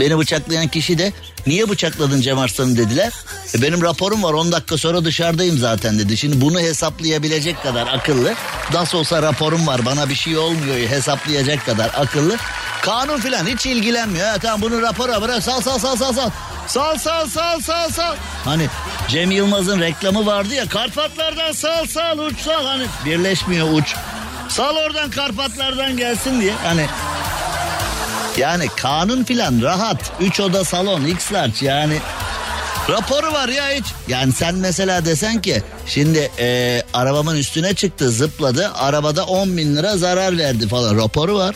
Beni 0.00 0.18
bıçaklayan 0.18 0.68
kişi 0.68 0.98
de 0.98 1.12
niye 1.46 1.68
bıçakladın 1.68 2.20
Cem 2.20 2.38
Arslan'ı 2.38 2.76
dediler. 2.76 3.12
E 3.54 3.62
benim 3.62 3.82
raporum 3.82 4.22
var 4.22 4.32
10 4.32 4.52
dakika 4.52 4.78
sonra 4.78 5.04
dışarıdayım 5.04 5.58
zaten 5.58 5.98
dedi. 5.98 6.16
Şimdi 6.16 6.40
bunu 6.40 6.60
hesaplayabilecek 6.60 7.62
kadar 7.62 7.86
akıllı. 7.86 8.34
Nasıl 8.72 8.98
olsa 8.98 9.22
raporum 9.22 9.66
var 9.66 9.86
bana 9.86 10.08
bir 10.08 10.14
şey 10.14 10.36
olmuyor 10.38 10.76
hesaplayacak 10.76 11.66
kadar 11.66 11.90
akıllı. 11.96 12.36
Kanun 12.82 13.20
filan 13.20 13.46
hiç 13.46 13.66
ilgilenmiyor. 13.66 14.26
Ha, 14.26 14.38
tamam 14.42 14.62
bunu 14.62 14.82
rapora 14.82 15.22
bırak 15.22 15.42
sal 15.42 15.60
sal 15.60 15.78
sal 15.78 15.96
sal 15.96 16.12
sal. 16.12 16.30
Sal 16.66 16.98
sal 16.98 17.26
sal 17.26 17.60
sal 17.60 17.90
sal. 17.90 18.14
Hani 18.44 18.66
Cem 19.08 19.30
Yılmaz'ın 19.30 19.80
reklamı 19.80 20.26
vardı 20.26 20.54
ya 20.54 20.68
Karpatlardan 20.68 21.52
sal 21.52 21.86
sal 21.86 22.18
uç 22.18 22.40
sal 22.40 22.66
hani 22.66 22.86
birleşmiyor 23.04 23.68
uç. 23.72 23.94
Sal 24.48 24.76
oradan 24.76 25.10
Karpatlardan 25.10 25.96
gelsin 25.96 26.40
diye. 26.40 26.52
Hani 26.64 26.86
yani 28.36 28.68
kanun 28.76 29.24
filan 29.24 29.62
rahat. 29.62 30.12
Üç 30.20 30.40
oda 30.40 30.64
salon 30.64 31.04
X 31.04 31.32
large 31.32 31.66
yani. 31.66 31.98
Raporu 32.88 33.32
var 33.32 33.48
ya 33.48 33.70
hiç. 33.70 33.84
Yani 34.08 34.32
sen 34.32 34.54
mesela 34.54 35.04
desen 35.04 35.42
ki 35.42 35.62
şimdi 35.86 36.30
e, 36.38 36.82
arabamın 36.94 37.36
üstüne 37.36 37.74
çıktı 37.74 38.10
zıpladı 38.10 38.70
arabada 38.74 39.24
10 39.24 39.56
bin 39.56 39.76
lira 39.76 39.96
zarar 39.96 40.38
verdi 40.38 40.68
falan 40.68 40.96
raporu 40.96 41.38
var. 41.38 41.54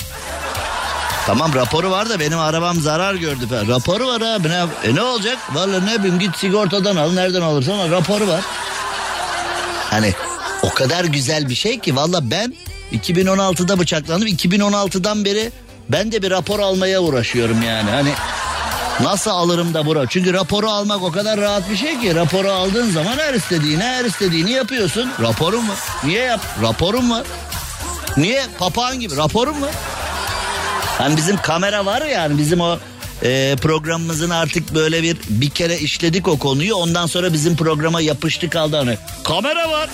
Tamam 1.26 1.54
raporu 1.54 1.90
var 1.90 2.10
da 2.10 2.20
benim 2.20 2.38
arabam 2.38 2.80
zarar 2.80 3.14
gördü 3.14 3.48
falan. 3.48 3.68
Raporu 3.68 4.06
var 4.06 4.20
abi 4.20 4.48
ne, 4.48 4.64
e, 4.84 4.94
ne 4.94 5.02
olacak? 5.02 5.38
Vallahi 5.52 5.86
ne 5.86 5.98
bileyim 5.98 6.18
git 6.18 6.36
sigortadan 6.36 6.96
al 6.96 7.12
nereden 7.12 7.42
alırsan 7.42 7.78
al 7.78 7.90
raporu 7.90 8.28
var. 8.28 8.40
Hani 9.90 10.14
o 10.62 10.74
kadar 10.74 11.04
güzel 11.04 11.48
bir 11.48 11.54
şey 11.54 11.78
ki 11.78 11.96
valla 11.96 12.30
ben 12.30 12.54
2016'da 12.92 13.78
bıçaklandım. 13.78 14.28
2016'dan 14.28 15.24
beri 15.24 15.52
ben 15.88 16.12
de 16.12 16.22
bir 16.22 16.30
rapor 16.30 16.60
almaya 16.60 17.00
uğraşıyorum 17.00 17.62
yani. 17.62 17.90
Hani 17.90 18.10
nasıl 19.00 19.30
alırım 19.30 19.74
da 19.74 19.86
bura? 19.86 20.06
Çünkü 20.06 20.32
raporu 20.32 20.70
almak 20.70 21.02
o 21.02 21.12
kadar 21.12 21.40
rahat 21.40 21.70
bir 21.70 21.76
şey 21.76 22.00
ki. 22.00 22.14
Raporu 22.14 22.50
aldığın 22.50 22.90
zaman 22.90 23.16
her 23.18 23.34
istediğini 23.34 23.82
her 23.82 24.04
istediğini 24.04 24.50
yapıyorsun. 24.50 25.10
Raporun 25.22 25.68
var. 25.68 25.78
Niye 26.04 26.22
yap? 26.22 26.40
Raporun 26.62 27.10
var. 27.10 27.22
Niye? 28.16 28.42
Papağan 28.58 29.00
gibi. 29.00 29.16
Raporun 29.16 29.62
var. 29.62 29.70
Hani 30.98 31.16
bizim 31.16 31.36
kamera 31.36 31.86
var 31.86 32.02
ya 32.02 32.08
yani 32.08 32.38
bizim 32.38 32.60
o 32.60 32.78
e, 33.22 33.56
programımızın 33.62 34.30
artık 34.30 34.74
böyle 34.74 35.02
bir 35.02 35.16
bir 35.28 35.50
kere 35.50 35.78
işledik 35.78 36.28
o 36.28 36.38
konuyu. 36.38 36.74
Ondan 36.74 37.06
sonra 37.06 37.32
bizim 37.32 37.56
programa 37.56 38.00
yapıştı 38.00 38.50
kaldı 38.50 38.76
hani. 38.76 38.98
Kamera 39.24 39.70
var. 39.70 39.88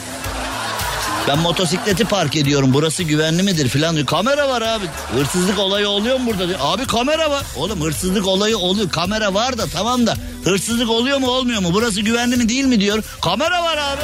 Ben 1.28 1.38
motosikleti 1.38 2.05
park 2.05 2.36
ediyorum 2.36 2.70
burası 2.74 3.03
güvenli 3.03 3.42
midir 3.42 3.68
filan 3.68 3.94
diyor. 3.96 4.07
Kamera 4.07 4.48
var 4.48 4.62
abi. 4.62 4.84
Hırsızlık 5.16 5.59
olayı 5.59 5.88
oluyor 5.88 6.18
mu 6.20 6.26
burada 6.26 6.48
diyor. 6.48 6.59
Abi 6.62 6.86
kamera 6.86 7.30
var. 7.30 7.42
Oğlum 7.57 7.80
hırsızlık 7.80 8.26
olayı 8.26 8.59
oluyor. 8.59 8.88
Kamera 8.90 9.34
var 9.34 9.59
da 9.59 9.66
tamam 9.66 10.07
da 10.07 10.14
hırsızlık 10.44 10.90
oluyor 10.90 11.18
mu 11.18 11.30
olmuyor 11.30 11.61
mu? 11.62 11.68
Burası 11.72 12.01
güvenli 12.01 12.36
mi 12.36 12.48
değil 12.48 12.64
mi 12.64 12.80
diyor. 12.80 13.03
Kamera 13.22 13.62
var 13.62 13.76
abi. 13.76 14.03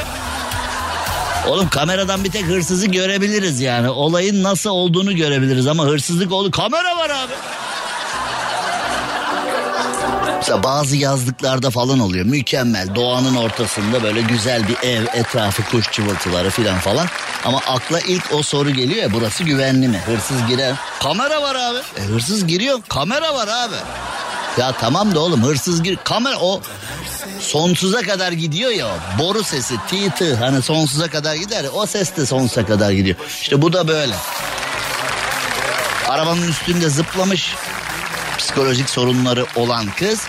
Oğlum 1.46 1.68
kameradan 1.68 2.24
bir 2.24 2.30
tek 2.30 2.44
hırsızı 2.44 2.86
görebiliriz 2.86 3.60
yani. 3.60 3.90
Olayın 3.90 4.42
nasıl 4.42 4.70
olduğunu 4.70 5.16
görebiliriz 5.16 5.66
ama 5.66 5.84
hırsızlık 5.84 6.32
oldu. 6.32 6.50
Kamera 6.50 6.96
var 6.96 7.10
abi. 7.10 7.32
Mesela 10.36 10.62
bazı 10.62 10.96
yazlıklarda 10.96 11.70
falan 11.70 11.98
oluyor. 11.98 12.24
Mükemmel 12.24 12.94
doğanın 12.94 13.36
ortasında 13.36 14.02
böyle 14.02 14.20
güzel 14.20 14.68
bir 14.68 14.76
ev 14.88 15.02
etrafı 15.14 15.62
kuş 15.64 15.90
cıvıltıları 15.92 16.50
falan 16.50 16.78
falan. 16.78 17.06
Ama 17.44 17.58
akla 17.58 18.00
ilk 18.00 18.34
o 18.34 18.42
soru 18.42 18.70
geliyor 18.70 19.02
ya 19.02 19.12
burası 19.12 19.44
güvenli 19.44 19.88
mi? 19.88 20.02
Hırsız 20.06 20.46
girer. 20.48 20.74
Kamera 21.02 21.42
var 21.42 21.54
abi. 21.54 21.78
E, 22.00 22.02
hırsız 22.02 22.46
giriyor 22.46 22.78
kamera 22.88 23.34
var 23.34 23.48
abi. 23.48 23.74
Ya 24.60 24.72
tamam 24.72 25.14
da 25.14 25.20
oğlum 25.20 25.42
hırsız 25.44 25.82
gir 25.82 25.98
kamera 26.04 26.36
o 26.40 26.60
sonsuza 27.40 28.02
kadar 28.02 28.32
gidiyor 28.32 28.70
ya 28.70 28.86
boru 29.18 29.44
sesi 29.44 29.74
tı 29.88 30.10
tı 30.18 30.34
hani 30.34 30.62
sonsuza 30.62 31.10
kadar 31.10 31.34
gider 31.34 31.66
o 31.74 31.86
ses 31.86 32.16
de 32.16 32.26
sonsuza 32.26 32.66
kadar 32.66 32.90
gidiyor. 32.90 33.16
İşte 33.40 33.62
bu 33.62 33.72
da 33.72 33.88
böyle. 33.88 34.14
Arabanın 36.08 36.48
üstünde 36.48 36.88
zıplamış 36.88 37.54
psikolojik 38.38 38.90
sorunları 38.90 39.46
olan 39.56 39.86
kız. 39.98 40.20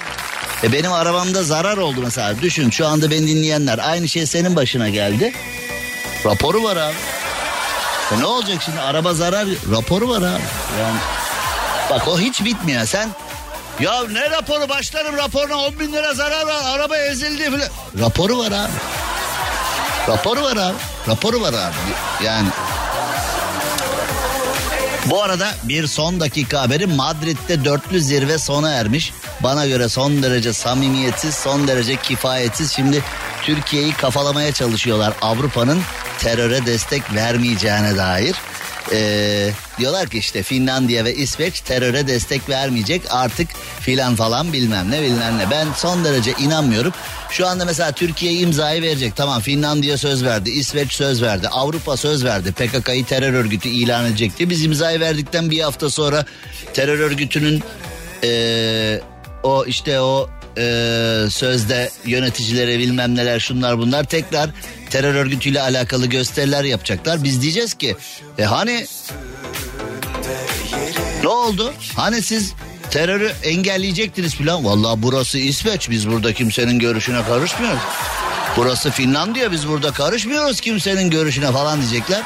E 0.64 0.72
benim 0.72 0.92
arabamda 0.92 1.44
zarar 1.44 1.78
oldu 1.78 2.00
mesela. 2.04 2.42
Düşün 2.42 2.70
şu 2.70 2.88
anda 2.88 3.12
beni 3.12 3.28
dinleyenler 3.28 3.80
aynı 3.84 4.08
şey 4.10 4.26
senin 4.26 4.56
başına 4.56 4.90
geldi. 4.90 5.34
Raporu 6.26 6.64
var 6.64 6.78
abi. 6.78 6.96
E 8.16 8.20
ne 8.20 8.26
olacak 8.26 8.58
şimdi 8.66 8.80
araba 8.80 9.14
zarar 9.14 9.48
raporu 9.72 10.10
var 10.10 10.22
abi. 10.22 10.42
Yani 10.82 11.00
bak 11.90 12.08
o 12.08 12.20
hiç 12.20 12.46
bitmiyor. 12.46 12.86
Sen 12.86 13.10
ya 13.80 14.04
ne 14.12 14.30
raporu 14.30 14.70
başlarım 14.70 15.18
raporuna 15.18 15.58
10 15.58 15.80
bin 15.80 15.94
lira 15.94 16.14
zarar 16.14 16.46
var 16.46 16.64
araba 16.66 16.98
ezildi 16.98 17.44
falan. 17.44 17.70
Raporu 18.00 18.38
var 18.38 18.52
abi. 18.52 18.72
Raporu 20.08 20.44
var 20.44 20.58
abi. 20.58 20.78
Raporu 21.08 21.42
var 21.42 21.54
abi. 21.54 21.76
Yani 22.24 22.48
bu 25.06 25.24
arada 25.24 25.54
bir 25.64 25.88
son 25.88 26.20
dakika 26.20 26.62
haberi 26.62 26.88
Madrid'de 26.88 27.66
dörtlü 27.66 28.02
zirve 28.02 28.38
sona 28.38 28.72
ermiş. 28.72 29.14
Bana 29.40 29.66
göre 29.66 29.90
son 29.90 30.24
derece 30.24 30.54
samimiyetsiz, 30.54 31.36
son 31.36 31.68
derece 31.68 31.96
kifayetsiz. 31.96 32.72
Şimdi 32.72 33.04
Türkiye'yi 33.44 33.94
kafalamaya 33.94 34.52
çalışıyorlar 34.52 35.14
Avrupa'nın 35.22 35.82
teröre 36.20 36.66
destek 36.66 37.14
vermeyeceğine 37.14 37.98
dair. 37.98 38.36
Ee, 38.94 39.50
diyorlar 39.80 40.10
ki 40.10 40.18
işte 40.18 40.44
Finlandiya 40.44 41.06
ve 41.06 41.16
İsveç 41.16 41.60
teröre 41.60 42.08
destek 42.08 42.50
vermeyecek 42.50 43.02
artık 43.10 43.48
filan 43.80 44.16
falan 44.16 44.54
bilmem 44.54 44.92
ne 44.92 45.02
bilmem 45.02 45.38
ne. 45.38 45.52
Ben 45.52 45.68
son 45.76 46.06
derece 46.06 46.34
inanmıyorum. 46.40 46.94
Şu 47.30 47.48
anda 47.48 47.66
mesela 47.66 47.92
Türkiye 47.92 48.34
imzayı 48.34 48.82
verecek. 48.82 49.16
Tamam 49.16 49.42
Finlandiya 49.42 49.98
söz 49.98 50.24
verdi, 50.24 50.50
İsveç 50.50 50.94
söz 50.94 51.22
verdi, 51.22 51.48
Avrupa 51.48 51.98
söz 51.98 52.26
verdi. 52.26 52.52
PKK'yı 52.52 53.06
terör 53.06 53.34
örgütü 53.34 53.70
ilan 53.70 54.06
edecek 54.06 54.38
diye. 54.38 54.50
Biz 54.50 54.66
imzayı 54.66 55.00
verdikten 55.00 55.52
bir 55.52 55.60
hafta 55.60 55.90
sonra 55.90 56.26
terör 56.74 57.00
örgütünün 57.00 57.64
ee, 58.24 59.02
o 59.44 59.66
işte 59.66 60.02
o 60.02 60.30
e, 60.58 61.26
sözde 61.30 61.90
yöneticilere 62.06 62.80
bilmem 62.80 63.16
neler 63.16 63.40
şunlar 63.40 63.78
bunlar 63.78 64.04
tekrar 64.04 64.50
terör 64.90 65.16
örgütüyle 65.16 65.62
alakalı 65.62 66.06
gösteriler 66.06 66.64
yapacaklar. 66.64 67.24
Biz 67.24 67.42
diyeceğiz 67.42 67.74
ki 67.74 67.96
e 68.38 68.44
hani 68.44 68.86
ne 71.24 71.28
oldu? 71.28 71.74
Hani 71.96 72.22
siz 72.22 72.54
terörü 72.92 73.32
engelleyecektiniz 73.44 74.36
falan. 74.36 74.66
Vallahi 74.66 75.04
burası 75.04 75.38
İsveç 75.38 75.90
biz 75.90 76.10
burada 76.10 76.34
kimsenin 76.34 76.80
görüşüne 76.80 77.24
karışmıyoruz. 77.24 77.82
Burası 78.58 78.92
Finlandiya 78.92 79.52
biz 79.52 79.68
burada 79.68 79.92
karışmıyoruz 79.92 80.62
kimsenin 80.62 81.10
görüşüne 81.10 81.52
falan 81.52 81.82
diyecekler. 81.82 82.22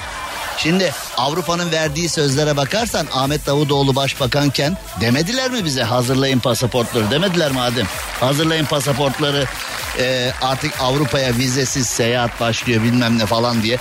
Şimdi 0.58 0.94
Avrupa'nın 1.18 1.72
verdiği 1.72 2.10
sözlere 2.10 2.58
bakarsan 2.58 3.08
Ahmet 3.14 3.46
Davutoğlu 3.46 3.96
başbakanken 3.96 4.78
demediler 5.02 5.52
mi 5.52 5.66
bize 5.66 5.84
hazırlayın 5.84 6.40
pasaportları 6.40 7.12
demediler 7.12 7.52
mi 7.52 7.62
Adem? 7.62 7.88
Hazırlayın 8.20 8.66
pasaportları 8.66 9.46
e, 10.00 10.32
artık 10.42 10.82
Avrupa'ya 10.82 11.38
vizesiz 11.38 11.88
seyahat 11.88 12.40
başlıyor 12.40 12.84
bilmem 12.84 13.20
ne 13.20 13.26
falan 13.26 13.64
diye. 13.64 13.80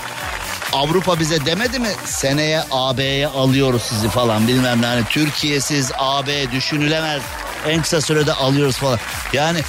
Avrupa 0.73 1.21
bize 1.21 1.47
demedi 1.47 1.79
mi 1.79 1.91
seneye 2.05 2.63
AB'ye 2.71 3.27
alıyoruz 3.29 3.83
sizi 3.83 4.09
falan 4.09 4.49
bilmem 4.49 4.83
ne. 4.83 4.87
Yani 4.87 5.05
Türkiye'siz 5.11 5.93
AB 5.99 6.53
düşünülemez 6.53 7.23
en 7.69 7.83
kısa 7.83 8.01
sürede 8.01 8.33
alıyoruz 8.33 8.77
falan. 8.77 8.99
Yani 9.33 9.61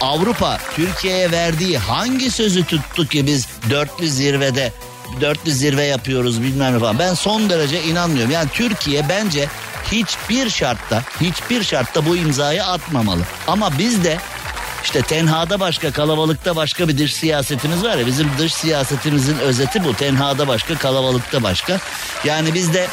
Avrupa 0.00 0.58
Türkiye'ye 0.74 1.30
verdiği 1.30 1.78
hangi 1.78 2.30
sözü 2.30 2.64
tuttu 2.64 3.08
ki 3.08 3.26
biz 3.26 3.48
dörtlü 3.70 4.08
zirvede 4.08 4.72
dörtlü 5.20 5.52
zirve 5.52 5.84
yapıyoruz 5.84 6.42
bilmem 6.42 6.74
ne 6.74 6.78
falan. 6.78 6.98
Ben 6.98 7.14
son 7.14 7.50
derece 7.50 7.82
inanmıyorum. 7.82 8.30
Yani 8.30 8.48
Türkiye 8.52 9.08
bence 9.08 9.48
hiçbir 9.92 10.50
şartta 10.50 11.02
hiçbir 11.20 11.62
şartta 11.62 12.06
bu 12.06 12.16
imzayı 12.16 12.64
atmamalı. 12.64 13.22
Ama 13.46 13.78
biz 13.78 14.04
de 14.04 14.18
işte 14.84 15.02
tenhada 15.02 15.60
başka 15.60 15.92
kalabalıkta 15.92 16.56
başka 16.56 16.88
bir 16.88 16.98
dış 16.98 17.14
siyasetimiz 17.14 17.84
var 17.84 17.96
ya 17.96 18.06
bizim 18.06 18.30
dış 18.38 18.54
siyasetimizin 18.54 19.38
özeti 19.38 19.84
bu. 19.84 19.94
Tenhada 19.94 20.48
başka 20.48 20.78
kalabalıkta 20.78 21.42
başka. 21.42 21.80
Yani 22.24 22.54
biz 22.54 22.74
de 22.74 22.86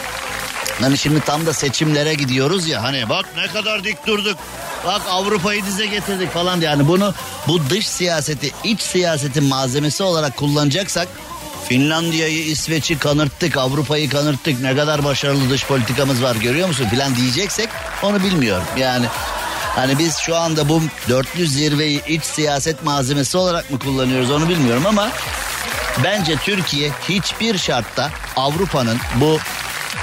Hani 0.82 0.97
şimdi 0.97 1.20
tam 1.20 1.45
da 1.45 1.53
seçimlere 1.53 2.14
gidiyoruz 2.14 2.68
ya 2.68 2.84
hani 2.84 3.09
bak 3.09 3.26
ne 3.36 3.47
kadar 3.47 3.84
dik 3.84 4.07
durduk. 4.07 4.38
Bak 4.86 5.01
Avrupa'yı 5.09 5.66
dize 5.66 5.86
getirdik 5.86 6.34
falan. 6.34 6.62
Yani 6.62 6.88
bunu 6.88 7.14
bu 7.47 7.70
dış 7.70 7.88
siyaseti 7.88 8.51
iç 8.64 8.82
siyasetin 8.82 9.43
malzemesi 9.43 10.03
olarak 10.03 10.38
kullanacaksak 10.38 11.07
Finlandiya'yı, 11.68 12.43
İsveç'i 12.43 12.99
kanırttık, 12.99 13.57
Avrupa'yı 13.57 14.09
kanırttık. 14.09 14.62
Ne 14.62 14.76
kadar 14.76 15.03
başarılı 15.03 15.49
dış 15.49 15.66
politikamız 15.66 16.24
var 16.24 16.36
görüyor 16.36 16.68
musun 16.68 16.88
filan 16.89 17.16
diyeceksek 17.16 17.70
onu 18.03 18.24
bilmiyorum. 18.24 18.64
Yani 18.78 19.05
hani 19.76 19.99
biz 19.99 20.18
şu 20.18 20.36
anda 20.36 20.70
bu 20.70 20.82
dörtlü 21.09 21.47
zirveyi 21.47 22.05
iç 22.05 22.24
siyaset 22.24 22.84
malzemesi 22.84 23.38
olarak 23.38 23.72
mı 23.72 23.80
kullanıyoruz 23.80 24.32
onu 24.32 24.49
bilmiyorum 24.49 24.86
ama 24.86 25.09
Bence 26.03 26.36
Türkiye 26.36 26.91
hiçbir 27.09 27.57
şartta 27.57 28.09
Avrupa'nın 28.36 28.97
bu 29.16 29.39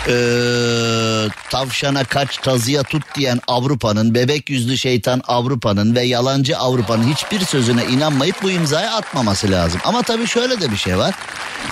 e, 0.09 0.15
tavşana 1.51 2.05
kaç 2.05 2.37
tazıya 2.37 2.83
tut 2.83 3.03
diyen 3.15 3.41
Avrupa'nın 3.49 4.15
bebek 4.15 4.51
yüzlü 4.51 4.79
şeytan 4.79 5.23
Avrupa'nın 5.29 5.95
ve 5.95 6.03
yalancı 6.03 6.59
Avrupa'nın 6.59 7.13
hiçbir 7.13 7.41
sözüne 7.41 7.85
inanmayıp 7.85 8.43
bu 8.43 8.51
imzayı 8.51 8.91
atmaması 8.91 9.51
lazım. 9.51 9.81
Ama 9.85 10.03
tabii 10.03 10.27
şöyle 10.27 10.61
de 10.61 10.71
bir 10.71 10.77
şey 10.77 10.99
var. 10.99 11.15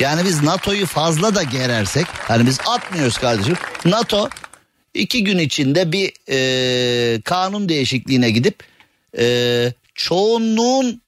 Yani 0.00 0.24
biz 0.24 0.42
NATO'yu 0.42 0.86
fazla 0.86 1.34
da 1.34 1.42
gerersek 1.42 2.06
hani 2.18 2.46
biz 2.46 2.58
atmıyoruz 2.66 3.18
kardeşim. 3.18 3.56
NATO 3.84 4.28
iki 4.94 5.24
gün 5.24 5.38
içinde 5.38 5.92
bir 5.92 6.12
e, 6.28 7.20
kanun 7.20 7.68
değişikliğine 7.68 8.30
gidip 8.30 8.62
e, 9.18 9.72
çoğunluğun 9.94 11.02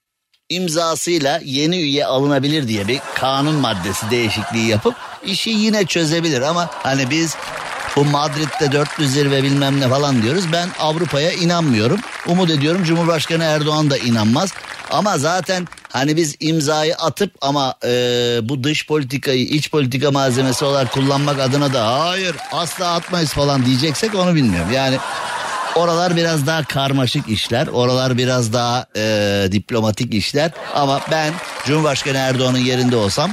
imzasıyla 0.49 1.41
yeni 1.45 1.77
üye 1.77 2.07
alınabilir 2.07 2.69
diye 2.69 2.89
bir 2.89 3.01
kanun 3.15 3.55
maddesi 3.55 4.11
değişikliği 4.11 4.69
yapıp 4.69 4.95
işi 5.31 5.51
yine 5.51 5.85
çözebilir 5.85 6.41
ama 6.41 6.71
hani 6.83 7.11
biz 7.11 7.37
bu 7.97 8.05
Madrid'de 8.05 8.73
dörtlü 8.73 9.09
zirve 9.09 9.43
bilmem 9.43 9.81
ne 9.81 9.89
falan 9.89 10.23
diyoruz. 10.23 10.45
Ben 10.53 10.69
Avrupa'ya 10.79 11.33
inanmıyorum. 11.33 12.01
Umut 12.27 12.51
ediyorum 12.51 12.85
Cumhurbaşkanı 12.85 13.45
Erdoğan 13.45 13.91
da 13.91 13.99
inanmaz. 13.99 14.53
Ama 14.91 15.19
zaten 15.19 15.69
hani 15.93 16.17
biz 16.17 16.37
imzayı 16.41 16.97
atıp 16.97 17.33
ama 17.41 17.75
e, 17.85 17.91
bu 18.43 18.65
dış 18.65 18.87
politikayı 18.87 19.45
iç 19.45 19.71
politika 19.71 20.11
malzemesi 20.11 20.65
olarak 20.65 20.93
kullanmak 20.93 21.41
adına 21.41 21.73
da 21.75 22.01
hayır 22.01 22.37
asla 22.53 22.93
atmayız 22.93 23.33
falan 23.33 23.67
diyeceksek 23.67 24.15
onu 24.15 24.35
bilmiyorum. 24.35 24.73
Yani 24.73 24.99
Oralar 25.75 26.17
biraz 26.17 26.47
daha 26.47 26.65
karmaşık 26.65 27.29
işler. 27.29 27.67
Oralar 27.67 28.19
biraz 28.19 28.53
daha 28.53 28.87
e, 28.97 29.49
diplomatik 29.53 30.15
işler. 30.15 30.51
Ama 30.75 31.01
ben 31.11 31.33
Cumhurbaşkanı 31.67 32.17
Erdoğan'ın 32.17 32.59
yerinde 32.59 32.97
olsam 32.97 33.31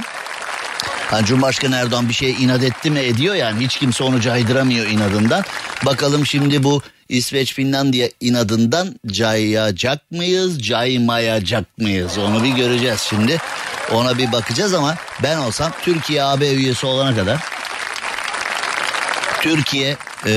Hani 1.10 1.26
Cumhurbaşkanı 1.26 1.76
Erdoğan 1.76 2.08
bir 2.08 2.14
şeye 2.14 2.32
inat 2.32 2.62
etti 2.62 2.90
mi 2.90 2.98
ediyor 2.98 3.34
yani 3.34 3.64
hiç 3.64 3.78
kimse 3.78 4.04
onu 4.04 4.20
caydıramıyor 4.20 4.86
inadından. 4.86 5.44
Bakalım 5.86 6.26
şimdi 6.26 6.62
bu 6.62 6.82
İsveç 7.08 7.54
Finlandiya 7.54 8.08
inadından 8.20 9.00
cayacak 9.06 10.10
mıyız 10.10 10.62
caymayacak 10.62 11.78
mıyız 11.78 12.18
onu 12.18 12.44
bir 12.44 12.50
göreceğiz 12.50 13.00
şimdi. 13.00 13.38
Ona 13.92 14.18
bir 14.18 14.32
bakacağız 14.32 14.74
ama 14.74 14.96
ben 15.22 15.38
olsam 15.38 15.72
Türkiye 15.82 16.22
AB 16.22 16.52
üyesi 16.52 16.86
olana 16.86 17.16
kadar 17.16 17.40
Türkiye 19.40 19.96
eee, 20.26 20.30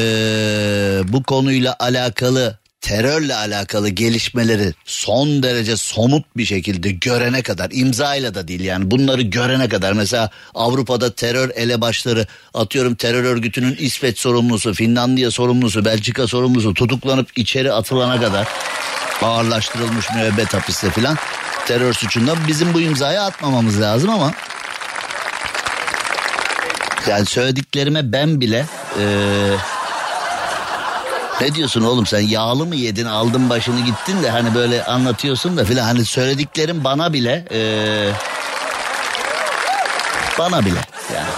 bu 1.08 1.24
konuyla 1.24 1.76
alakalı 1.80 2.58
terörle 2.82 3.36
alakalı 3.36 3.90
gelişmeleri 3.90 4.74
son 4.86 5.44
derece 5.44 5.78
somut 5.78 6.38
bir 6.38 6.46
şekilde 6.46 6.92
görene 6.92 7.42
kadar 7.42 7.70
imzayla 7.74 8.36
da 8.36 8.48
değil 8.48 8.62
yani 8.62 8.92
bunları 8.92 9.22
görene 9.22 9.70
kadar. 9.70 9.94
Mesela 9.94 10.30
Avrupa'da 10.56 11.14
terör 11.14 11.50
elebaşları 11.56 12.28
atıyorum 12.54 12.96
terör 12.96 13.24
örgütünün 13.24 13.76
İsveç 13.80 14.20
sorumlusu, 14.20 14.74
Finlandiya 14.74 15.32
sorumlusu, 15.32 15.86
Belçika 15.86 16.28
sorumlusu 16.28 16.74
tutuklanıp 16.74 17.38
içeri 17.38 17.74
atılana 17.74 18.22
kadar 18.22 18.48
ağırlaştırılmış 19.22 20.06
müebbet 20.16 20.54
hapiste 20.54 20.92
filan 20.92 21.18
terör 21.68 21.94
suçundan 21.94 22.38
bizim 22.48 22.74
bu 22.74 22.82
imzayı 22.82 23.22
atmamamız 23.22 23.82
lazım 23.82 24.10
ama 24.10 24.34
yani 27.10 27.26
söylediklerime 27.26 28.12
ben 28.12 28.42
bile 28.42 28.66
eee, 29.00 29.06
ne 31.42 31.56
diyorsun 31.56 31.82
oğlum 31.82 32.06
sen 32.06 32.20
yağlı 32.20 32.66
mı 32.66 32.76
yedin 32.76 33.06
aldın 33.06 33.50
başını 33.50 33.80
gittin 33.86 34.24
de 34.24 34.30
hani 34.30 34.56
böyle 34.56 34.84
anlatıyorsun 34.86 35.58
da 35.58 35.66
filan 35.66 35.84
hani 35.84 36.06
söylediklerim 36.06 36.84
bana 36.84 37.14
bile 37.14 37.46
eee, 37.52 38.12
bana 40.40 40.66
bile 40.66 40.80
yani 41.16 41.30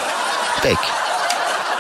pek 0.64 0.78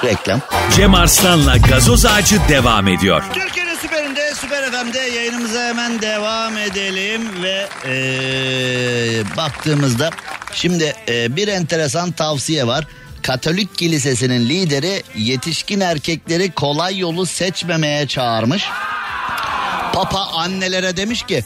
reklam. 0.04 0.40
Cem 0.76 0.94
Arslan'la 0.96 1.58
gazoz 1.58 2.06
ağacı 2.06 2.40
devam 2.50 2.88
ediyor. 2.88 3.24
Türkiye'nin 3.34 3.76
süperinde 3.76 4.34
süper 4.36 4.72
FM'de 4.72 5.00
yayınımıza 5.00 5.60
hemen 5.64 6.02
devam 6.02 6.58
edelim 6.58 7.44
ve 7.44 7.68
eee, 7.86 9.24
baktığımızda 9.38 10.10
şimdi 10.54 10.96
eee, 11.08 11.28
bir 11.30 11.48
enteresan 11.48 12.12
tavsiye 12.12 12.68
var. 12.68 12.86
Katolik 13.24 13.78
Kilisesi'nin 13.78 14.50
lideri 14.50 15.04
yetişkin 15.16 15.80
erkekleri 15.80 16.52
kolay 16.52 16.98
yolu 17.00 17.26
seçmemeye 17.26 18.08
çağırmış. 18.08 18.64
Papa 19.94 20.20
annelere 20.20 20.98
demiş 20.98 21.24
ki 21.24 21.44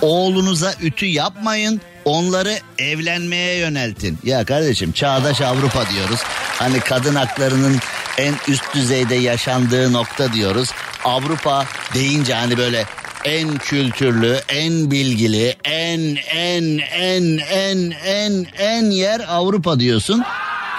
oğlunuza 0.00 0.74
ütü 0.82 1.06
yapmayın 1.06 1.80
onları 2.04 2.58
evlenmeye 2.78 3.56
yöneltin. 3.58 4.18
Ya 4.24 4.44
kardeşim 4.44 4.92
çağdaş 4.92 5.40
Avrupa 5.40 5.90
diyoruz. 5.90 6.20
Hani 6.58 6.80
kadın 6.80 7.14
haklarının 7.14 7.78
en 8.18 8.34
üst 8.48 8.74
düzeyde 8.74 9.14
yaşandığı 9.14 9.92
nokta 9.92 10.32
diyoruz. 10.32 10.70
Avrupa 11.04 11.66
deyince 11.94 12.34
hani 12.34 12.58
böyle 12.58 12.84
en 13.24 13.58
kültürlü, 13.58 14.40
en 14.48 14.90
bilgili, 14.90 15.56
en 15.64 16.16
en 16.34 16.78
en 16.92 17.38
en 17.38 17.90
en 18.04 18.46
en 18.58 18.90
yer 18.90 19.20
Avrupa 19.28 19.80
diyorsun. 19.80 20.24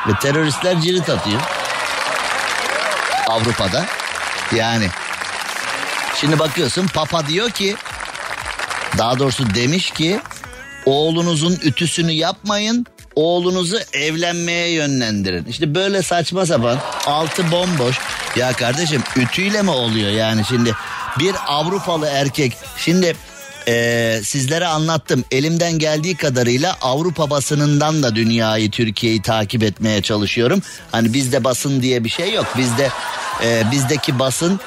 Ve 0.07 0.11
teröristler 0.21 0.81
cirit 0.81 1.09
atıyor. 1.09 1.41
Avrupa'da. 3.27 3.85
Yani 4.55 4.89
Şimdi 6.19 6.39
bakıyorsun 6.39 6.87
Papa 6.87 7.27
diyor 7.27 7.49
ki 7.49 7.75
daha 8.97 9.19
doğrusu 9.19 9.55
demiş 9.55 9.91
ki 9.91 10.19
oğlunuzun 10.85 11.59
ütüsünü 11.63 12.11
yapmayın 12.11 12.85
oğlunuzu 13.15 13.77
evlenmeye 13.93 14.71
yönlendirin. 14.71 15.45
İşte 15.45 15.75
böyle 15.75 16.01
saçma 16.01 16.45
sapan 16.45 16.79
altı 17.05 17.51
bomboş. 17.51 17.99
Ya 18.35 18.53
kardeşim 18.53 19.03
ütüyle 19.15 19.61
mi 19.61 19.69
oluyor 19.69 20.11
yani 20.11 20.45
şimdi 20.45 20.75
bir 21.19 21.35
Avrupalı 21.47 22.07
erkek 22.07 22.57
şimdi 22.77 23.15
eee, 23.69 24.21
sizlere 24.23 24.67
anlattım 24.67 25.25
elimden 25.31 25.79
geldiği 25.79 26.15
kadarıyla 26.15 26.77
Avrupa 26.81 27.29
basınından 27.29 28.03
da 28.03 28.15
dünyayı 28.15 28.71
Türkiye'yi 28.71 29.21
takip 29.21 29.63
etmeye 29.63 30.01
çalışıyorum. 30.01 30.61
Hani 30.91 31.13
bizde 31.13 31.43
basın 31.43 31.81
diye 31.81 32.03
bir 32.03 32.09
şey 32.09 32.33
yok 32.33 32.45
bizde 32.57 32.89
eee, 33.43 33.63
bizdeki 33.71 34.19
basın 34.19 34.59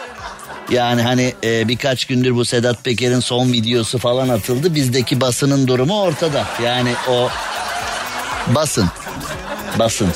yani 0.70 1.02
hani 1.02 1.34
e, 1.44 1.68
birkaç 1.68 2.04
gündür 2.04 2.34
bu 2.34 2.44
Sedat 2.44 2.84
Peker'in 2.84 3.20
son 3.20 3.52
videosu 3.52 3.98
falan 3.98 4.28
atıldı. 4.28 4.74
Bizdeki 4.74 5.20
basının 5.20 5.66
durumu 5.66 6.00
ortada. 6.02 6.46
Yani 6.64 6.92
o 7.10 7.28
basın. 8.48 8.88
Basın. 9.78 10.08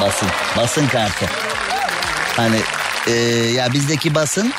Basın. 0.00 0.28
Basın 0.56 0.86
kartı. 0.88 1.26
Hani 2.36 2.60
e, 3.06 3.12
ya 3.56 3.72
bizdeki 3.72 4.14
basın 4.14 4.52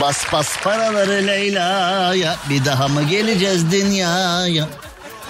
Bas 0.00 0.32
bas 0.32 0.48
paraları 0.62 1.26
Leyla'ya 1.26 2.36
bir 2.50 2.64
daha 2.64 2.88
mı 2.88 3.02
geleceğiz 3.02 3.70
dünyaya? 3.72 4.68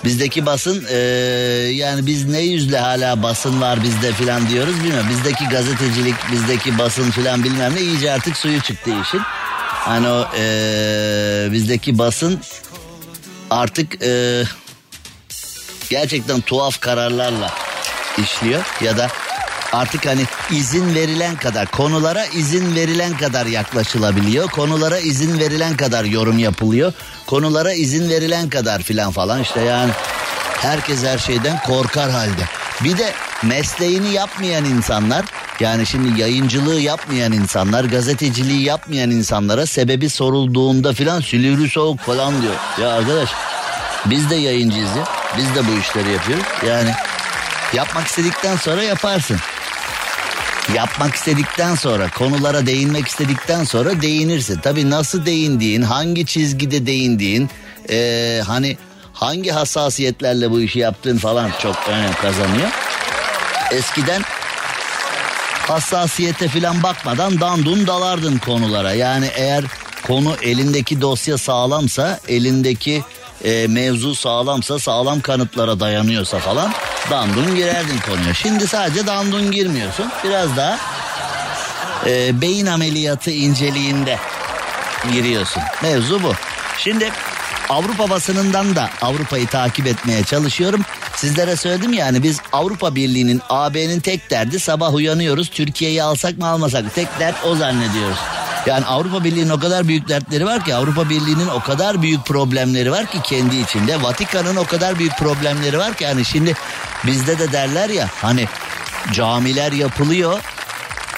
Bizdeki 0.04 0.46
basın 0.46 0.84
eee, 0.90 0.96
yani 1.72 2.06
biz 2.06 2.26
ne 2.28 2.40
yüzle 2.40 2.78
hala 2.78 3.22
basın 3.22 3.60
var 3.60 3.82
bizde 3.82 4.12
filan 4.12 4.48
diyoruz 4.48 4.74
bilmiyorum. 4.84 5.06
Bizdeki 5.10 5.44
gazetecilik, 5.48 6.14
bizdeki 6.32 6.78
basın 6.78 7.10
filan 7.10 7.44
bilmem 7.44 7.74
ne 7.74 7.80
iyice 7.80 8.12
artık 8.12 8.36
suyu 8.36 8.60
çıktı 8.62 8.90
işin. 9.02 9.20
Hani 9.68 10.08
o 10.08 10.28
eee, 10.36 11.52
bizdeki 11.52 11.98
basın 11.98 12.40
artık 13.50 14.02
eee, 14.02 14.44
gerçekten 15.90 16.40
tuhaf 16.40 16.80
kararlarla 16.80 17.50
işliyor 18.18 18.62
ya 18.80 18.96
da 18.98 19.08
artık 19.72 20.06
hani 20.06 20.22
izin 20.50 20.94
verilen 20.94 21.36
kadar 21.36 21.66
konulara 21.66 22.24
izin 22.24 22.74
verilen 22.74 23.16
kadar 23.16 23.46
yaklaşılabiliyor. 23.46 24.50
Konulara 24.50 24.98
izin 24.98 25.38
verilen 25.38 25.76
kadar 25.76 26.04
yorum 26.04 26.38
yapılıyor. 26.38 26.92
Konulara 27.26 27.72
izin 27.72 28.10
verilen 28.10 28.48
kadar 28.48 28.82
filan 28.82 29.12
falan 29.12 29.42
işte 29.42 29.60
yani 29.60 29.90
herkes 30.58 31.04
her 31.04 31.18
şeyden 31.18 31.58
korkar 31.66 32.10
halde. 32.10 32.42
Bir 32.84 32.98
de 32.98 33.12
mesleğini 33.42 34.12
yapmayan 34.12 34.64
insanlar 34.64 35.24
yani 35.60 35.86
şimdi 35.86 36.20
yayıncılığı 36.20 36.80
yapmayan 36.80 37.32
insanlar, 37.32 37.84
gazeteciliği 37.84 38.62
yapmayan 38.62 39.10
insanlara 39.10 39.66
sebebi 39.66 40.10
sorulduğunda 40.10 40.92
filan 40.92 41.20
silivri 41.20 41.70
soğuk 41.70 42.00
falan 42.00 42.42
diyor. 42.42 42.54
Ya 42.80 42.92
arkadaş 42.92 43.30
biz 44.06 44.30
de 44.30 44.34
yayıncıyız 44.34 44.96
ya. 44.96 45.04
Biz 45.36 45.54
de 45.54 45.68
bu 45.68 45.80
işleri 45.80 46.12
yapıyoruz. 46.12 46.44
Yani 46.66 46.90
yapmak 47.74 48.06
istedikten 48.06 48.56
sonra 48.56 48.82
yaparsın. 48.82 49.36
Yapmak 50.74 51.14
istedikten 51.14 51.74
sonra, 51.74 52.10
konulara 52.10 52.66
değinmek 52.66 53.08
istedikten 53.08 53.64
sonra 53.64 54.02
değinirsin. 54.02 54.60
Tabii 54.62 54.90
nasıl 54.90 55.26
değindiğin, 55.26 55.82
hangi 55.82 56.26
çizgide 56.26 56.86
değindiğin, 56.86 57.50
eee, 57.88 58.42
hani 58.46 58.76
hangi 59.12 59.50
hassasiyetlerle 59.50 60.50
bu 60.50 60.60
işi 60.60 60.78
yaptığın 60.78 61.18
falan 61.18 61.50
çok 61.62 61.76
önem 61.88 62.12
kazanıyor. 62.12 62.68
Eskiden 63.70 64.22
hassasiyete 65.68 66.48
filan 66.48 66.82
bakmadan 66.82 67.40
dandun 67.40 67.86
dalardın 67.86 68.38
konulara. 68.38 68.92
Yani 68.92 69.30
eğer 69.34 69.64
konu 70.06 70.36
elindeki 70.42 71.00
dosya 71.00 71.38
sağlamsa, 71.38 72.20
elindeki 72.28 73.02
e, 73.44 73.66
mevzu 73.66 74.14
sağlamsa 74.14 74.78
sağlam 74.78 75.20
kanıtlara 75.20 75.80
dayanıyorsa 75.80 76.38
falan 76.38 76.72
dandun 77.10 77.54
girerdin 77.54 77.98
konuya. 77.98 78.34
Şimdi 78.34 78.66
sadece 78.66 79.06
dandun 79.06 79.50
girmiyorsun. 79.50 80.10
Biraz 80.24 80.56
daha 80.56 80.78
e, 82.06 82.40
beyin 82.40 82.66
ameliyatı 82.66 83.30
inceliğinde 83.30 84.18
giriyorsun. 85.12 85.62
Mevzu 85.82 86.22
bu. 86.22 86.32
Şimdi 86.78 87.10
Avrupa 87.68 88.10
basınından 88.10 88.76
da 88.76 88.90
Avrupa'yı 89.02 89.46
takip 89.46 89.86
etmeye 89.86 90.24
çalışıyorum. 90.24 90.80
Sizlere 91.16 91.56
söyledim 91.56 91.92
yani 91.92 92.22
biz 92.22 92.40
Avrupa 92.52 92.94
Birliği'nin 92.94 93.42
AB'nin 93.48 94.00
tek 94.00 94.30
derdi 94.30 94.60
sabah 94.60 94.94
uyanıyoruz 94.94 95.48
Türkiye'yi 95.50 96.02
alsak 96.02 96.38
mı 96.38 96.46
almasak 96.46 96.94
tek 96.94 97.20
dert 97.20 97.44
o 97.44 97.54
zannediyoruz. 97.54 98.18
Yani 98.66 98.86
Avrupa 98.86 99.24
Birliği'nin 99.24 99.50
o 99.50 99.60
kadar 99.60 99.88
büyük 99.88 100.08
dertleri 100.08 100.46
var 100.46 100.64
ki 100.64 100.74
Avrupa 100.74 101.10
Birliği'nin 101.10 101.48
o 101.48 101.60
kadar 101.60 102.02
büyük 102.02 102.26
problemleri 102.26 102.90
var 102.92 103.06
ki 103.06 103.18
kendi 103.22 103.56
içinde. 103.56 104.02
Vatikan'ın 104.02 104.56
o 104.56 104.64
kadar 104.64 104.98
büyük 104.98 105.18
problemleri 105.18 105.78
var 105.78 105.94
ki 105.94 106.04
yani 106.04 106.24
şimdi 106.24 106.54
bizde 107.06 107.38
de 107.38 107.52
derler 107.52 107.90
ya 107.90 108.08
hani 108.22 108.46
camiler 109.12 109.72
yapılıyor 109.72 110.40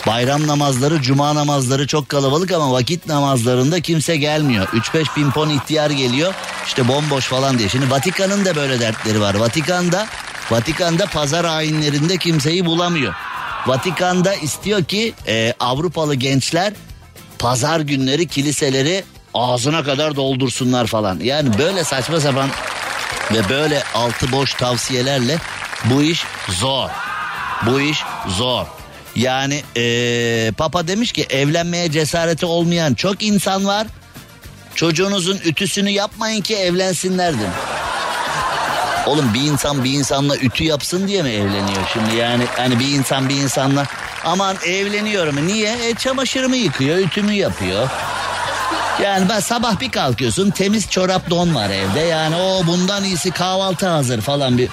Bayram 0.06 0.46
namazları, 0.46 1.02
cuma 1.02 1.34
namazları 1.34 1.86
çok 1.86 2.08
kalabalık 2.08 2.52
ama 2.52 2.72
vakit 2.72 3.06
namazlarında 3.06 3.80
kimse 3.80 4.16
gelmiyor. 4.16 4.66
3-5 4.66 5.16
bin 5.16 5.30
pon 5.30 5.48
ihtiyar 5.48 5.90
geliyor. 5.90 6.34
İşte 6.66 6.88
bomboş 6.88 7.26
falan 7.26 7.58
diye. 7.58 7.68
Şimdi 7.68 7.90
Vatikan'ın 7.90 8.44
da 8.44 8.56
böyle 8.56 8.80
dertleri 8.80 9.20
var. 9.20 9.34
Vatikan'da 9.34 10.06
Vatikan'da 10.50 11.06
pazar 11.06 11.44
ayinlerinde 11.44 12.16
kimseyi 12.16 12.66
bulamıyor. 12.66 13.14
Vatikan'da 13.66 14.34
istiyor 14.34 14.84
ki 14.84 15.14
e, 15.26 15.54
Avrupalı 15.60 16.14
gençler 16.14 16.72
pazar 17.38 17.80
günleri 17.80 18.26
kiliseleri 18.26 19.04
ağzına 19.34 19.84
kadar 19.84 20.16
doldursunlar 20.16 20.86
falan. 20.86 21.20
Yani 21.20 21.58
böyle 21.58 21.84
saçma 21.84 22.20
sapan 22.20 22.48
ve 23.32 23.48
böyle 23.48 23.82
altı 23.94 24.32
boş 24.32 24.54
tavsiyelerle 24.54 25.38
bu 25.84 26.02
iş 26.02 26.24
zor. 26.48 26.88
Bu 27.66 27.80
iş 27.80 27.98
zor. 28.28 28.66
Yani 29.16 29.62
ee, 29.76 30.52
Papa 30.58 30.88
demiş 30.88 31.12
ki 31.12 31.26
evlenmeye 31.30 31.90
cesareti 31.90 32.46
olmayan 32.46 32.94
çok 32.94 33.22
insan 33.22 33.66
var. 33.66 33.86
Çocuğunuzun 34.74 35.38
ütüsünü 35.44 35.90
yapmayın 35.90 36.40
ki 36.40 36.56
evlensinler 36.56 37.32
demiş. 37.32 37.56
Oğlum 39.06 39.34
bir 39.34 39.40
insan 39.40 39.84
bir 39.84 39.92
insanla 39.92 40.36
ütü 40.36 40.64
yapsın 40.64 41.08
diye 41.08 41.22
mi 41.22 41.30
evleniyor 41.30 41.82
şimdi 41.92 42.16
yani 42.16 42.44
hani 42.56 42.78
bir 42.78 42.88
insan 42.88 43.28
bir 43.28 43.36
insanla 43.36 43.86
aman 44.24 44.56
evleniyorum 44.66 45.46
niye 45.46 45.88
e, 45.88 45.94
çamaşırımı 45.94 46.56
yıkıyor 46.56 46.98
ütümü 46.98 47.32
yapıyor 47.32 47.88
yani 49.02 49.28
ben 49.28 49.40
sabah 49.40 49.80
bir 49.80 49.90
kalkıyorsun 49.90 50.50
temiz 50.50 50.90
çorap 50.90 51.30
don 51.30 51.54
var 51.54 51.70
evde 51.70 52.00
yani 52.00 52.36
o 52.36 52.66
bundan 52.66 53.04
iyisi 53.04 53.30
kahvaltı 53.30 53.86
hazır 53.86 54.20
falan 54.20 54.58
bir 54.58 54.68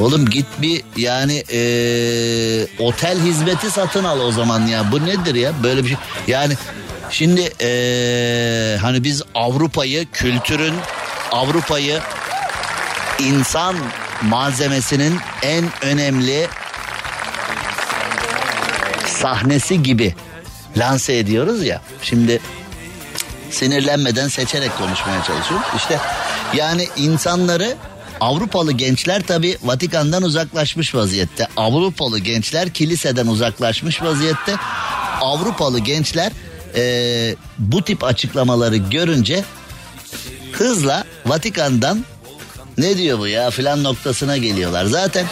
Oğlum 0.00 0.26
git 0.26 0.46
bir 0.58 0.82
yani 0.96 1.34
eee, 1.34 2.66
otel 2.78 3.18
hizmeti 3.20 3.70
satın 3.70 4.04
al 4.04 4.20
o 4.20 4.32
zaman 4.32 4.66
ya. 4.66 4.92
Bu 4.92 5.06
nedir 5.06 5.34
ya 5.34 5.52
böyle 5.62 5.82
bir 5.82 5.88
şey. 5.88 5.96
Yani 6.26 6.54
şimdi 7.10 7.40
eee, 7.60 8.76
hani 8.82 9.04
biz 9.04 9.22
Avrupa'yı 9.34 10.06
kültürün 10.12 10.74
Avrupa'yı 11.32 12.00
insan 13.18 13.76
malzemesinin 14.22 15.18
en 15.42 15.64
önemli 15.82 16.48
sahnesi 19.06 19.82
gibi 19.82 20.14
lanse 20.76 21.16
ediyoruz 21.18 21.64
ya. 21.64 21.80
Şimdi 22.02 22.40
sinirlenmeden 23.50 24.28
seçerek 24.28 24.78
konuşmaya 24.78 25.22
çalışıyorum. 25.24 25.66
İşte 25.76 25.98
yani 26.54 26.88
insanları 26.96 27.74
Avrupalı 28.20 28.72
gençler 28.72 29.22
tabi 29.22 29.58
Vatikan'dan 29.62 30.22
uzaklaşmış 30.22 30.94
vaziyette. 30.94 31.48
Avrupalı 31.56 32.18
gençler 32.18 32.70
kiliseden 32.70 33.26
uzaklaşmış 33.26 34.02
vaziyette. 34.02 34.56
Avrupalı 35.20 35.78
gençler 35.78 36.32
eee, 36.76 37.36
bu 37.58 37.84
tip 37.84 38.04
açıklamaları 38.04 38.76
görünce 38.76 39.44
hızla 40.52 41.04
Vatikan'dan 41.26 42.04
ne 42.78 42.96
diyor 42.96 43.18
bu 43.18 43.26
ya 43.26 43.50
filan 43.50 43.84
noktasına 43.84 44.36
geliyorlar. 44.36 44.84
Zaten 44.84 45.26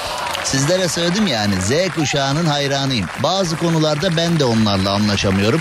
sizlere 0.44 0.88
söyledim 0.88 1.26
yani 1.26 1.54
Z 1.62 1.94
kuşağının 1.94 2.46
hayranıyım. 2.46 3.06
Bazı 3.22 3.56
konularda 3.56 4.16
ben 4.16 4.40
de 4.40 4.44
onlarla 4.44 4.90
anlaşamıyorum. 4.90 5.60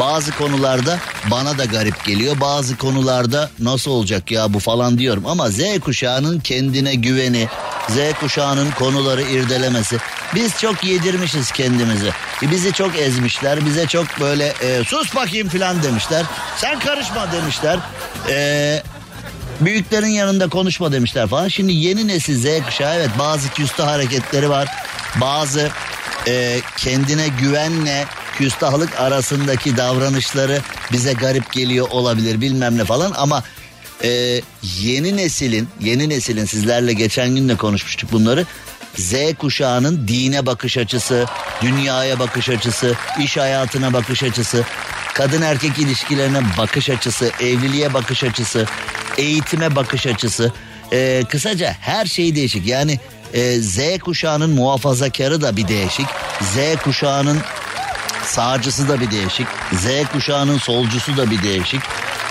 Bazı 0.00 0.30
konularda 0.32 0.98
bana 1.30 1.58
da 1.58 1.64
garip 1.64 2.04
geliyor. 2.04 2.40
Bazı 2.40 2.76
konularda 2.76 3.50
nasıl 3.58 3.90
olacak 3.90 4.30
ya 4.30 4.54
bu 4.54 4.58
falan 4.58 4.98
diyorum. 4.98 5.26
Ama 5.26 5.50
Z 5.50 5.60
kuşağının 5.84 6.40
kendine 6.40 6.94
güveni, 6.94 7.48
Z 7.88 8.20
kuşağının 8.20 8.70
konuları 8.70 9.22
irdelemesi. 9.22 9.96
Biz 10.34 10.58
çok 10.60 10.84
yedirmişiz 10.84 11.52
kendimizi. 11.52 12.10
Bizi 12.42 12.72
çok 12.72 12.98
ezmişler. 12.98 13.66
Bize 13.66 13.86
çok 13.86 14.20
böyle 14.20 14.46
e, 14.62 14.84
sus 14.84 15.16
bakayım 15.16 15.48
filan 15.48 15.82
demişler. 15.82 16.24
Sen 16.56 16.78
karışma 16.78 17.32
demişler. 17.32 17.78
Eee 18.28 18.82
Büyüklerin 19.60 20.06
yanında 20.06 20.48
konuşma 20.48 20.92
demişler 20.92 21.26
falan. 21.28 21.48
Şimdi 21.48 21.72
yeni 21.72 22.08
nesil 22.08 22.38
Z 22.38 22.64
kuşağı 22.66 22.94
evet 22.94 23.10
bazı 23.18 23.50
küstah 23.50 23.86
hareketleri 23.86 24.50
var. 24.50 24.68
Bazı 25.20 25.70
e, 26.28 26.60
kendine 26.76 27.28
güvenle 27.28 28.04
küstahlık 28.38 29.00
arasındaki 29.00 29.76
davranışları 29.76 30.60
bize 30.92 31.12
garip 31.12 31.52
geliyor 31.52 31.88
olabilir 31.90 32.40
bilmem 32.40 32.78
ne 32.78 32.84
falan 32.84 33.12
ama 33.16 33.42
e, 34.04 34.40
yeni 34.62 35.16
neslin 35.16 35.68
yeni 35.80 36.08
neslin 36.08 36.44
sizlerle 36.44 36.92
geçen 36.92 37.34
gün 37.34 37.48
de 37.48 37.56
konuşmuştuk 37.56 38.12
bunları. 38.12 38.46
Z 38.98 39.14
kuşağının 39.38 40.08
dine 40.08 40.46
bakış 40.46 40.78
açısı, 40.78 41.26
dünyaya 41.62 42.18
bakış 42.18 42.48
açısı, 42.48 42.94
iş 43.20 43.36
hayatına 43.36 43.92
bakış 43.92 44.22
açısı, 44.22 44.64
kadın 45.14 45.42
erkek 45.42 45.78
ilişkilerine 45.78 46.40
bakış 46.58 46.90
açısı, 46.90 47.30
evliliğe 47.40 47.94
bakış 47.94 48.24
açısı, 48.24 48.66
eğitime 49.18 49.76
bakış 49.76 50.06
açısı. 50.06 50.52
Ee, 50.92 51.22
kısaca 51.28 51.76
her 51.80 52.06
şey 52.06 52.34
değişik. 52.34 52.66
Yani 52.66 52.98
e, 53.32 53.60
Z 53.60 53.98
kuşağının 53.98 54.50
muhafazakarı 54.50 55.42
da 55.42 55.56
bir 55.56 55.68
değişik. 55.68 56.06
Z 56.40 56.82
kuşağının 56.84 57.38
sağcısı 58.34 58.88
da 58.88 59.00
bir 59.00 59.10
değişik. 59.10 59.46
Z 59.72 59.86
kuşağının 60.12 60.58
solcusu 60.58 61.16
da 61.16 61.30
bir 61.30 61.42
değişik. 61.42 61.80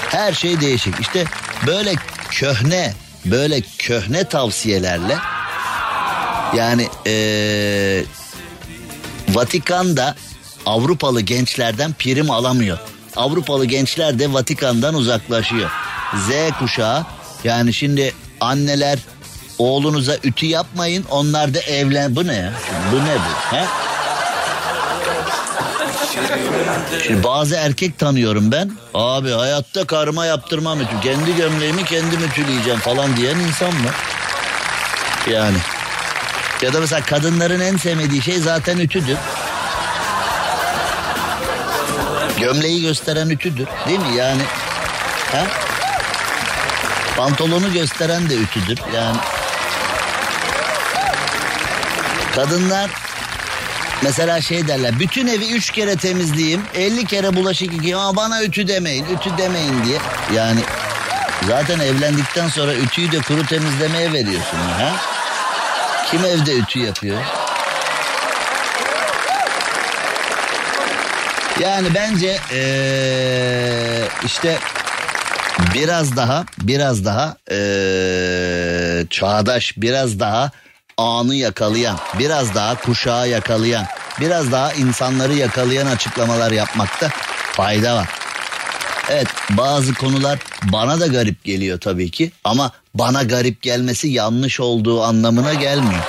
Her 0.10 0.34
şey 0.34 0.62
değişik. 0.62 1.00
İşte 1.00 1.26
böyle 1.68 1.94
köhne, 2.30 2.94
böyle 3.26 3.62
köhne 3.78 4.24
tavsiyelerle 4.24 5.18
yani 6.56 6.88
eee 7.06 8.06
Vatikan'da 9.30 10.16
Avrupalı 10.66 11.22
gençlerden 11.22 11.94
prim 11.94 12.32
alamıyor. 12.32 12.78
Avrupalı 13.16 13.66
gençler 13.66 14.20
de 14.20 14.34
Vatikan'dan 14.34 14.96
uzaklaşıyor. 14.96 15.70
Z 16.16 16.60
kuşağı 16.60 17.06
yani 17.44 17.74
şimdi 17.74 18.14
anneler 18.42 19.00
oğlunuza 19.58 20.18
ütü 20.24 20.46
yapmayın 20.46 21.06
onlar 21.10 21.54
da 21.54 21.60
evlen... 21.60 22.16
Bu 22.16 22.28
ne 22.28 22.34
ya? 22.36 22.54
Bu 22.92 22.96
ne 22.96 23.16
bu? 23.16 23.56
He? 23.56 23.66
Şimdi 27.08 27.24
bazı 27.24 27.56
erkek 27.56 28.00
tanıyorum 28.00 28.52
ben. 28.52 28.72
Abi 28.94 29.32
hayatta 29.32 29.88
karıma 29.88 30.26
yaptırmam 30.26 30.82
ütü. 30.82 31.00
Kendi 31.04 31.36
gömleğimi 31.36 31.86
kendim 31.86 32.24
ütüleyeceğim 32.24 32.80
falan 32.80 33.18
diyen 33.18 33.40
insan 33.40 33.74
mı? 33.74 33.90
Yani. 35.32 35.58
Ya 36.62 36.74
da 36.74 36.80
mesela 36.80 37.02
kadınların 37.02 37.60
en 37.60 37.78
sevmediği 37.78 38.22
şey 38.22 38.40
zaten 38.40 38.78
ütüdür. 38.78 39.18
Gömleği 42.40 42.82
gösteren 42.82 43.30
ütüdür 43.30 43.68
değil 43.88 44.00
mi 44.00 44.16
yani? 44.18 44.42
Ha? 45.32 45.48
Pantolonu 47.18 47.74
gösteren 47.74 48.30
de 48.30 48.36
ütüdür 48.36 48.78
yani. 48.96 49.18
Kadınlar 52.36 52.90
mesela 54.04 54.42
şey 54.42 54.68
derler 54.68 55.00
bütün 55.00 55.28
evi 55.28 55.52
üç 55.52 55.72
kere 55.72 55.96
temizleyeyim 55.96 56.62
50 56.76 57.06
kere 57.06 57.36
bulaşık 57.36 57.74
yıkayayım 57.74 58.00
ama 58.00 58.16
bana 58.16 58.44
ütü 58.44 58.68
demeyin 58.68 59.06
ütü 59.06 59.38
demeyin 59.38 59.86
diye. 59.86 59.98
Yani 60.36 60.60
zaten 61.48 61.80
evlendikten 61.80 62.48
sonra 62.48 62.74
ütüyü 62.74 63.12
de 63.12 63.20
kuru 63.20 63.46
temizlemeye 63.46 64.14
veriyorsun 64.14 64.58
ha? 64.58 64.96
Kim 66.12 66.26
evde 66.26 66.54
ütü 66.54 66.80
yapıyor? 66.80 67.22
Yani 71.60 71.88
bence 71.96 72.38
ee, 72.54 74.08
işte 74.26 74.58
biraz 75.74 76.16
daha 76.16 76.46
biraz 76.58 77.06
daha 77.06 77.36
ee, 77.52 79.06
çağdaş 79.10 79.74
biraz 79.78 80.20
daha 80.20 80.52
anı 80.98 81.36
yakalayan 81.36 82.00
biraz 82.20 82.56
daha 82.56 82.76
kuşağı 82.76 83.30
yakalayan 83.30 83.86
biraz 84.20 84.52
daha 84.52 84.74
insanları 84.74 85.34
yakalayan 85.34 85.88
açıklamalar 85.88 86.52
yapmakta 86.52 87.10
fayda 87.52 87.96
var. 87.96 88.10
Evet 89.10 89.28
bazı 89.50 89.94
konular 89.94 90.40
bana 90.64 91.00
da 91.00 91.08
garip 91.08 91.44
geliyor 91.44 91.80
tabii 91.80 92.12
ki 92.12 92.32
ama 92.44 92.72
bana 92.94 93.24
garip 93.24 93.62
gelmesi 93.62 94.08
yanlış 94.08 94.60
olduğu 94.60 95.04
anlamına 95.04 95.54
gelmiyor. 95.54 96.04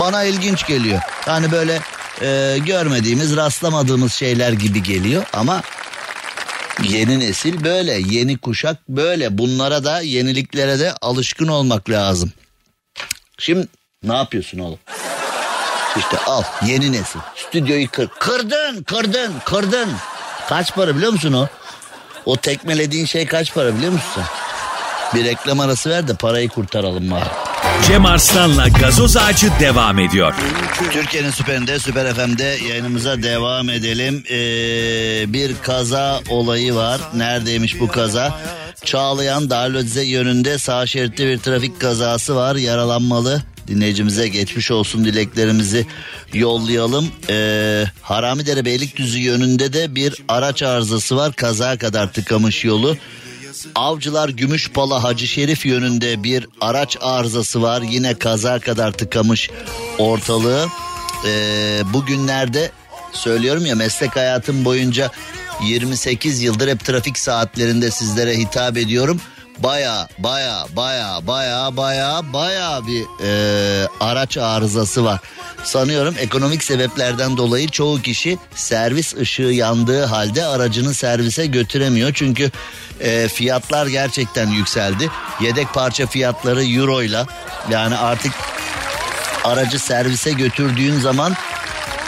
Bana 0.00 0.24
ilginç 0.24 0.66
geliyor. 0.66 1.00
Yani 1.26 1.52
böyle 1.52 1.80
e, 2.22 2.58
görmediğimiz, 2.66 3.36
rastlamadığımız 3.36 4.12
şeyler 4.12 4.52
gibi 4.52 4.82
geliyor 4.82 5.24
ama 5.32 5.62
yeni 6.82 7.18
nesil 7.20 7.64
böyle, 7.64 7.92
yeni 7.92 8.38
kuşak 8.38 8.88
böyle. 8.88 9.38
Bunlara 9.38 9.84
da 9.84 10.00
yeniliklere 10.00 10.78
de 10.78 10.92
alışkın 10.92 11.48
olmak 11.48 11.90
lazım. 11.90 12.32
Şimdi 13.38 13.68
ne 14.02 14.14
yapıyorsun 14.16 14.58
oğlum? 14.58 14.78
İşte 15.98 16.18
al 16.26 16.42
yeni 16.66 16.92
nesil. 16.92 17.20
Stüdyoyu 17.36 17.90
kır. 17.90 18.08
Kırdın, 18.08 18.82
kırdın, 18.82 19.32
kırdın. 19.44 19.88
Kaç 20.48 20.74
para 20.74 20.96
biliyor 20.96 21.12
musun 21.12 21.32
o? 21.32 21.46
O 22.24 22.36
tekmelediğin 22.36 23.06
şey 23.06 23.26
kaç 23.26 23.54
para 23.54 23.76
biliyor 23.76 23.92
musun 23.92 24.08
sen? 24.14 24.24
Bir 25.14 25.24
reklam 25.24 25.60
arası 25.60 25.90
ver 25.90 26.08
de 26.08 26.14
parayı 26.14 26.48
kurtaralım 26.48 27.10
bari. 27.10 27.24
Cem 27.86 28.06
Arslan'la 28.06 28.68
gazoz 28.68 29.16
ağacı 29.16 29.50
devam 29.60 29.98
ediyor. 29.98 30.34
Türkiye'nin 30.92 31.30
süperinde, 31.30 31.78
Süper 31.78 32.14
FM'de 32.14 32.58
yayınımıza 32.68 33.22
devam 33.22 33.68
edelim. 33.68 34.24
Ee, 34.30 35.32
bir 35.32 35.52
kaza 35.62 36.20
olayı 36.28 36.74
var. 36.74 37.00
Neredeymiş 37.14 37.80
bu 37.80 37.88
kaza? 37.88 38.38
Çağlayan 38.84 39.50
Darlöze 39.50 40.02
yönünde 40.02 40.58
sağ 40.58 40.86
şeritte 40.86 41.26
bir 41.26 41.38
trafik 41.38 41.80
kazası 41.80 42.36
var. 42.36 42.56
Yaralanmalı. 42.56 43.42
Dinleyicimize 43.68 44.28
geçmiş 44.28 44.70
olsun 44.70 45.04
dileklerimizi 45.04 45.86
yollayalım. 46.34 47.08
Ee, 47.30 47.84
Haramidere 48.02 48.64
Beylikdüzü 48.64 49.18
yönünde 49.18 49.72
de 49.72 49.94
bir 49.94 50.14
araç 50.28 50.62
arızası 50.62 51.16
var. 51.16 51.32
Kaza 51.32 51.78
kadar 51.78 52.12
tıkamış 52.12 52.64
yolu. 52.64 52.96
Avcılar 53.74 54.28
Gümüşpala 54.28 55.04
Hacı 55.04 55.26
Şerif 55.26 55.66
yönünde 55.66 56.22
bir 56.22 56.46
araç 56.60 56.96
arızası 57.00 57.62
var. 57.62 57.82
Yine 57.82 58.14
kaza 58.14 58.58
kadar 58.58 58.92
tıkamış 58.92 59.50
ortalığı. 59.98 60.66
Ee, 61.26 61.80
bugünlerde 61.92 62.70
söylüyorum 63.12 63.66
ya 63.66 63.74
meslek 63.74 64.16
hayatım 64.16 64.64
boyunca 64.64 65.10
28 65.62 66.42
yıldır 66.42 66.68
hep 66.68 66.84
trafik 66.84 67.18
saatlerinde 67.18 67.90
sizlere 67.90 68.38
hitap 68.38 68.76
ediyorum. 68.76 69.20
Baya 69.58 70.08
baya 70.18 70.66
baya 70.76 71.26
baya 71.26 71.76
baya 71.76 72.22
baya 72.32 72.86
bir 72.86 73.04
e, 73.24 73.88
araç 74.00 74.36
arızası 74.36 75.04
var. 75.04 75.20
Sanıyorum 75.64 76.14
ekonomik 76.18 76.64
sebeplerden 76.64 77.36
dolayı 77.36 77.68
çoğu 77.68 78.02
kişi 78.02 78.38
servis 78.54 79.16
ışığı 79.16 79.42
yandığı 79.42 80.04
halde 80.04 80.44
aracını 80.44 80.94
servise 80.94 81.46
götüremiyor. 81.46 82.12
Çünkü 82.14 82.50
e, 83.00 83.28
fiyatlar 83.28 83.86
gerçekten 83.86 84.46
yükseldi. 84.50 85.10
Yedek 85.40 85.74
parça 85.74 86.06
fiyatları 86.06 86.64
euro 86.64 87.02
ile 87.02 87.24
yani 87.70 87.96
artık 87.96 88.32
aracı 89.44 89.78
servise 89.78 90.32
götürdüğün 90.32 91.00
zaman 91.00 91.34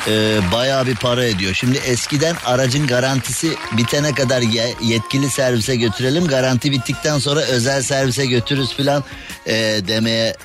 e, 0.08 0.38
bayağı 0.52 0.86
bir 0.86 0.94
para 0.96 1.24
ediyor. 1.24 1.54
Şimdi 1.54 1.78
eskiden 1.78 2.36
aracın 2.46 2.86
garantisi 2.86 3.54
bitene 3.72 4.14
kadar 4.14 4.42
ye- 4.42 4.74
yetkili 4.82 5.30
servise 5.30 5.76
götürelim. 5.76 6.26
Garanti 6.26 6.72
bittikten 6.72 7.18
sonra 7.18 7.40
özel 7.40 7.82
servise 7.82 8.26
götürürüz 8.26 8.72
falan 8.76 9.04
e, 9.46 9.52
demeye 9.88 10.36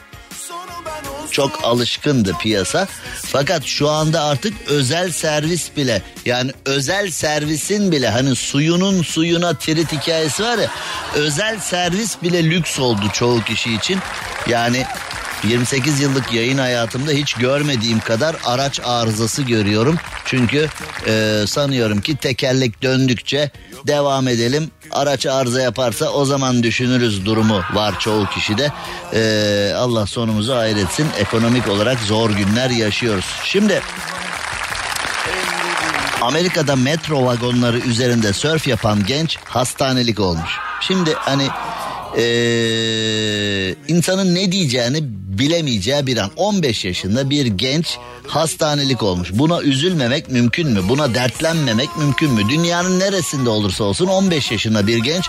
çok 1.31 1.63
alışkındı 1.63 2.33
piyasa. 2.41 2.87
Fakat 3.25 3.65
şu 3.65 3.89
anda 3.89 4.23
artık 4.23 4.53
özel 4.67 5.11
servis 5.11 5.75
bile 5.77 6.01
yani 6.25 6.51
özel 6.65 7.11
servisin 7.11 7.91
bile 7.91 8.09
hani 8.09 8.35
suyunun 8.35 9.03
suyuna 9.03 9.53
tirit 9.57 9.91
hikayesi 9.91 10.43
var 10.43 10.57
ya 10.57 10.69
özel 11.15 11.59
servis 11.59 12.21
bile 12.23 12.43
lüks 12.43 12.79
oldu 12.79 13.01
çoğu 13.13 13.43
kişi 13.43 13.73
için. 13.75 13.99
Yani 14.47 14.85
28 15.49 15.99
yıllık 15.99 16.33
yayın 16.33 16.57
hayatımda 16.57 17.11
hiç 17.11 17.33
görmediğim 17.33 17.99
kadar 17.99 18.35
araç 18.45 18.79
arızası 18.83 19.41
görüyorum. 19.41 19.95
Çünkü 20.25 20.67
e, 21.07 21.43
sanıyorum 21.47 22.01
ki 22.01 22.15
tekerlek 22.15 22.81
döndükçe 22.81 23.51
devam 23.87 24.27
edelim. 24.27 24.71
Araç 24.91 25.25
arıza 25.25 25.61
yaparsa 25.61 26.09
o 26.09 26.25
zaman 26.25 26.63
düşünürüz 26.63 27.25
durumu 27.25 27.61
var 27.73 27.99
çoğu 27.99 28.25
kişide. 28.25 28.71
E, 29.13 29.73
Allah 29.77 30.05
sonumuzu 30.05 30.55
hayretsin. 30.55 31.07
Ekonomik 31.19 31.67
olarak 31.67 31.99
zor 31.99 32.29
günler 32.29 32.69
yaşıyoruz. 32.69 33.25
Şimdi 33.43 33.81
Amerika'da 36.21 36.75
metro 36.75 37.25
vagonları 37.25 37.79
üzerinde 37.79 38.33
sörf 38.33 38.67
yapan 38.67 39.05
genç 39.05 39.37
hastanelik 39.45 40.19
olmuş. 40.19 40.59
Şimdi 40.81 41.13
hani 41.13 41.47
ee, 42.17 43.75
insanın 43.87 44.35
ne 44.35 44.51
diyeceğini 44.51 44.99
bilemeyeceği 45.39 46.07
bir 46.07 46.17
an 46.17 46.31
15 46.35 46.85
yaşında 46.85 47.29
bir 47.29 47.45
genç 47.45 47.97
hastanelik 48.27 49.03
olmuş. 49.03 49.29
Buna 49.33 49.61
üzülmemek 49.61 50.29
mümkün 50.29 50.69
mü? 50.69 50.79
Buna 50.89 51.15
dertlenmemek 51.15 51.97
mümkün 51.97 52.31
mü? 52.31 52.49
Dünyanın 52.49 52.99
neresinde 52.99 53.49
olursa 53.49 53.83
olsun 53.83 54.07
15 54.07 54.51
yaşında 54.51 54.87
bir 54.87 54.97
genç 54.97 55.25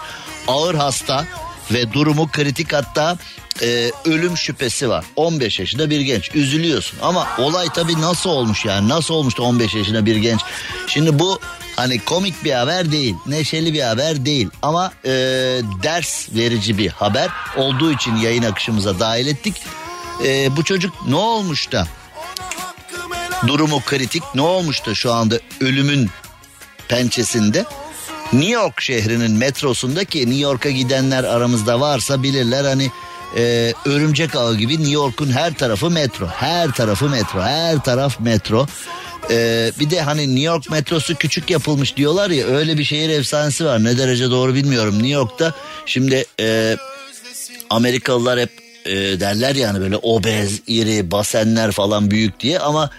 ağır 0.49 0.75
hasta 0.75 1.25
ve 1.73 1.93
durumu 1.93 2.29
kritik 2.33 2.73
hatta 2.73 3.19
e, 3.63 3.91
ölüm 4.05 4.37
şüphesi 4.37 4.89
var. 4.89 5.05
15 5.17 5.61
yaşında 5.61 5.91
bir 5.91 6.01
genç 6.01 6.35
üzülüyorsun 6.35 6.99
ama 7.03 7.27
olay 7.39 7.67
tabii 7.75 8.01
nasıl 8.01 8.31
olmuş 8.31 8.65
yani 8.65 8.89
nasıl 8.89 9.15
olmuştu 9.15 9.43
15 9.43 9.75
yaşında 9.75 10.07
bir 10.07 10.17
genç. 10.17 10.41
Şimdi 10.87 11.19
bu 11.19 11.41
hani 11.77 11.99
komik 11.99 12.45
bir 12.45 12.53
haber 12.53 12.93
değil 12.93 13.15
neşeli 13.27 13.73
bir 13.73 13.83
haber 13.83 14.25
değil 14.25 14.49
ama 14.63 14.93
e, 15.05 15.11
ders 15.83 16.29
verici 16.35 16.79
bir 16.79 16.89
haber 16.89 17.29
olduğu 17.57 17.93
için 17.93 18.17
yayın 18.17 18.43
akışımıza 18.43 19.01
dahil 19.01 19.27
ettik. 19.27 19.63
E, 20.25 20.57
bu 20.57 20.65
çocuk 20.65 20.95
ne 21.09 21.17
olmuş 21.17 21.73
da 21.73 21.87
durumu 23.47 23.81
kritik 23.81 24.23
ne 24.35 24.43
olmuş 24.43 24.87
da 24.87 24.95
şu 24.95 25.13
anda 25.13 25.39
ölümün 25.61 26.11
pençesinde 26.89 27.65
New 28.33 28.53
York 28.53 28.81
şehrinin 28.81 29.31
metrosunda 29.31 30.05
ki 30.05 30.19
New 30.19 30.41
York'a 30.41 30.71
gidenler 30.71 31.25
aramızda 31.25 31.81
varsa 31.81 32.23
bilirler 32.23 32.65
hani 32.65 32.91
e, 33.37 33.73
örümcek 33.85 34.37
ağı 34.37 34.57
gibi 34.57 34.73
New 34.73 34.93
York'un 34.93 35.33
her 35.33 35.55
tarafı 35.55 35.91
metro. 35.91 36.27
Her 36.27 36.71
tarafı 36.71 37.09
metro. 37.09 37.43
Her 37.43 37.79
taraf 37.79 38.21
metro. 38.21 38.67
E, 39.31 39.71
bir 39.81 39.91
de 39.91 40.01
hani 40.01 40.29
New 40.29 40.45
York 40.45 40.71
metrosu 40.71 41.15
küçük 41.15 41.51
yapılmış 41.51 41.97
diyorlar 41.97 42.31
ya 42.31 42.47
öyle 42.47 42.79
bir 42.79 42.85
şehir 42.85 43.09
efsanesi 43.09 43.65
var. 43.65 43.85
Ne 43.85 43.99
derece 43.99 44.31
doğru 44.31 44.55
bilmiyorum. 44.55 44.95
New 44.95 45.09
York'ta 45.09 45.55
şimdi 45.87 46.25
e, 46.41 46.77
Amerikalılar 47.71 48.41
hep 48.41 48.51
e, 48.85 48.95
derler 49.21 49.55
yani 49.55 49.81
böyle 49.81 49.97
obez, 49.97 50.61
iri, 50.67 51.11
basenler 51.11 51.73
falan 51.73 52.11
büyük 52.11 52.41
diye 52.41 52.59
ama 52.59 52.91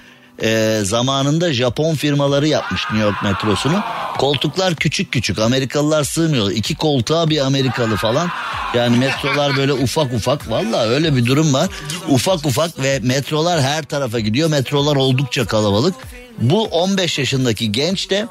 e, 0.43 0.79
zamanında 0.83 1.53
Japon 1.53 1.95
firmaları 1.95 2.47
yapmış 2.47 2.81
New 2.91 3.05
York 3.05 3.23
metrosunu. 3.23 3.83
Koltuklar 4.17 4.75
küçük 4.75 5.11
küçük 5.11 5.39
Amerikalılar 5.39 6.03
sığmıyor. 6.03 6.51
İki 6.51 6.75
koltuğa 6.75 7.29
bir 7.29 7.45
Amerikalı 7.45 7.95
falan. 7.95 8.29
Yani 8.75 8.97
metrolar 8.97 9.57
böyle 9.57 9.73
ufak 9.73 10.13
ufak. 10.13 10.49
Valla 10.49 10.87
öyle 10.87 11.15
bir 11.15 11.25
durum 11.25 11.53
var. 11.53 11.69
Ufak 12.09 12.45
ufak 12.45 12.79
ve 12.83 12.99
metrolar 13.03 13.61
her 13.61 13.83
tarafa 13.83 14.19
gidiyor. 14.19 14.49
Metrolar 14.49 14.95
oldukça 14.95 15.45
kalabalık. 15.45 15.95
Bu 16.37 16.63
15 16.63 17.19
yaşındaki 17.19 17.71
genç 17.71 18.09
de 18.09 18.27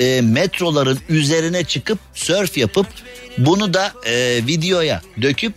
e, 0.00 0.20
metroların 0.20 0.98
üzerine 1.08 1.64
çıkıp 1.64 1.98
sörf 2.14 2.56
yapıp 2.56 2.86
bunu 3.38 3.74
da 3.74 3.92
e, 4.06 4.40
videoya 4.46 5.02
döküp 5.22 5.54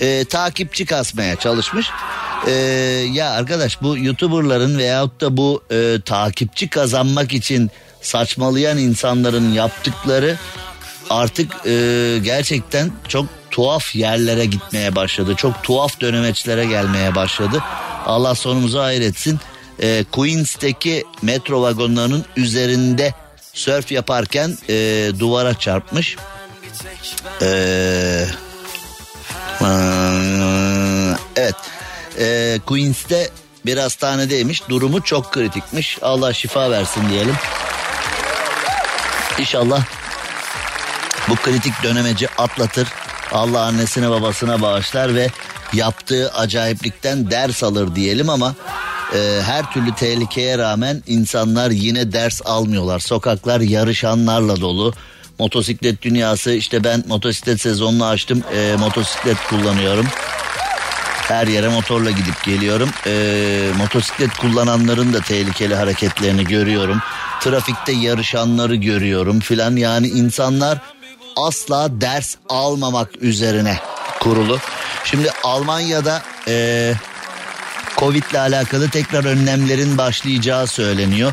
e, 0.00 0.24
takipçi 0.24 0.86
kasmaya 0.86 1.36
çalışmış. 1.36 1.86
E, 2.46 2.52
ya 3.12 3.30
arkadaş 3.30 3.82
bu 3.82 3.98
youtuberların 3.98 4.78
veyahut 4.78 5.20
da 5.20 5.36
bu 5.36 5.62
e, 5.70 5.98
takipçi 6.04 6.68
kazanmak 6.68 7.32
için 7.32 7.70
saçmalayan 8.00 8.78
insanların 8.78 9.52
yaptıkları 9.52 10.38
artık 11.10 11.66
e, 11.66 12.18
gerçekten 12.22 12.90
çok 13.08 13.26
tuhaf 13.50 13.94
yerlere 13.94 14.44
gitmeye 14.44 14.94
başladı. 14.94 15.34
Çok 15.36 15.62
tuhaf 15.62 16.00
dönemeçlere 16.00 16.64
gelmeye 16.64 17.14
başladı. 17.14 17.62
Allah 18.06 18.34
sonumuzu 18.34 18.78
hayretsin. 18.78 19.40
E, 19.80 20.04
Queens'teki 20.12 21.04
metro 21.22 21.62
vagonlarının 21.62 22.24
üzerinde 22.36 23.14
sörf 23.52 23.92
yaparken 23.92 24.58
e, 24.68 25.08
duvara 25.18 25.54
çarpmış. 25.54 26.16
Eee 27.40 28.28
Evet. 31.36 31.54
Ee, 32.18 32.60
Queens'te 32.66 33.30
bir 33.66 33.76
hastanedeymiş. 33.78 34.68
Durumu 34.68 35.02
çok 35.02 35.32
kritikmiş. 35.32 35.98
Allah 36.02 36.32
şifa 36.32 36.70
versin 36.70 37.08
diyelim. 37.08 37.34
İnşallah 39.38 39.84
bu 41.28 41.36
kritik 41.36 41.82
dönemeci 41.82 42.28
atlatır. 42.28 42.88
Allah 43.32 43.60
annesine 43.60 44.10
babasına 44.10 44.62
bağışlar 44.62 45.14
ve 45.14 45.28
yaptığı 45.72 46.32
acayiplikten 46.32 47.30
ders 47.30 47.62
alır 47.62 47.94
diyelim 47.94 48.30
ama 48.30 48.54
e, 49.14 49.40
her 49.42 49.72
türlü 49.72 49.94
tehlikeye 49.94 50.58
rağmen 50.58 51.02
insanlar 51.06 51.70
yine 51.70 52.12
ders 52.12 52.40
almıyorlar. 52.44 52.98
Sokaklar 52.98 53.60
yarışanlarla 53.60 54.60
dolu. 54.60 54.94
motosiklet 55.38 56.02
dünyası 56.02 56.52
işte 56.52 56.84
ben 56.84 57.04
motosiklet 57.06 57.60
sezonunu 57.60 58.06
açtım 58.06 58.42
e, 58.54 58.76
motosiklet 58.78 59.36
kullanıyorum. 59.50 60.06
Her 61.32 61.46
yere 61.46 61.68
motorla 61.68 62.10
gidip 62.10 62.44
geliyorum. 62.44 62.90
E, 63.06 63.12
motosiklet 63.78 64.36
kullananların 64.36 65.12
da 65.12 65.20
tehlikeli 65.20 65.74
hareketlerini 65.74 66.44
görüyorum. 66.44 67.02
Trafikte 67.40 67.92
yarışanları 67.92 68.74
görüyorum 68.74 69.40
filan 69.40 69.76
yani 69.76 70.08
insanlar 70.08 70.78
asla 71.36 72.00
ders 72.00 72.34
almamak 72.48 73.10
üzerine 73.20 73.78
kurulu. 74.20 74.58
Şimdi 75.04 75.30
Almanya'da 75.44 76.22
e, 76.48 76.94
Covid 77.96 78.22
ile 78.30 78.40
alakalı 78.40 78.90
tekrar 78.90 79.24
önlemlerin 79.24 79.98
başlayacağı 79.98 80.66
söyleniyor. 80.66 81.32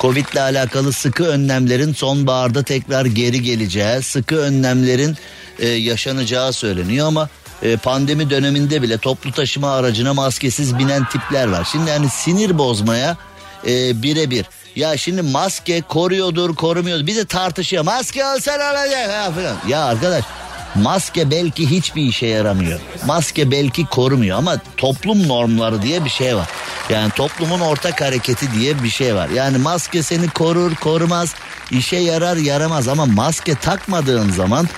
Covid 0.00 0.26
ile 0.32 0.40
alakalı 0.40 0.92
sıkı 0.92 1.24
önlemlerin 1.24 1.92
sonbaharda 1.92 2.62
tekrar 2.62 3.04
geri 3.04 3.42
geleceği, 3.42 4.02
sıkı 4.02 4.36
önlemlerin 4.36 5.16
e, 5.58 5.68
yaşanacağı 5.68 6.52
söyleniyor 6.52 7.06
ama 7.06 7.28
e, 7.62 7.76
pandemi 7.76 8.30
döneminde 8.30 8.82
bile 8.82 8.98
toplu 8.98 9.32
taşıma 9.32 9.70
aracına 9.72 10.14
maskesiz 10.14 10.78
binen 10.78 11.04
tipler 11.04 11.48
var. 11.48 11.68
Şimdi 11.72 11.90
yani 11.90 12.08
sinir 12.08 12.58
bozmaya 12.58 13.16
e, 13.66 14.02
birebir. 14.02 14.46
Ya 14.76 14.96
şimdi 14.96 15.22
maske 15.22 15.80
koruyordur 15.80 16.54
korumuyordur. 16.54 17.06
Bir 17.06 17.16
de 17.16 17.26
tartışıyor. 17.26 17.84
Maske 17.84 18.24
alsan 18.24 18.60
alacak 18.60 19.10
ha 19.10 19.30
falan. 19.32 19.56
Ya 19.68 19.84
arkadaş 19.84 20.24
maske 20.74 21.30
belki 21.30 21.70
hiçbir 21.70 22.02
işe 22.02 22.26
yaramıyor. 22.26 22.80
Maske 23.06 23.50
belki 23.50 23.86
korumuyor 23.86 24.38
ama 24.38 24.56
toplum 24.76 25.28
normları 25.28 25.82
diye 25.82 26.04
bir 26.04 26.10
şey 26.10 26.36
var. 26.36 26.48
Yani 26.90 27.10
toplumun 27.10 27.60
ortak 27.60 28.00
hareketi 28.00 28.52
diye 28.52 28.82
bir 28.82 28.90
şey 28.90 29.14
var. 29.14 29.28
Yani 29.28 29.58
maske 29.58 30.02
seni 30.02 30.28
korur 30.28 30.74
korumaz 30.74 31.34
işe 31.70 31.96
yarar 31.96 32.36
yaramaz 32.36 32.88
ama 32.88 33.06
maske 33.06 33.54
takmadığın 33.54 34.30
zaman 34.30 34.68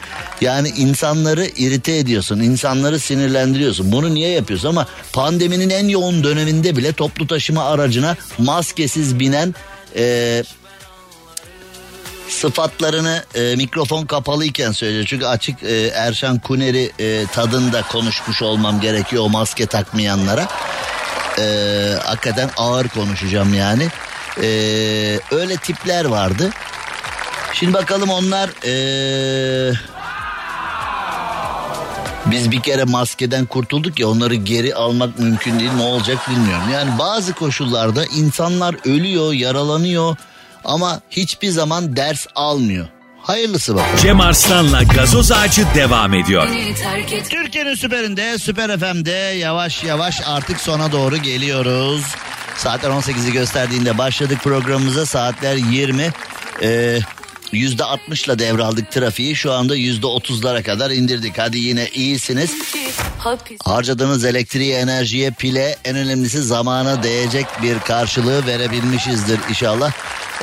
yani 0.40 0.68
insanları 0.68 1.46
irite 1.46 1.96
ediyorsun, 1.96 2.40
insanları 2.40 3.00
sinirlendiriyorsun. 3.00 3.92
Bunu 3.92 4.14
niye 4.14 4.28
yapıyorsun 4.28 4.68
ama 4.68 4.86
pandeminin 5.12 5.70
en 5.70 5.88
yoğun 5.88 6.24
döneminde 6.24 6.76
bile 6.76 6.92
toplu 6.92 7.26
taşıma 7.26 7.64
aracına 7.64 8.16
maskesiz 8.38 9.18
binen 9.18 9.54
e, 9.96 10.44
sıfatlarını 12.28 13.24
e, 13.34 13.56
mikrofon 13.56 14.06
kapalıyken 14.06 14.72
söylüyor. 14.72 15.04
Çünkü 15.08 15.26
açık 15.26 15.62
e, 15.62 15.86
Erşan 15.86 16.38
Kuneri 16.38 16.92
e, 16.98 17.26
tadında 17.26 17.82
konuşmuş 17.82 18.42
olmam 18.42 18.80
gerekiyor 18.80 19.24
o 19.24 19.28
maske 19.28 19.66
takmayanlara. 19.66 20.48
E, 21.40 21.94
hakikaten 22.02 22.50
ağır 22.56 22.88
konuşacağım 22.88 23.54
yani. 23.54 23.88
E, 24.42 24.48
öyle 25.30 25.56
tipler 25.56 26.04
vardı. 26.04 26.50
Şimdi 27.52 27.74
bakalım 27.74 28.10
onlar... 28.10 28.50
E, 28.64 29.72
biz 32.26 32.50
bir 32.50 32.60
kere 32.60 32.84
maskeden 32.84 33.46
kurtulduk 33.46 34.00
ya 34.00 34.08
onları 34.08 34.34
geri 34.34 34.74
almak 34.74 35.18
mümkün 35.18 35.58
değil 35.58 35.72
ne 35.72 35.82
olacak 35.82 36.30
bilmiyorum. 36.30 36.70
Yani 36.72 36.98
bazı 36.98 37.32
koşullarda 37.32 38.04
insanlar 38.04 38.76
ölüyor, 38.84 39.32
yaralanıyor 39.32 40.16
ama 40.64 41.00
hiçbir 41.10 41.50
zaman 41.50 41.96
ders 41.96 42.26
almıyor. 42.34 42.88
Hayırlısı 43.22 43.74
bakalım. 43.74 43.96
Cem 43.96 44.20
Arslan'la 44.20 44.82
gazoz 44.82 45.32
ağacı 45.32 45.66
devam 45.74 46.14
ediyor. 46.14 46.48
Türkiye'nin 47.30 47.74
süperinde, 47.74 48.38
Süper 48.38 48.78
FM'de 48.78 49.10
yavaş 49.38 49.84
yavaş 49.84 50.20
artık 50.26 50.60
sona 50.60 50.92
doğru 50.92 51.16
geliyoruz. 51.16 52.02
Saatler 52.56 52.90
18'i 52.90 53.32
gösterdiğinde 53.32 53.98
başladık 53.98 54.38
programımıza. 54.42 55.06
Saatler 55.06 55.56
20. 55.56 56.10
Ee, 56.62 56.98
Yüzde 57.52 57.82
60'la 57.82 58.38
devraldık 58.38 58.92
trafiği 58.92 59.36
şu 59.36 59.52
anda 59.52 59.76
yüzde 59.76 60.06
30'lara 60.06 60.62
kadar 60.62 60.90
indirdik. 60.90 61.38
Hadi 61.38 61.58
yine 61.58 61.88
iyisiniz. 61.88 62.54
Harcadığınız 63.64 64.24
elektriği, 64.24 64.74
enerjiye, 64.74 65.30
pile 65.30 65.76
en 65.84 65.96
önemlisi 65.96 66.42
zamana 66.42 67.02
değecek 67.02 67.46
bir 67.62 67.78
karşılığı 67.78 68.46
verebilmişizdir 68.46 69.40
inşallah. 69.48 69.92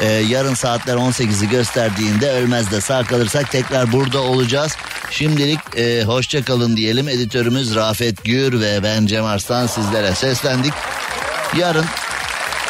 Ee, 0.02 0.06
yarın 0.06 0.54
saatler 0.54 0.96
18'i 0.96 1.50
gösterdiğinde 1.50 2.32
ölmez 2.32 2.72
de 2.72 2.82
sağ 2.82 3.04
kalırsak 3.04 3.52
tekrar 3.52 3.92
burada 3.92 4.22
olacağız. 4.22 4.76
Şimdilik 5.12 5.60
e, 5.78 6.04
hoşça 6.04 6.44
kalın 6.44 6.78
diyelim. 6.78 7.10
Editörümüz 7.10 7.76
Rafet 7.76 8.24
Gür 8.24 8.62
ve 8.62 8.84
ben 8.84 9.06
Cem 9.06 9.26
Arslan 9.26 9.68
sizlere 9.68 10.16
seslendik. 10.16 10.74
Yarın 11.58 11.86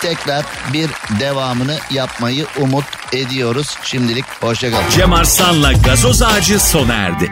tekrar 0.02 0.45
bir 0.74 0.89
devamını 1.20 1.78
yapmayı 1.91 2.45
umut 2.62 2.86
ediyoruz. 3.14 3.78
Şimdilik 3.84 4.26
hoşçakalın. 4.43 4.89
Cem 4.89 5.14
Arslan'la 5.14 5.74
gazoz 5.74 6.22
ağacı 6.22 6.60
sona 6.60 6.93
erdi. 6.93 7.32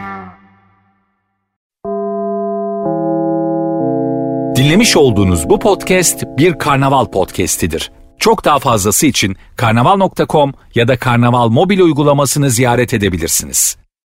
Dinlemiş 4.56 4.96
olduğunuz 4.96 5.48
bu 5.48 5.58
podcast 5.58 6.24
bir 6.38 6.58
karnaval 6.58 7.06
podcastidir. 7.06 7.92
Çok 8.18 8.44
daha 8.44 8.58
fazlası 8.58 9.06
için 9.06 9.36
karnaval.com 9.56 10.52
ya 10.74 10.88
da 10.88 10.98
karnaval 10.98 11.48
mobil 11.48 11.80
uygulamasını 11.80 12.50
ziyaret 12.50 12.94
edebilirsiniz. 12.94 13.76